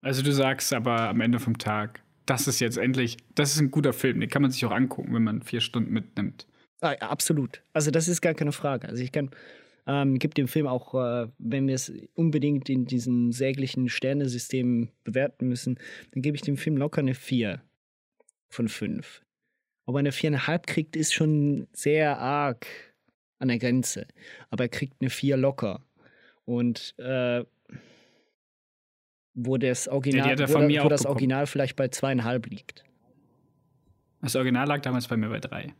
[0.00, 3.70] Also du sagst aber am Ende vom Tag, das ist jetzt endlich, das ist ein
[3.70, 6.46] guter Film, den kann man sich auch angucken, wenn man vier Stunden mitnimmt.
[6.80, 7.62] Ah, ja, absolut.
[7.72, 8.88] Also das ist gar keine Frage.
[8.88, 9.30] Also ich kann,
[9.88, 15.48] ähm, gibt dem Film auch, äh, wenn wir es unbedingt in diesem säglichen Sternesystem bewerten
[15.48, 15.80] müssen,
[16.12, 17.60] dann gebe ich dem Film locker eine 4
[18.50, 19.22] von 5.
[19.86, 22.66] Ob er eine 4,5 kriegt, ist schon sehr arg
[23.38, 24.06] an der Grenze.
[24.50, 25.82] Aber er kriegt eine 4 locker.
[26.44, 27.44] Und äh,
[29.34, 31.06] wo das Ja, Original, er wo, da- wo das.
[31.06, 32.84] Original vielleicht bei zweieinhalb liegt.
[34.20, 35.72] Das Original lag damals bei mir bei drei.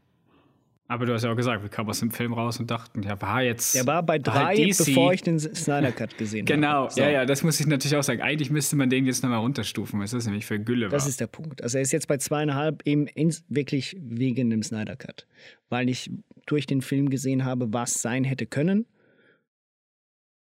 [0.90, 3.20] Aber du hast ja auch gesagt, wir kamen aus dem Film raus und dachten, ja,
[3.20, 3.74] war jetzt.
[3.74, 6.92] Der war bei war drei, halt bevor ich den Snyder Cut gesehen Genau, habe.
[6.92, 7.00] So.
[7.02, 8.22] ja, ja, das muss ich natürlich auch sagen.
[8.22, 10.90] Eigentlich müsste man den jetzt nochmal runterstufen, was das nämlich für Gülle war.
[10.90, 11.62] Das ist der Punkt.
[11.62, 15.26] Also er ist jetzt bei zweieinhalb eben ins, wirklich wegen dem Snyder Cut.
[15.68, 16.10] Weil ich
[16.46, 18.86] durch den Film gesehen habe, was sein hätte können.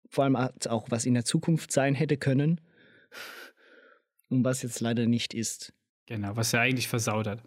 [0.10, 2.60] Vor allem auch, was in der Zukunft sein hätte können.
[4.28, 5.74] Und was jetzt leider nicht ist.
[6.06, 7.42] Genau, was er eigentlich versaut hat.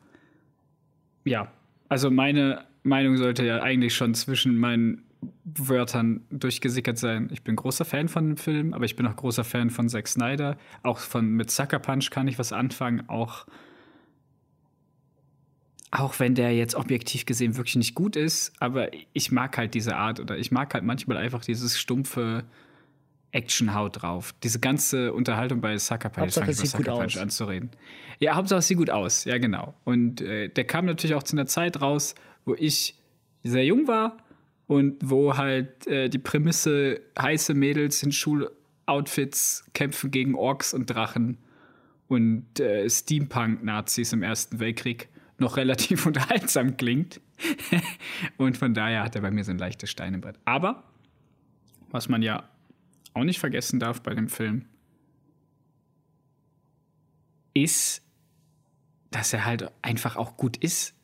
[1.24, 1.52] Ja,
[1.88, 5.02] also meine Meinung sollte ja eigentlich schon zwischen meinen
[5.44, 7.28] Wörtern durchgesickert sein.
[7.32, 10.08] Ich bin großer Fan von dem Film, aber ich bin auch großer Fan von Zack
[10.08, 10.56] Snyder.
[10.82, 13.08] Auch von mit Sucker Punch kann ich was anfangen.
[13.08, 13.46] Auch,
[15.90, 19.96] auch wenn der jetzt objektiv gesehen wirklich nicht gut ist, aber ich mag halt diese
[19.96, 22.44] Art oder ich mag halt manchmal einfach dieses stumpfe
[23.36, 24.34] Action-Haut drauf.
[24.42, 27.22] Diese ganze Unterhaltung bei Sucker Punch, Hauptsache, es sieht gut Sucker Punch aus.
[27.22, 27.70] anzureden.
[28.18, 29.74] Ja, Hauptsache es sieht gut aus, ja genau.
[29.84, 32.14] Und äh, der kam natürlich auch zu einer Zeit raus,
[32.46, 32.98] wo ich
[33.44, 34.16] sehr jung war
[34.66, 41.38] und wo halt äh, die Prämisse heiße Mädels in Schuloutfits kämpfen gegen Orks und Drachen
[42.08, 45.08] und äh, Steampunk-Nazis im Ersten Weltkrieg
[45.38, 47.20] noch relativ unterhaltsam klingt.
[48.38, 50.38] und von daher hat er bei mir so ein leichtes Stein im Brett.
[50.46, 50.84] Aber,
[51.90, 52.48] was man ja
[53.16, 54.66] auch nicht vergessen darf bei dem Film,
[57.54, 58.02] ist,
[59.10, 60.94] dass er halt einfach auch gut ist.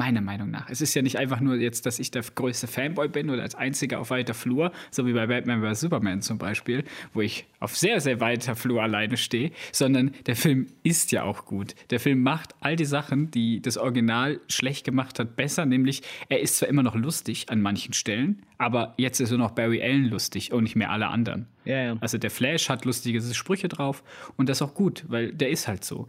[0.00, 0.70] Meiner Meinung nach.
[0.70, 3.54] Es ist ja nicht einfach nur jetzt, dass ich der größte Fanboy bin oder als
[3.54, 5.80] einziger auf weiter Flur, so wie bei Batman vs.
[5.80, 10.68] Superman zum Beispiel, wo ich auf sehr, sehr weiter Flur alleine stehe, sondern der Film
[10.84, 11.74] ist ja auch gut.
[11.90, 16.00] Der Film macht all die Sachen, die das Original schlecht gemacht hat, besser, nämlich
[16.30, 19.82] er ist zwar immer noch lustig an manchen Stellen, aber jetzt ist nur noch Barry
[19.82, 21.46] Allen lustig und nicht mehr alle anderen.
[21.66, 21.96] Ja, ja.
[22.00, 24.02] Also der Flash hat lustige Sprüche drauf
[24.38, 26.06] und das ist auch gut, weil der ist halt so.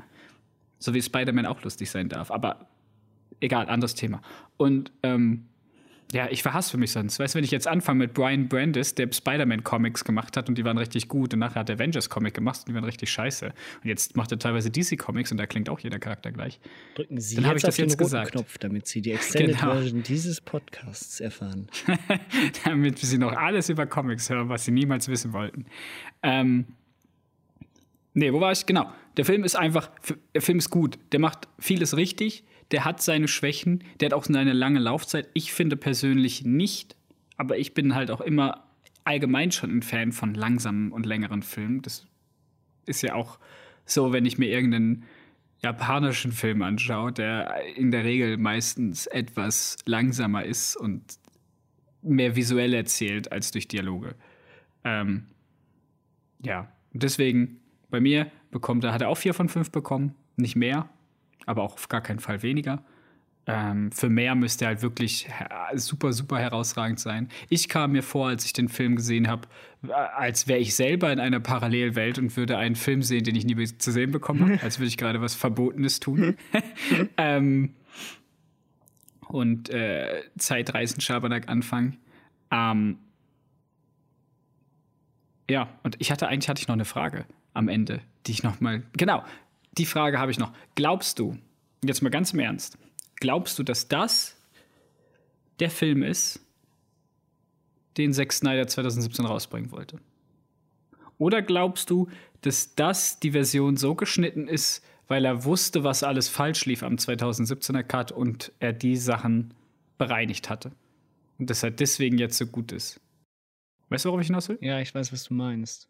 [0.79, 2.31] So wie Spider-Man auch lustig sein darf.
[2.31, 2.67] Aber
[3.41, 4.21] egal, anderes Thema.
[4.57, 5.45] Und ähm,
[6.13, 7.19] ja, ich verhasse für mich sonst.
[7.19, 10.65] Weißt du, wenn ich jetzt anfange mit Brian Brandis, der Spider-Man-Comics gemacht hat und die
[10.65, 13.45] waren richtig gut und nachher hat er Avengers-Comic gemacht und die waren richtig scheiße.
[13.45, 16.59] Und jetzt macht er teilweise DC-Comics und da klingt auch jeder Charakter gleich.
[16.95, 18.31] Drücken Sie Dann jetzt ich auf das den jetzt roten gesagt.
[18.31, 19.73] Knopf, damit Sie die Extended Genau.
[19.73, 21.67] Version dieses Podcasts erfahren.
[22.65, 25.65] damit sie noch alles über Comics hören, was sie niemals wissen wollten.
[26.23, 26.65] Ähm,
[28.13, 28.65] nee, wo war ich?
[28.65, 28.91] Genau.
[29.15, 29.89] Der Film ist einfach,
[30.33, 30.99] der Film ist gut.
[31.13, 32.43] Der macht vieles richtig.
[32.71, 33.83] Der hat seine Schwächen.
[33.99, 35.29] Der hat auch seine lange Laufzeit.
[35.33, 36.95] Ich finde persönlich nicht,
[37.37, 38.67] aber ich bin halt auch immer
[39.03, 41.81] allgemein schon ein Fan von langsamen und längeren Filmen.
[41.81, 42.05] Das
[42.85, 43.39] ist ja auch
[43.85, 45.03] so, wenn ich mir irgendeinen
[45.61, 51.19] japanischen Film anschaue, der in der Regel meistens etwas langsamer ist und
[52.01, 54.15] mehr visuell erzählt als durch Dialoge.
[54.83, 55.27] Ähm,
[56.43, 60.89] ja, deswegen bei mir bekommt er, hat er auch vier von fünf bekommen, nicht mehr,
[61.45, 62.83] aber auch auf gar keinen Fall weniger.
[63.47, 65.27] Ähm, für mehr müsste er halt wirklich
[65.73, 67.27] super, super herausragend sein.
[67.49, 69.47] Ich kam mir vor, als ich den Film gesehen habe,
[69.87, 73.45] äh, als wäre ich selber in einer Parallelwelt und würde einen Film sehen, den ich
[73.45, 76.37] nie zu sehen bekommen habe, als würde ich gerade was Verbotenes tun.
[77.17, 77.73] ähm,
[79.27, 81.97] und äh, Zeitreisen Schabernack anfangen.
[82.51, 82.99] Ähm,
[85.49, 88.61] ja, und ich hatte eigentlich hatte ich noch eine Frage am Ende, die ich noch
[88.61, 89.23] mal genau
[89.77, 90.53] die Frage habe ich noch.
[90.75, 91.37] Glaubst du
[91.83, 92.77] jetzt mal ganz im Ernst?
[93.15, 94.35] Glaubst du, dass das
[95.59, 96.39] der Film ist,
[97.97, 99.99] den Zack Snyder 2017 rausbringen wollte?
[101.17, 102.09] Oder glaubst du,
[102.41, 106.95] dass das die Version so geschnitten ist, weil er wusste, was alles falsch lief am
[106.95, 109.53] 2017er Cut und er die Sachen
[109.97, 110.71] bereinigt hatte?
[111.37, 112.99] Und dass er deswegen jetzt so gut ist?
[113.89, 114.57] Weißt du, worauf ich hinaus will?
[114.61, 115.89] Ja, ich weiß, was du meinst.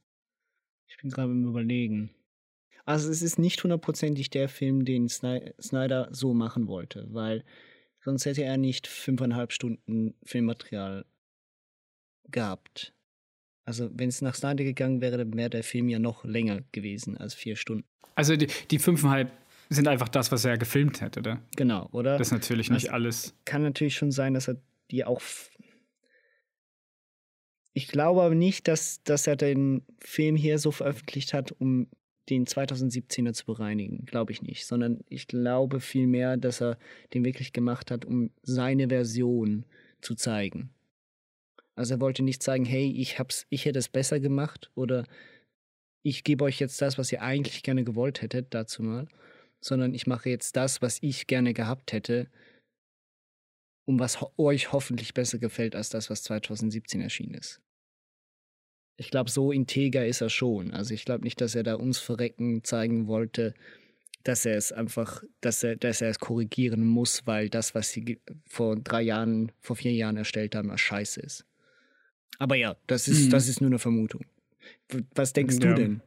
[0.87, 2.09] Ich bin gerade im Überlegen.
[2.91, 7.45] Also es ist nicht hundertprozentig der Film, den Sny Snyder so machen wollte, weil
[8.03, 11.05] sonst hätte er nicht fünfeinhalb Stunden Filmmaterial
[12.29, 12.93] gehabt.
[13.63, 17.15] Also wenn es nach Snyder gegangen wäre, dann wäre der Film ja noch länger gewesen
[17.15, 17.87] als vier Stunden.
[18.15, 19.31] Also die, die fünfeinhalb
[19.69, 21.41] sind einfach das, was er gefilmt hätte, oder?
[21.55, 22.17] Genau, oder?
[22.17, 23.33] Das ist natürlich nicht Das alles.
[23.45, 24.57] Kann natürlich schon sein, dass er
[24.89, 25.21] die auch.
[27.71, 31.87] Ich glaube aber nicht, dass, dass er den Film hier so veröffentlicht hat, um
[32.31, 34.05] den 2017er zu bereinigen.
[34.05, 34.65] Glaube ich nicht.
[34.65, 36.77] Sondern ich glaube vielmehr, dass er
[37.13, 39.65] den wirklich gemacht hat, um seine Version
[40.01, 40.71] zu zeigen.
[41.75, 45.05] Also er wollte nicht sagen, hey, ich, hab's, ich hätte es besser gemacht oder
[46.03, 49.07] ich gebe euch jetzt das, was ihr eigentlich gerne gewollt hättet, dazu mal,
[49.59, 52.27] sondern ich mache jetzt das, was ich gerne gehabt hätte,
[53.85, 57.61] um was euch hoffentlich besser gefällt als das, was 2017 erschienen ist.
[59.01, 60.71] Ich glaube, so integer ist er schon.
[60.75, 63.55] Also ich glaube nicht, dass er da ums Verrecken zeigen wollte,
[64.23, 68.19] dass er es einfach, dass er, dass er es korrigieren muss, weil das, was sie
[68.47, 71.45] vor drei Jahren, vor vier Jahren erstellt haben, scheiße ist.
[72.37, 73.29] Aber ja, das ist, Mhm.
[73.31, 74.23] das ist nur eine Vermutung.
[75.15, 75.69] Was denkst Ja.
[75.69, 76.01] du denn?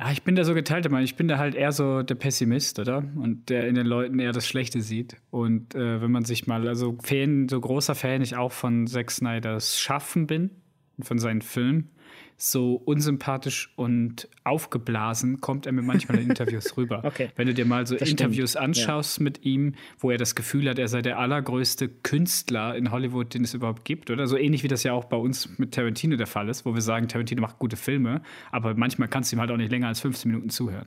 [0.00, 2.78] Ja, ich bin da so geteilt, aber ich bin da halt eher so der Pessimist,
[2.80, 2.98] oder?
[3.16, 5.16] Und der in den Leuten eher das Schlechte sieht.
[5.30, 9.10] Und äh, wenn man sich mal, also Fan, so großer Fan ich auch von Zack
[9.10, 10.59] Snyders Schaffen bin,
[11.02, 11.90] von seinen Filmen,
[12.36, 17.02] so unsympathisch und aufgeblasen kommt er mir manchmal in Interviews rüber.
[17.04, 17.28] Okay.
[17.36, 18.62] Wenn du dir mal so Das stimmt, Interviews ja.
[18.62, 23.34] anschaust mit ihm, wo er das Gefühl hat, er sei der allergrößte Künstler in Hollywood,
[23.34, 24.26] den es überhaupt gibt, oder?
[24.26, 26.80] So ähnlich wie das ja auch bei uns mit Tarantino der Fall ist, wo wir
[26.80, 30.00] sagen, Tarantino macht gute Filme, aber manchmal kannst du ihm halt auch nicht länger als
[30.00, 30.86] 15 Minuten zuhören.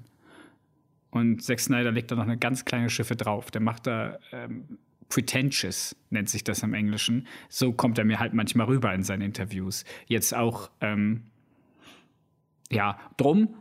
[1.12, 3.52] Und Zack Snyder legt da noch eine ganz kleine Schiffe drauf.
[3.52, 4.80] Der macht da ähm,
[5.14, 7.28] pretentious, nennt sich das im Englischen.
[7.48, 9.86] So kommt er mir halt manchmal rüber in seinen Interviews.
[10.08, 11.26] Jetzt auch, ähm,
[12.72, 13.54] ja, drum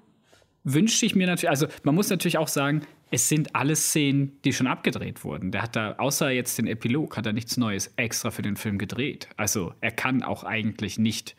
[0.65, 4.55] wünschte ich mir natürlich, also man muss natürlich auch sagen, es sind alles Szenen, die
[4.55, 5.51] schon abgedreht wurden.
[5.51, 8.79] Der hat da, außer jetzt den Epilog, hat er nichts Neues extra für den Film
[8.79, 9.29] gedreht.
[9.37, 11.37] Also er kann auch eigentlich nicht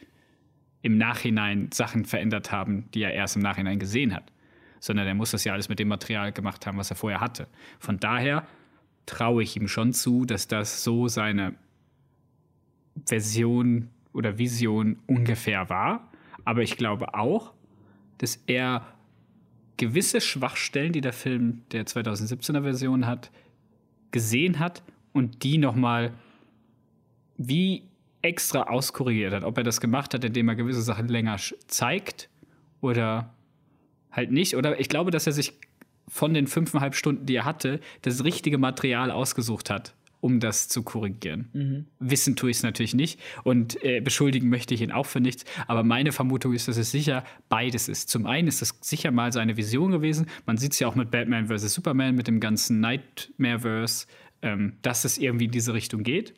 [0.84, 4.31] im Nachhinein Sachen verändert haben, die er erst im Nachhinein gesehen hat.
[4.80, 7.48] Sondern er muss das ja alles mit dem Material gemacht haben, was er vorher hatte.
[7.80, 8.45] Von daher
[9.05, 11.55] traue ich ihm schon zu, dass das so seine
[13.05, 16.09] Version oder Vision ungefähr war.
[16.45, 17.53] Aber ich glaube auch,
[18.17, 18.85] dass er
[19.77, 23.31] gewisse Schwachstellen, die der Film der 2017er Version hat,
[24.11, 26.13] gesehen hat und die nochmal
[27.38, 27.84] wie
[28.21, 29.43] extra auskorrigiert hat.
[29.43, 32.30] Ob er das gemacht hat, indem er gewisse Sachen länger zeigt
[32.80, 33.34] oder
[34.11, 34.55] halt nicht.
[34.55, 35.53] Oder ich glaube, dass er sich
[36.07, 40.84] von den fünfeinhalb Stunden, die er hatte, das richtige Material ausgesucht hat, um das zu
[40.84, 41.49] korrigieren.
[41.99, 45.45] Wissen tue ich es natürlich nicht und äh, beschuldigen möchte ich ihn auch für nichts.
[45.67, 48.09] Aber meine Vermutung ist, dass es sicher beides ist.
[48.09, 50.27] Zum einen ist es sicher mal seine Vision gewesen.
[50.45, 51.73] Man sieht es ja auch mit Batman vs.
[51.73, 54.07] Superman, mit dem ganzen Nightmareverse,
[54.41, 56.34] ähm, dass es irgendwie in diese Richtung geht.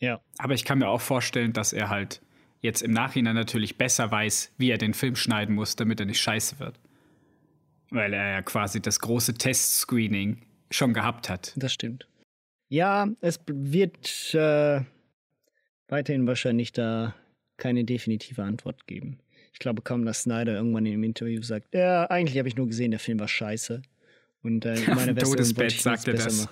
[0.00, 0.20] Ja.
[0.38, 2.22] Aber ich kann mir auch vorstellen, dass er halt
[2.60, 6.20] jetzt im Nachhinein natürlich besser weiß, wie er den Film schneiden muss, damit er nicht
[6.20, 6.78] scheiße wird.
[7.90, 11.52] Weil er ja quasi das große Testscreening schon gehabt hat.
[11.56, 12.06] Das stimmt.
[12.68, 14.82] Ja, es wird äh,
[15.88, 17.14] weiterhin wahrscheinlich da
[17.56, 19.18] keine definitive Antwort geben.
[19.52, 22.90] Ich glaube kaum, dass Snyder irgendwann im Interview sagt, ja, eigentlich habe ich nur gesehen,
[22.90, 23.82] der Film war scheiße.
[24.42, 26.48] Und äh, in meiner Version Todesbett ich sagt er das.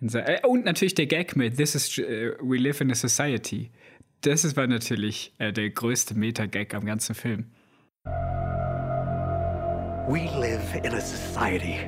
[0.14, 3.70] äh, Und natürlich der Gag mit This is äh, We live in a society.
[4.20, 7.46] Das ist war natürlich äh, der größte Meta-Gag am ganzen Film.
[10.08, 11.78] We live in a society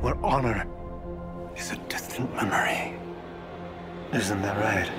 [0.00, 0.66] where honor
[1.56, 2.92] is a distant memory.
[4.12, 4.90] Isn't that right?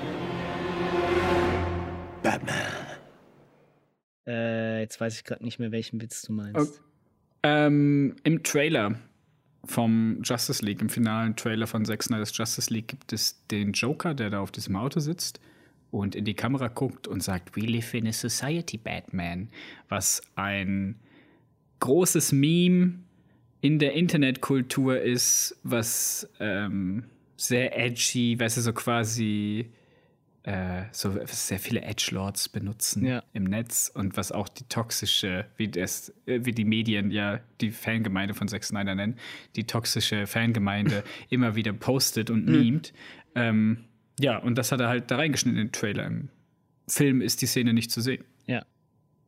[2.22, 2.86] Batman.
[4.26, 6.56] Äh, jetzt weiß ich gerade nicht mehr, welchen Witz du meinst.
[6.56, 6.80] Okay.
[7.42, 8.94] Ähm, Im Trailer
[9.64, 14.14] vom Justice League, im finalen Trailer von Zack Snyder's Justice League, gibt es den Joker,
[14.14, 15.40] der da auf diesem Auto sitzt
[15.90, 19.48] und in die Kamera guckt und sagt, We live in a society, Batman.
[19.88, 20.96] Was ein
[21.80, 23.00] großes Meme
[23.60, 27.04] in der Internetkultur ist, was ähm,
[27.36, 29.70] sehr edgy, weißt du, so quasi
[30.42, 33.22] äh, so sehr viele Edgelords benutzen Ja.
[33.34, 37.70] im Netz und was auch die toxische, wie das, äh, wie die Medien ja die
[37.70, 39.16] Fangemeinde von Zack Snyder nennen,
[39.56, 42.94] die toxische Fangemeinde immer wieder postet und memt.
[43.34, 43.84] Ähm,
[44.20, 46.06] ja, und das hat er halt da reingeschnitten in den Trailer.
[46.06, 46.28] Im
[46.88, 48.24] Film ist die Szene nicht zu sehen.
[48.46, 48.64] Ja.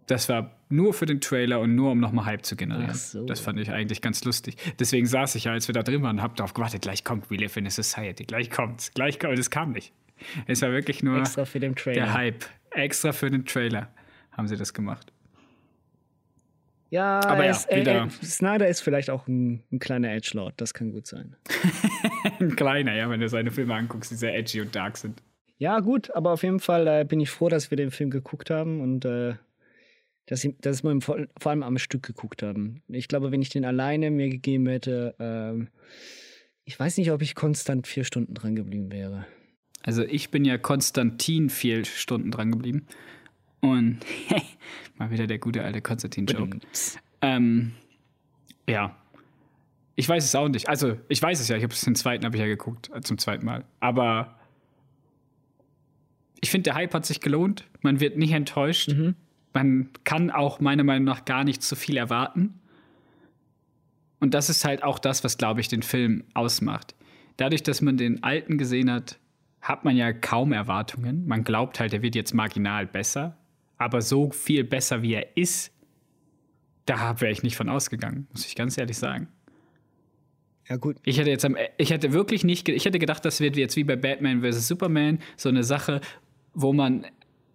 [0.06, 2.90] Das war nur für den Trailer und nur um nochmal Hype zu generieren.
[2.90, 3.24] Ach so.
[3.24, 4.56] Das fand ich eigentlich ganz lustig.
[4.78, 7.30] Deswegen saß ich ja, als wir da drin waren, und hab darauf gewartet, gleich kommt
[7.30, 9.38] We Live in a Society, gleich kommt's, gleich kommt.
[9.38, 9.92] Es kam nicht.
[10.46, 12.04] Es war wirklich nur Extra für den Trailer.
[12.04, 13.88] der Hype Extra für den Trailer
[14.32, 15.12] haben sie das gemacht.
[16.92, 20.74] Ja, Aber ja, äh, wieder- äh, Snyder ist vielleicht auch ein, ein kleiner Edgelord, das
[20.74, 21.36] kann gut sein.
[22.38, 25.22] Ein kleiner, ja, wenn du seine Filme anguckst, die sehr edgy und dark sind.
[25.56, 28.50] Ja, gut, aber auf jeden Fall äh, bin ich froh, dass wir den Film geguckt
[28.50, 29.34] haben und äh,
[30.26, 32.82] dass, ich, dass wir ihn vor, vor allem am Stück geguckt haben.
[32.88, 35.68] Ich glaube, wenn ich den alleine mir gegeben hätte, ähm,
[36.64, 39.24] ich weiß nicht, ob ich konstant vier Stunden dran geblieben wäre.
[39.82, 42.86] Also ich bin ja Konstantin vier Stunden dran geblieben.
[43.62, 44.00] Und
[44.98, 46.58] mal wieder der gute alte Konstantin-Joke.
[47.22, 47.72] Ähm,
[48.68, 48.96] ja.
[49.94, 50.68] Ich weiß es auch nicht.
[50.68, 51.56] Also, ich weiß es ja.
[51.56, 53.64] Ich habe den zweiten habe ich ja geguckt, äh, zum zweiten Mal.
[53.80, 54.38] Aber
[56.40, 57.64] ich finde, der Hype hat sich gelohnt.
[57.82, 58.92] Man wird nicht enttäuscht.
[59.54, 62.58] Man kann auch meiner Meinung nach gar nicht zu viel erwarten.
[64.18, 66.94] Und das ist halt auch das, was, glaube ich, den Film ausmacht.
[67.36, 69.18] Dadurch, dass man den alten gesehen hat,
[69.60, 71.26] hat man ja kaum Erwartungen.
[71.26, 73.36] Man glaubt halt, er wird jetzt marginal besser.
[73.82, 75.72] Aber so viel besser, wie er ist,
[76.86, 79.26] da wäre ich nicht von ausgegangen, muss ich ganz ehrlich sagen.
[80.68, 80.98] Ja, gut.
[81.04, 83.82] Ich hätte jetzt am, ich hätte wirklich nicht, ich hätte gedacht, das wird jetzt wie
[83.82, 84.68] bei Batman vs.
[84.68, 86.00] Superman so eine Sache,
[86.54, 87.06] wo man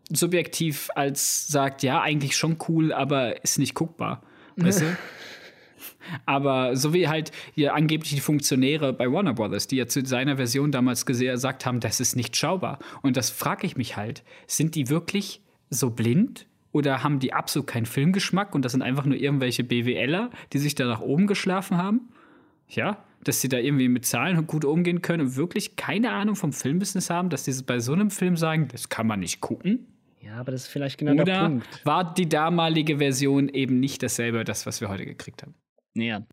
[0.10, 4.22] subjektiv als sagt, ja, eigentlich schon cool, aber ist nicht guckbar.
[4.58, 4.98] Weißt du?
[6.26, 10.38] Aber so wie halt hier angeblich die Funktionäre bei Warner Brothers, die ja zu seiner
[10.38, 12.80] Version damals gesagt haben, das ist nicht schaubar.
[13.02, 16.48] Und das frage ich mich halt, sind die wirklich so blind?
[16.72, 20.76] Oder haben die absolut keinen Filmgeschmack und das sind einfach nur irgendwelche BWLer, die sich
[20.76, 22.10] da nach oben geschlafen haben?
[22.70, 26.54] Ja, dass sie da irgendwie mit Zahlen gut umgehen können und wirklich keine Ahnung vom
[26.54, 29.88] Filmbusiness haben, dass sie bei so einem Film sagen, das kann man nicht gucken?
[30.22, 31.86] Ja, aber das ist vielleicht genau der Oder Punkt.
[31.86, 35.56] war die damalige Version eben nicht dasselbe, das, was wir heute gekriegt haben?
[35.96, 36.26] Ja.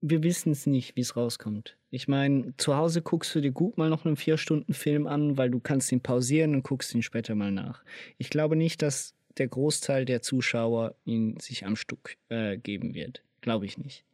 [0.00, 1.76] Wir wissen es nicht, wie es rauskommt.
[1.94, 5.60] Ich meine, zu Hause guckst du dir gut mal noch einen Vier-Stunden-Film an, weil du
[5.60, 7.84] kannst ihn pausieren und guckst ihn später mal nach.
[8.16, 13.22] Ich glaube nicht, dass der Großteil der Zuschauer ihn sich am Stück äh, geben wird.
[13.42, 14.06] Glaube ich nicht.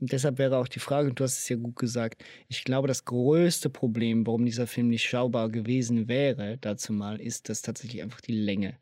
[0.00, 2.88] Und deshalb wäre auch die Frage, und du hast es ja gut gesagt, ich glaube,
[2.88, 8.02] das größte Problem, warum dieser Film nicht schaubar gewesen wäre, dazu mal, ist, dass tatsächlich
[8.02, 8.78] einfach die Länge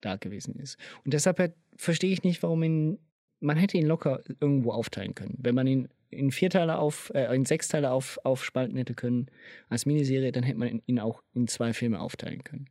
[0.00, 0.78] da gewesen ist.
[1.04, 2.98] Und deshalb verstehe ich nicht, warum ihn,
[3.40, 5.36] man hätte ihn locker irgendwo aufteilen können.
[5.38, 9.26] Wenn man ihn in vier Teile auf, äh, in sechs Teile auf, aufspalten hätte können
[9.68, 12.66] als Miniserie, dann hätte man ihn auch in zwei Filme aufteilen können.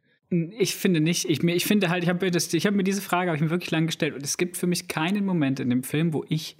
[0.59, 1.27] Ich finde nicht.
[1.27, 3.41] Ich, mir- ich finde halt, ich habe mir, das- ich hab mir diese Frage ich
[3.41, 6.23] mir wirklich lang gestellt und es gibt für mich keinen Moment in dem Film, wo
[6.29, 6.57] ich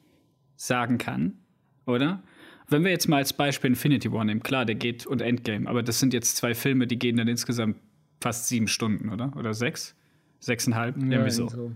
[0.56, 1.38] sagen kann,
[1.86, 2.24] oder?
[2.68, 5.82] Wenn wir jetzt mal als Beispiel Infinity War nehmen, klar, der geht und Endgame, aber
[5.84, 7.78] das sind jetzt zwei Filme, die gehen dann insgesamt
[8.22, 9.34] fast sieben Stunden, oder?
[9.38, 9.96] Oder sechs?
[10.40, 10.96] Sechseinhalb?
[10.98, 11.72] Irgendwie so.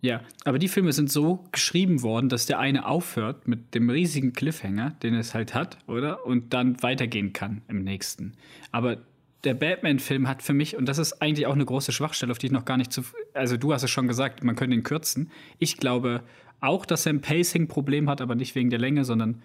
[0.00, 4.32] Ja, aber die Filme sind so geschrieben worden, dass der eine aufhört mit dem riesigen
[4.32, 6.24] Cliffhanger, den es halt hat, oder?
[6.24, 8.34] Und dann weitergehen kann im nächsten.
[8.70, 8.98] Aber
[9.44, 12.46] der Batman-Film hat für mich, und das ist eigentlich auch eine große Schwachstelle, auf die
[12.46, 13.02] ich noch gar nicht zu.
[13.34, 15.30] Also, du hast es schon gesagt, man könnte ihn kürzen.
[15.58, 16.22] Ich glaube
[16.60, 19.42] auch, dass er ein Pacing-Problem hat, aber nicht wegen der Länge, sondern.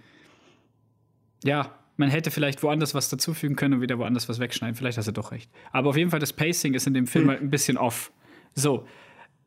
[1.44, 4.76] Ja, man hätte vielleicht woanders was dazufügen können und wieder woanders was wegschneiden.
[4.76, 5.50] Vielleicht hast du doch recht.
[5.72, 8.12] Aber auf jeden Fall, das Pacing ist in dem Film halt ein bisschen off.
[8.56, 8.88] So.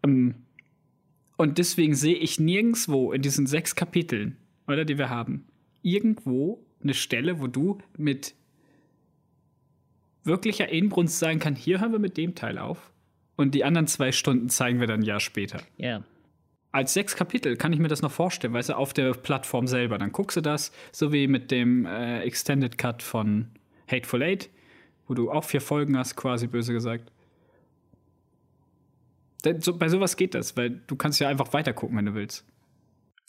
[0.04, 0.45] Ähm,
[1.36, 4.36] und deswegen sehe ich nirgendwo in diesen sechs Kapiteln,
[4.66, 5.46] oder die wir haben,
[5.82, 8.34] irgendwo eine Stelle, wo du mit
[10.24, 12.92] wirklicher Inbrunst sagen kann, hier hören wir mit dem Teil auf.
[13.36, 15.60] Und die anderen zwei Stunden zeigen wir dann ein Jahr später.
[15.76, 16.02] Ja.
[16.72, 19.98] Als sechs Kapitel kann ich mir das noch vorstellen, weißt du, auf der Plattform selber.
[19.98, 23.48] Dann guckst du das, so wie mit dem äh, Extended Cut von
[23.88, 24.50] Hateful Eight,
[25.06, 27.12] wo du auch vier Folgen hast, quasi böse gesagt.
[29.42, 32.44] Bei sowas geht das, weil du kannst ja einfach weitergucken, wenn du willst.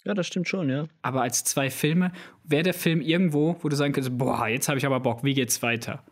[0.04, 0.86] Ja, das stimmt schon, ja.
[1.02, 2.12] Aber als zwei Filme,
[2.44, 5.34] wäre der Film irgendwo, wo du sagen könntest, boah, jetzt habe ich aber Bock, wie
[5.34, 6.04] geht's weiter?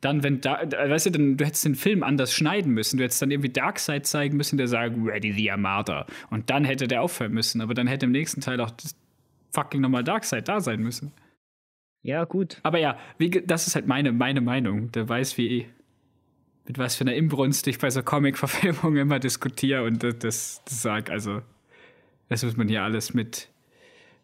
[0.00, 2.98] Dann, wenn da, da- weißt du, dann, du hättest den Film anders schneiden müssen.
[2.98, 6.06] Du hättest dann irgendwie Darkseid zeigen müssen, der sagt, Ready the Armada.
[6.30, 7.60] Und dann hätte der aufhören müssen.
[7.60, 8.94] Aber dann hätte im nächsten Teil auch das
[9.52, 11.12] fucking nochmal Darkseid da sein müssen.
[12.02, 12.58] Ja, gut.
[12.62, 14.92] Aber ja, wie, das ist halt meine, meine Meinung.
[14.92, 15.66] Der weiß, wie,
[16.68, 19.84] mit was für einer Inbrunst ich bei so Comic-Verfilmungen immer diskutiere.
[19.84, 21.42] Und das, das, das sag, also,
[22.28, 23.48] das muss man hier alles mit,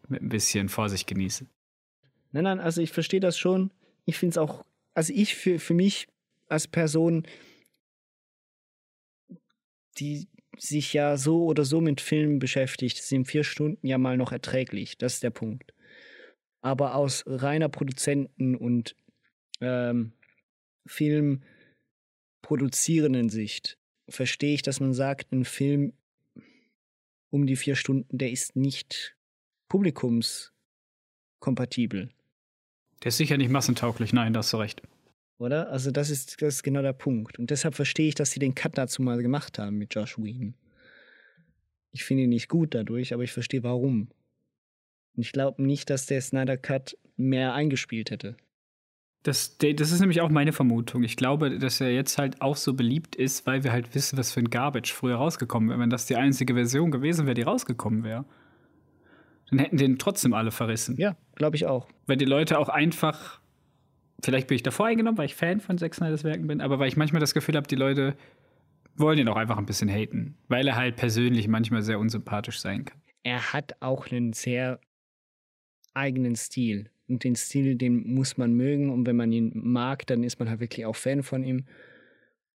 [0.07, 1.49] mit ein bisschen Vorsicht genießen.
[2.31, 3.71] Nein, nein, also ich verstehe das schon.
[4.05, 4.63] Ich finde es auch,
[4.93, 6.07] also ich für, für mich
[6.47, 7.25] als Person,
[9.97, 10.27] die
[10.57, 14.97] sich ja so oder so mit Filmen beschäftigt, sind vier Stunden ja mal noch erträglich.
[14.97, 15.73] Das ist der Punkt.
[16.61, 18.95] Aber aus reiner Produzenten- und
[19.61, 20.13] ähm,
[22.45, 25.93] Filmproduzierenden Sicht verstehe ich, dass man sagt, ein Film
[27.31, 29.17] um die vier Stunden, der ist nicht
[29.67, 32.11] publikumskompatibel.
[33.03, 34.83] Der ist sicher nicht massentauglich, nein, da hast du recht.
[35.39, 35.71] Oder?
[35.71, 37.39] Also das ist, das ist genau der Punkt.
[37.39, 40.53] Und deshalb verstehe ich, dass sie den Cut dazu mal gemacht haben mit Josh Whedon.
[41.91, 44.09] Ich finde ihn nicht gut dadurch, aber ich verstehe warum.
[45.15, 48.37] Und ich glaube nicht, dass der Snyder Cut mehr eingespielt hätte.
[49.25, 51.01] Das, das ist nämlich auch meine Vermutung.
[51.01, 54.31] Ich glaube, dass er jetzt halt auch so beliebt ist, weil wir halt wissen, was
[54.31, 55.79] für ein Garbage früher rausgekommen wäre.
[55.79, 58.25] Wenn das die einzige Version gewesen wäre, die rausgekommen wäre,
[59.49, 60.95] dann hätten den trotzdem alle verrissen.
[60.99, 61.87] Ja, glaube ich auch.
[62.05, 63.41] Weil die Leute auch einfach,
[64.23, 66.87] vielleicht bin ich davor eingenommen, weil ich Fan von Zack Snyders Werken bin, aber weil
[66.87, 68.15] ich manchmal das Gefühl habe, die Leute
[68.95, 72.85] wollen ihn auch einfach ein bisschen haten, weil er halt persönlich manchmal sehr unsympathisch sein
[72.85, 73.01] kann.
[73.23, 74.79] Er hat auch einen sehr
[75.95, 76.91] eigenen Stil.
[77.07, 78.89] Und den Stil, den muss man mögen.
[78.89, 81.65] Und wenn man ihn mag, dann ist man halt wirklich auch Fan von ihm.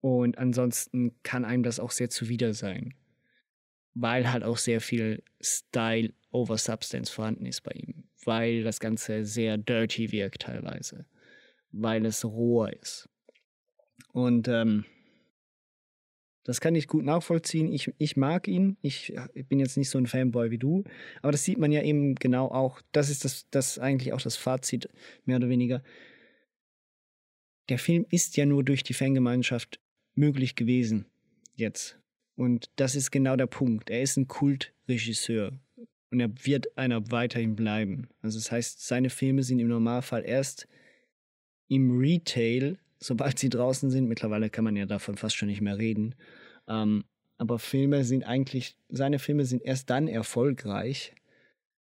[0.00, 2.94] Und ansonsten kann einem das auch sehr zuwider sein.
[3.94, 8.04] Weil halt auch sehr viel Style over Substance vorhanden ist bei ihm.
[8.24, 11.06] Weil das Ganze sehr dirty wirkt teilweise.
[11.72, 13.08] Weil es roher ist.
[14.12, 14.84] Und ähm,
[16.46, 17.72] das kann ich gut nachvollziehen.
[17.72, 18.76] Ich, ich mag ihn.
[18.80, 19.12] Ich,
[19.48, 20.84] bin jetzt nicht so ein Fanboy wie du.
[21.20, 22.80] Aber das sieht man ja eben genau auch.
[22.92, 24.88] Das ist das, das eigentlich auch das Fazit,
[25.24, 25.82] mehr oder weniger.
[27.68, 29.80] Der Film ist ja nur durch die Fangemeinschaft
[30.14, 31.06] möglich gewesen.
[31.56, 31.98] Jetzt.
[32.36, 33.90] Und das ist genau der Punkt.
[33.90, 35.50] Er ist ein Kultregisseur.
[36.12, 38.06] Und er wird einer weiterhin bleiben.
[38.22, 40.68] Also das heißt, seine Filme sind im Normalfall erst
[41.66, 44.08] im Retail sobald sie draußen sind.
[44.08, 46.14] Mittlerweile kann man ja davon fast schon nicht mehr reden.
[46.68, 47.04] Ähm,
[47.38, 51.14] aber Filme sind eigentlich, seine Filme sind erst dann erfolgreich,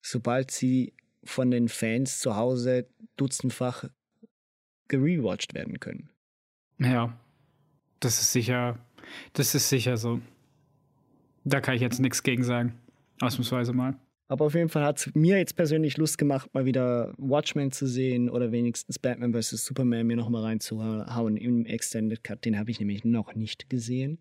[0.01, 0.95] sobald sie
[1.25, 3.85] von den Fans zu Hause dutzendfach
[4.89, 6.11] gerewatcht werden können.
[6.79, 7.19] Ja,
[8.01, 8.79] das ist sicher,
[9.35, 10.21] das ist sicher so.
[11.45, 12.75] Da kann ich jetzt nichts gegen sagen.
[13.21, 13.99] Ausnahmsweise mal.
[14.29, 17.87] Aber auf jeden Fall hat es mir jetzt persönlich Lust gemacht, mal wieder Watchmen zu
[17.87, 19.65] sehen oder wenigstens Batman vs.
[19.65, 22.45] Superman mir nochmal reinzuhauen im Extended Cut.
[22.45, 24.19] Den habe ich nämlich noch nicht gesehen.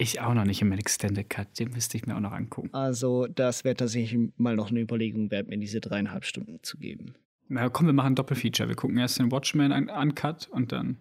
[0.00, 1.58] Ich auch noch nicht im Extended Cut.
[1.58, 2.72] Den müsste ich mir auch noch angucken.
[2.72, 7.16] Also, das wäre tatsächlich mal noch eine Überlegung wert, mir diese dreieinhalb Stunden zu geben.
[7.48, 8.68] Na komm, wir machen ein Doppelfeature.
[8.68, 10.98] Wir gucken erst den Watchmen Uncut und dann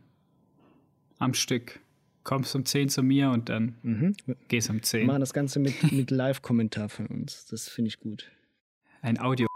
[1.19, 1.79] am Stück
[2.23, 4.15] kommst um 10 zu mir und dann mhm.
[4.47, 5.01] gehst um 10.
[5.01, 7.45] Wir machen das Ganze mit, mit Live-Kommentar von uns.
[7.45, 8.31] Das finde ich gut.
[9.01, 9.47] Ein Audio.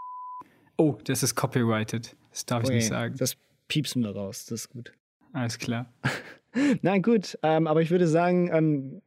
[0.77, 2.15] Oh, das ist copyrighted.
[2.29, 3.15] Das darf okay, ich nicht sagen.
[3.17, 3.37] Das
[3.67, 4.45] piepsen wir raus.
[4.45, 4.93] Das ist gut.
[5.33, 5.91] Alles klar.
[6.83, 7.39] Nein, gut.
[7.41, 9.01] Ähm, aber ich würde sagen, ähm,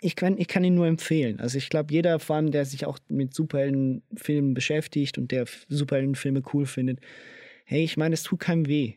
[0.00, 1.40] ich, kann, ich kann ihn nur empfehlen.
[1.40, 6.66] Also ich glaube, jeder allem, der sich auch mit Superheldenfilmen beschäftigt und der Superheldenfilme cool
[6.66, 7.00] findet,
[7.64, 8.94] hey, ich meine, es tut keinem weh.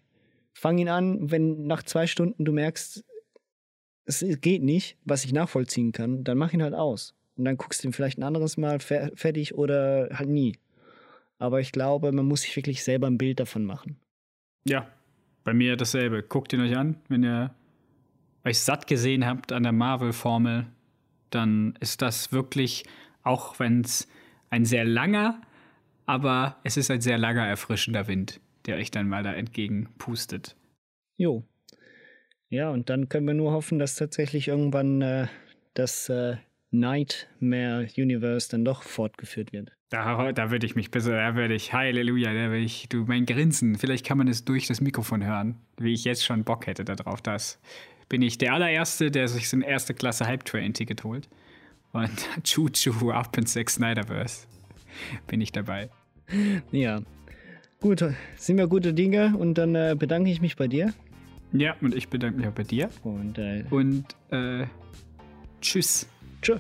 [0.54, 3.04] Fang ihn an, wenn nach zwei Stunden du merkst,
[4.06, 7.14] es geht nicht, was ich nachvollziehen kann, dann mach ihn halt aus.
[7.36, 10.58] Und dann guckst du ihn vielleicht ein anderes Mal fertig oder halt nie.
[11.40, 14.00] Aber ich glaube, man muss sich wirklich selber ein Bild davon machen.
[14.68, 14.88] Ja,
[15.44, 16.24] bei mir dasselbe.
[16.24, 17.54] Guckt ihn euch an, wenn ihr
[18.48, 20.68] euch satt gesehen habt an der Marvel-Formel,
[21.30, 22.86] dann ist das wirklich,
[23.24, 24.08] auch wenn es
[24.50, 25.42] ein sehr langer,
[26.06, 30.56] aber es ist ein sehr langer, erfrischender Wind, der euch dann mal da entgegenpustet.
[31.18, 31.44] Jo.
[32.50, 35.28] Ja, und dann können wir nur hoffen, dass tatsächlich irgendwann äh,
[35.74, 36.38] das äh,
[36.72, 39.74] Nightmare Universe dann doch fortgeführt wird.
[39.90, 43.26] Da, da würde ich mich besser, da würde ich, Halleluja, da würde ich, du, mein
[43.26, 46.84] Grinsen, vielleicht kann man es durch das Mikrofon hören, wie ich jetzt schon Bock hätte
[46.84, 47.22] darauf.
[47.22, 47.60] Das
[48.10, 51.28] bin ich der allererste, der sich so ein erste Klasse Hype Train Ticket holt.
[51.92, 54.48] Und Choo Choo up in Sex Snyderverse
[55.28, 55.90] bin ich dabei.
[56.72, 57.02] Ja.
[57.80, 58.04] Gut,
[58.38, 60.94] sind wir gute Dinge und dann äh, bedanke ich mich bei dir.
[61.54, 62.90] Ja, und ich bedanke mich auch bei dir.
[63.04, 64.66] Und, äh, und äh,
[65.62, 66.10] tschüss.
[66.42, 66.60] Tschüss.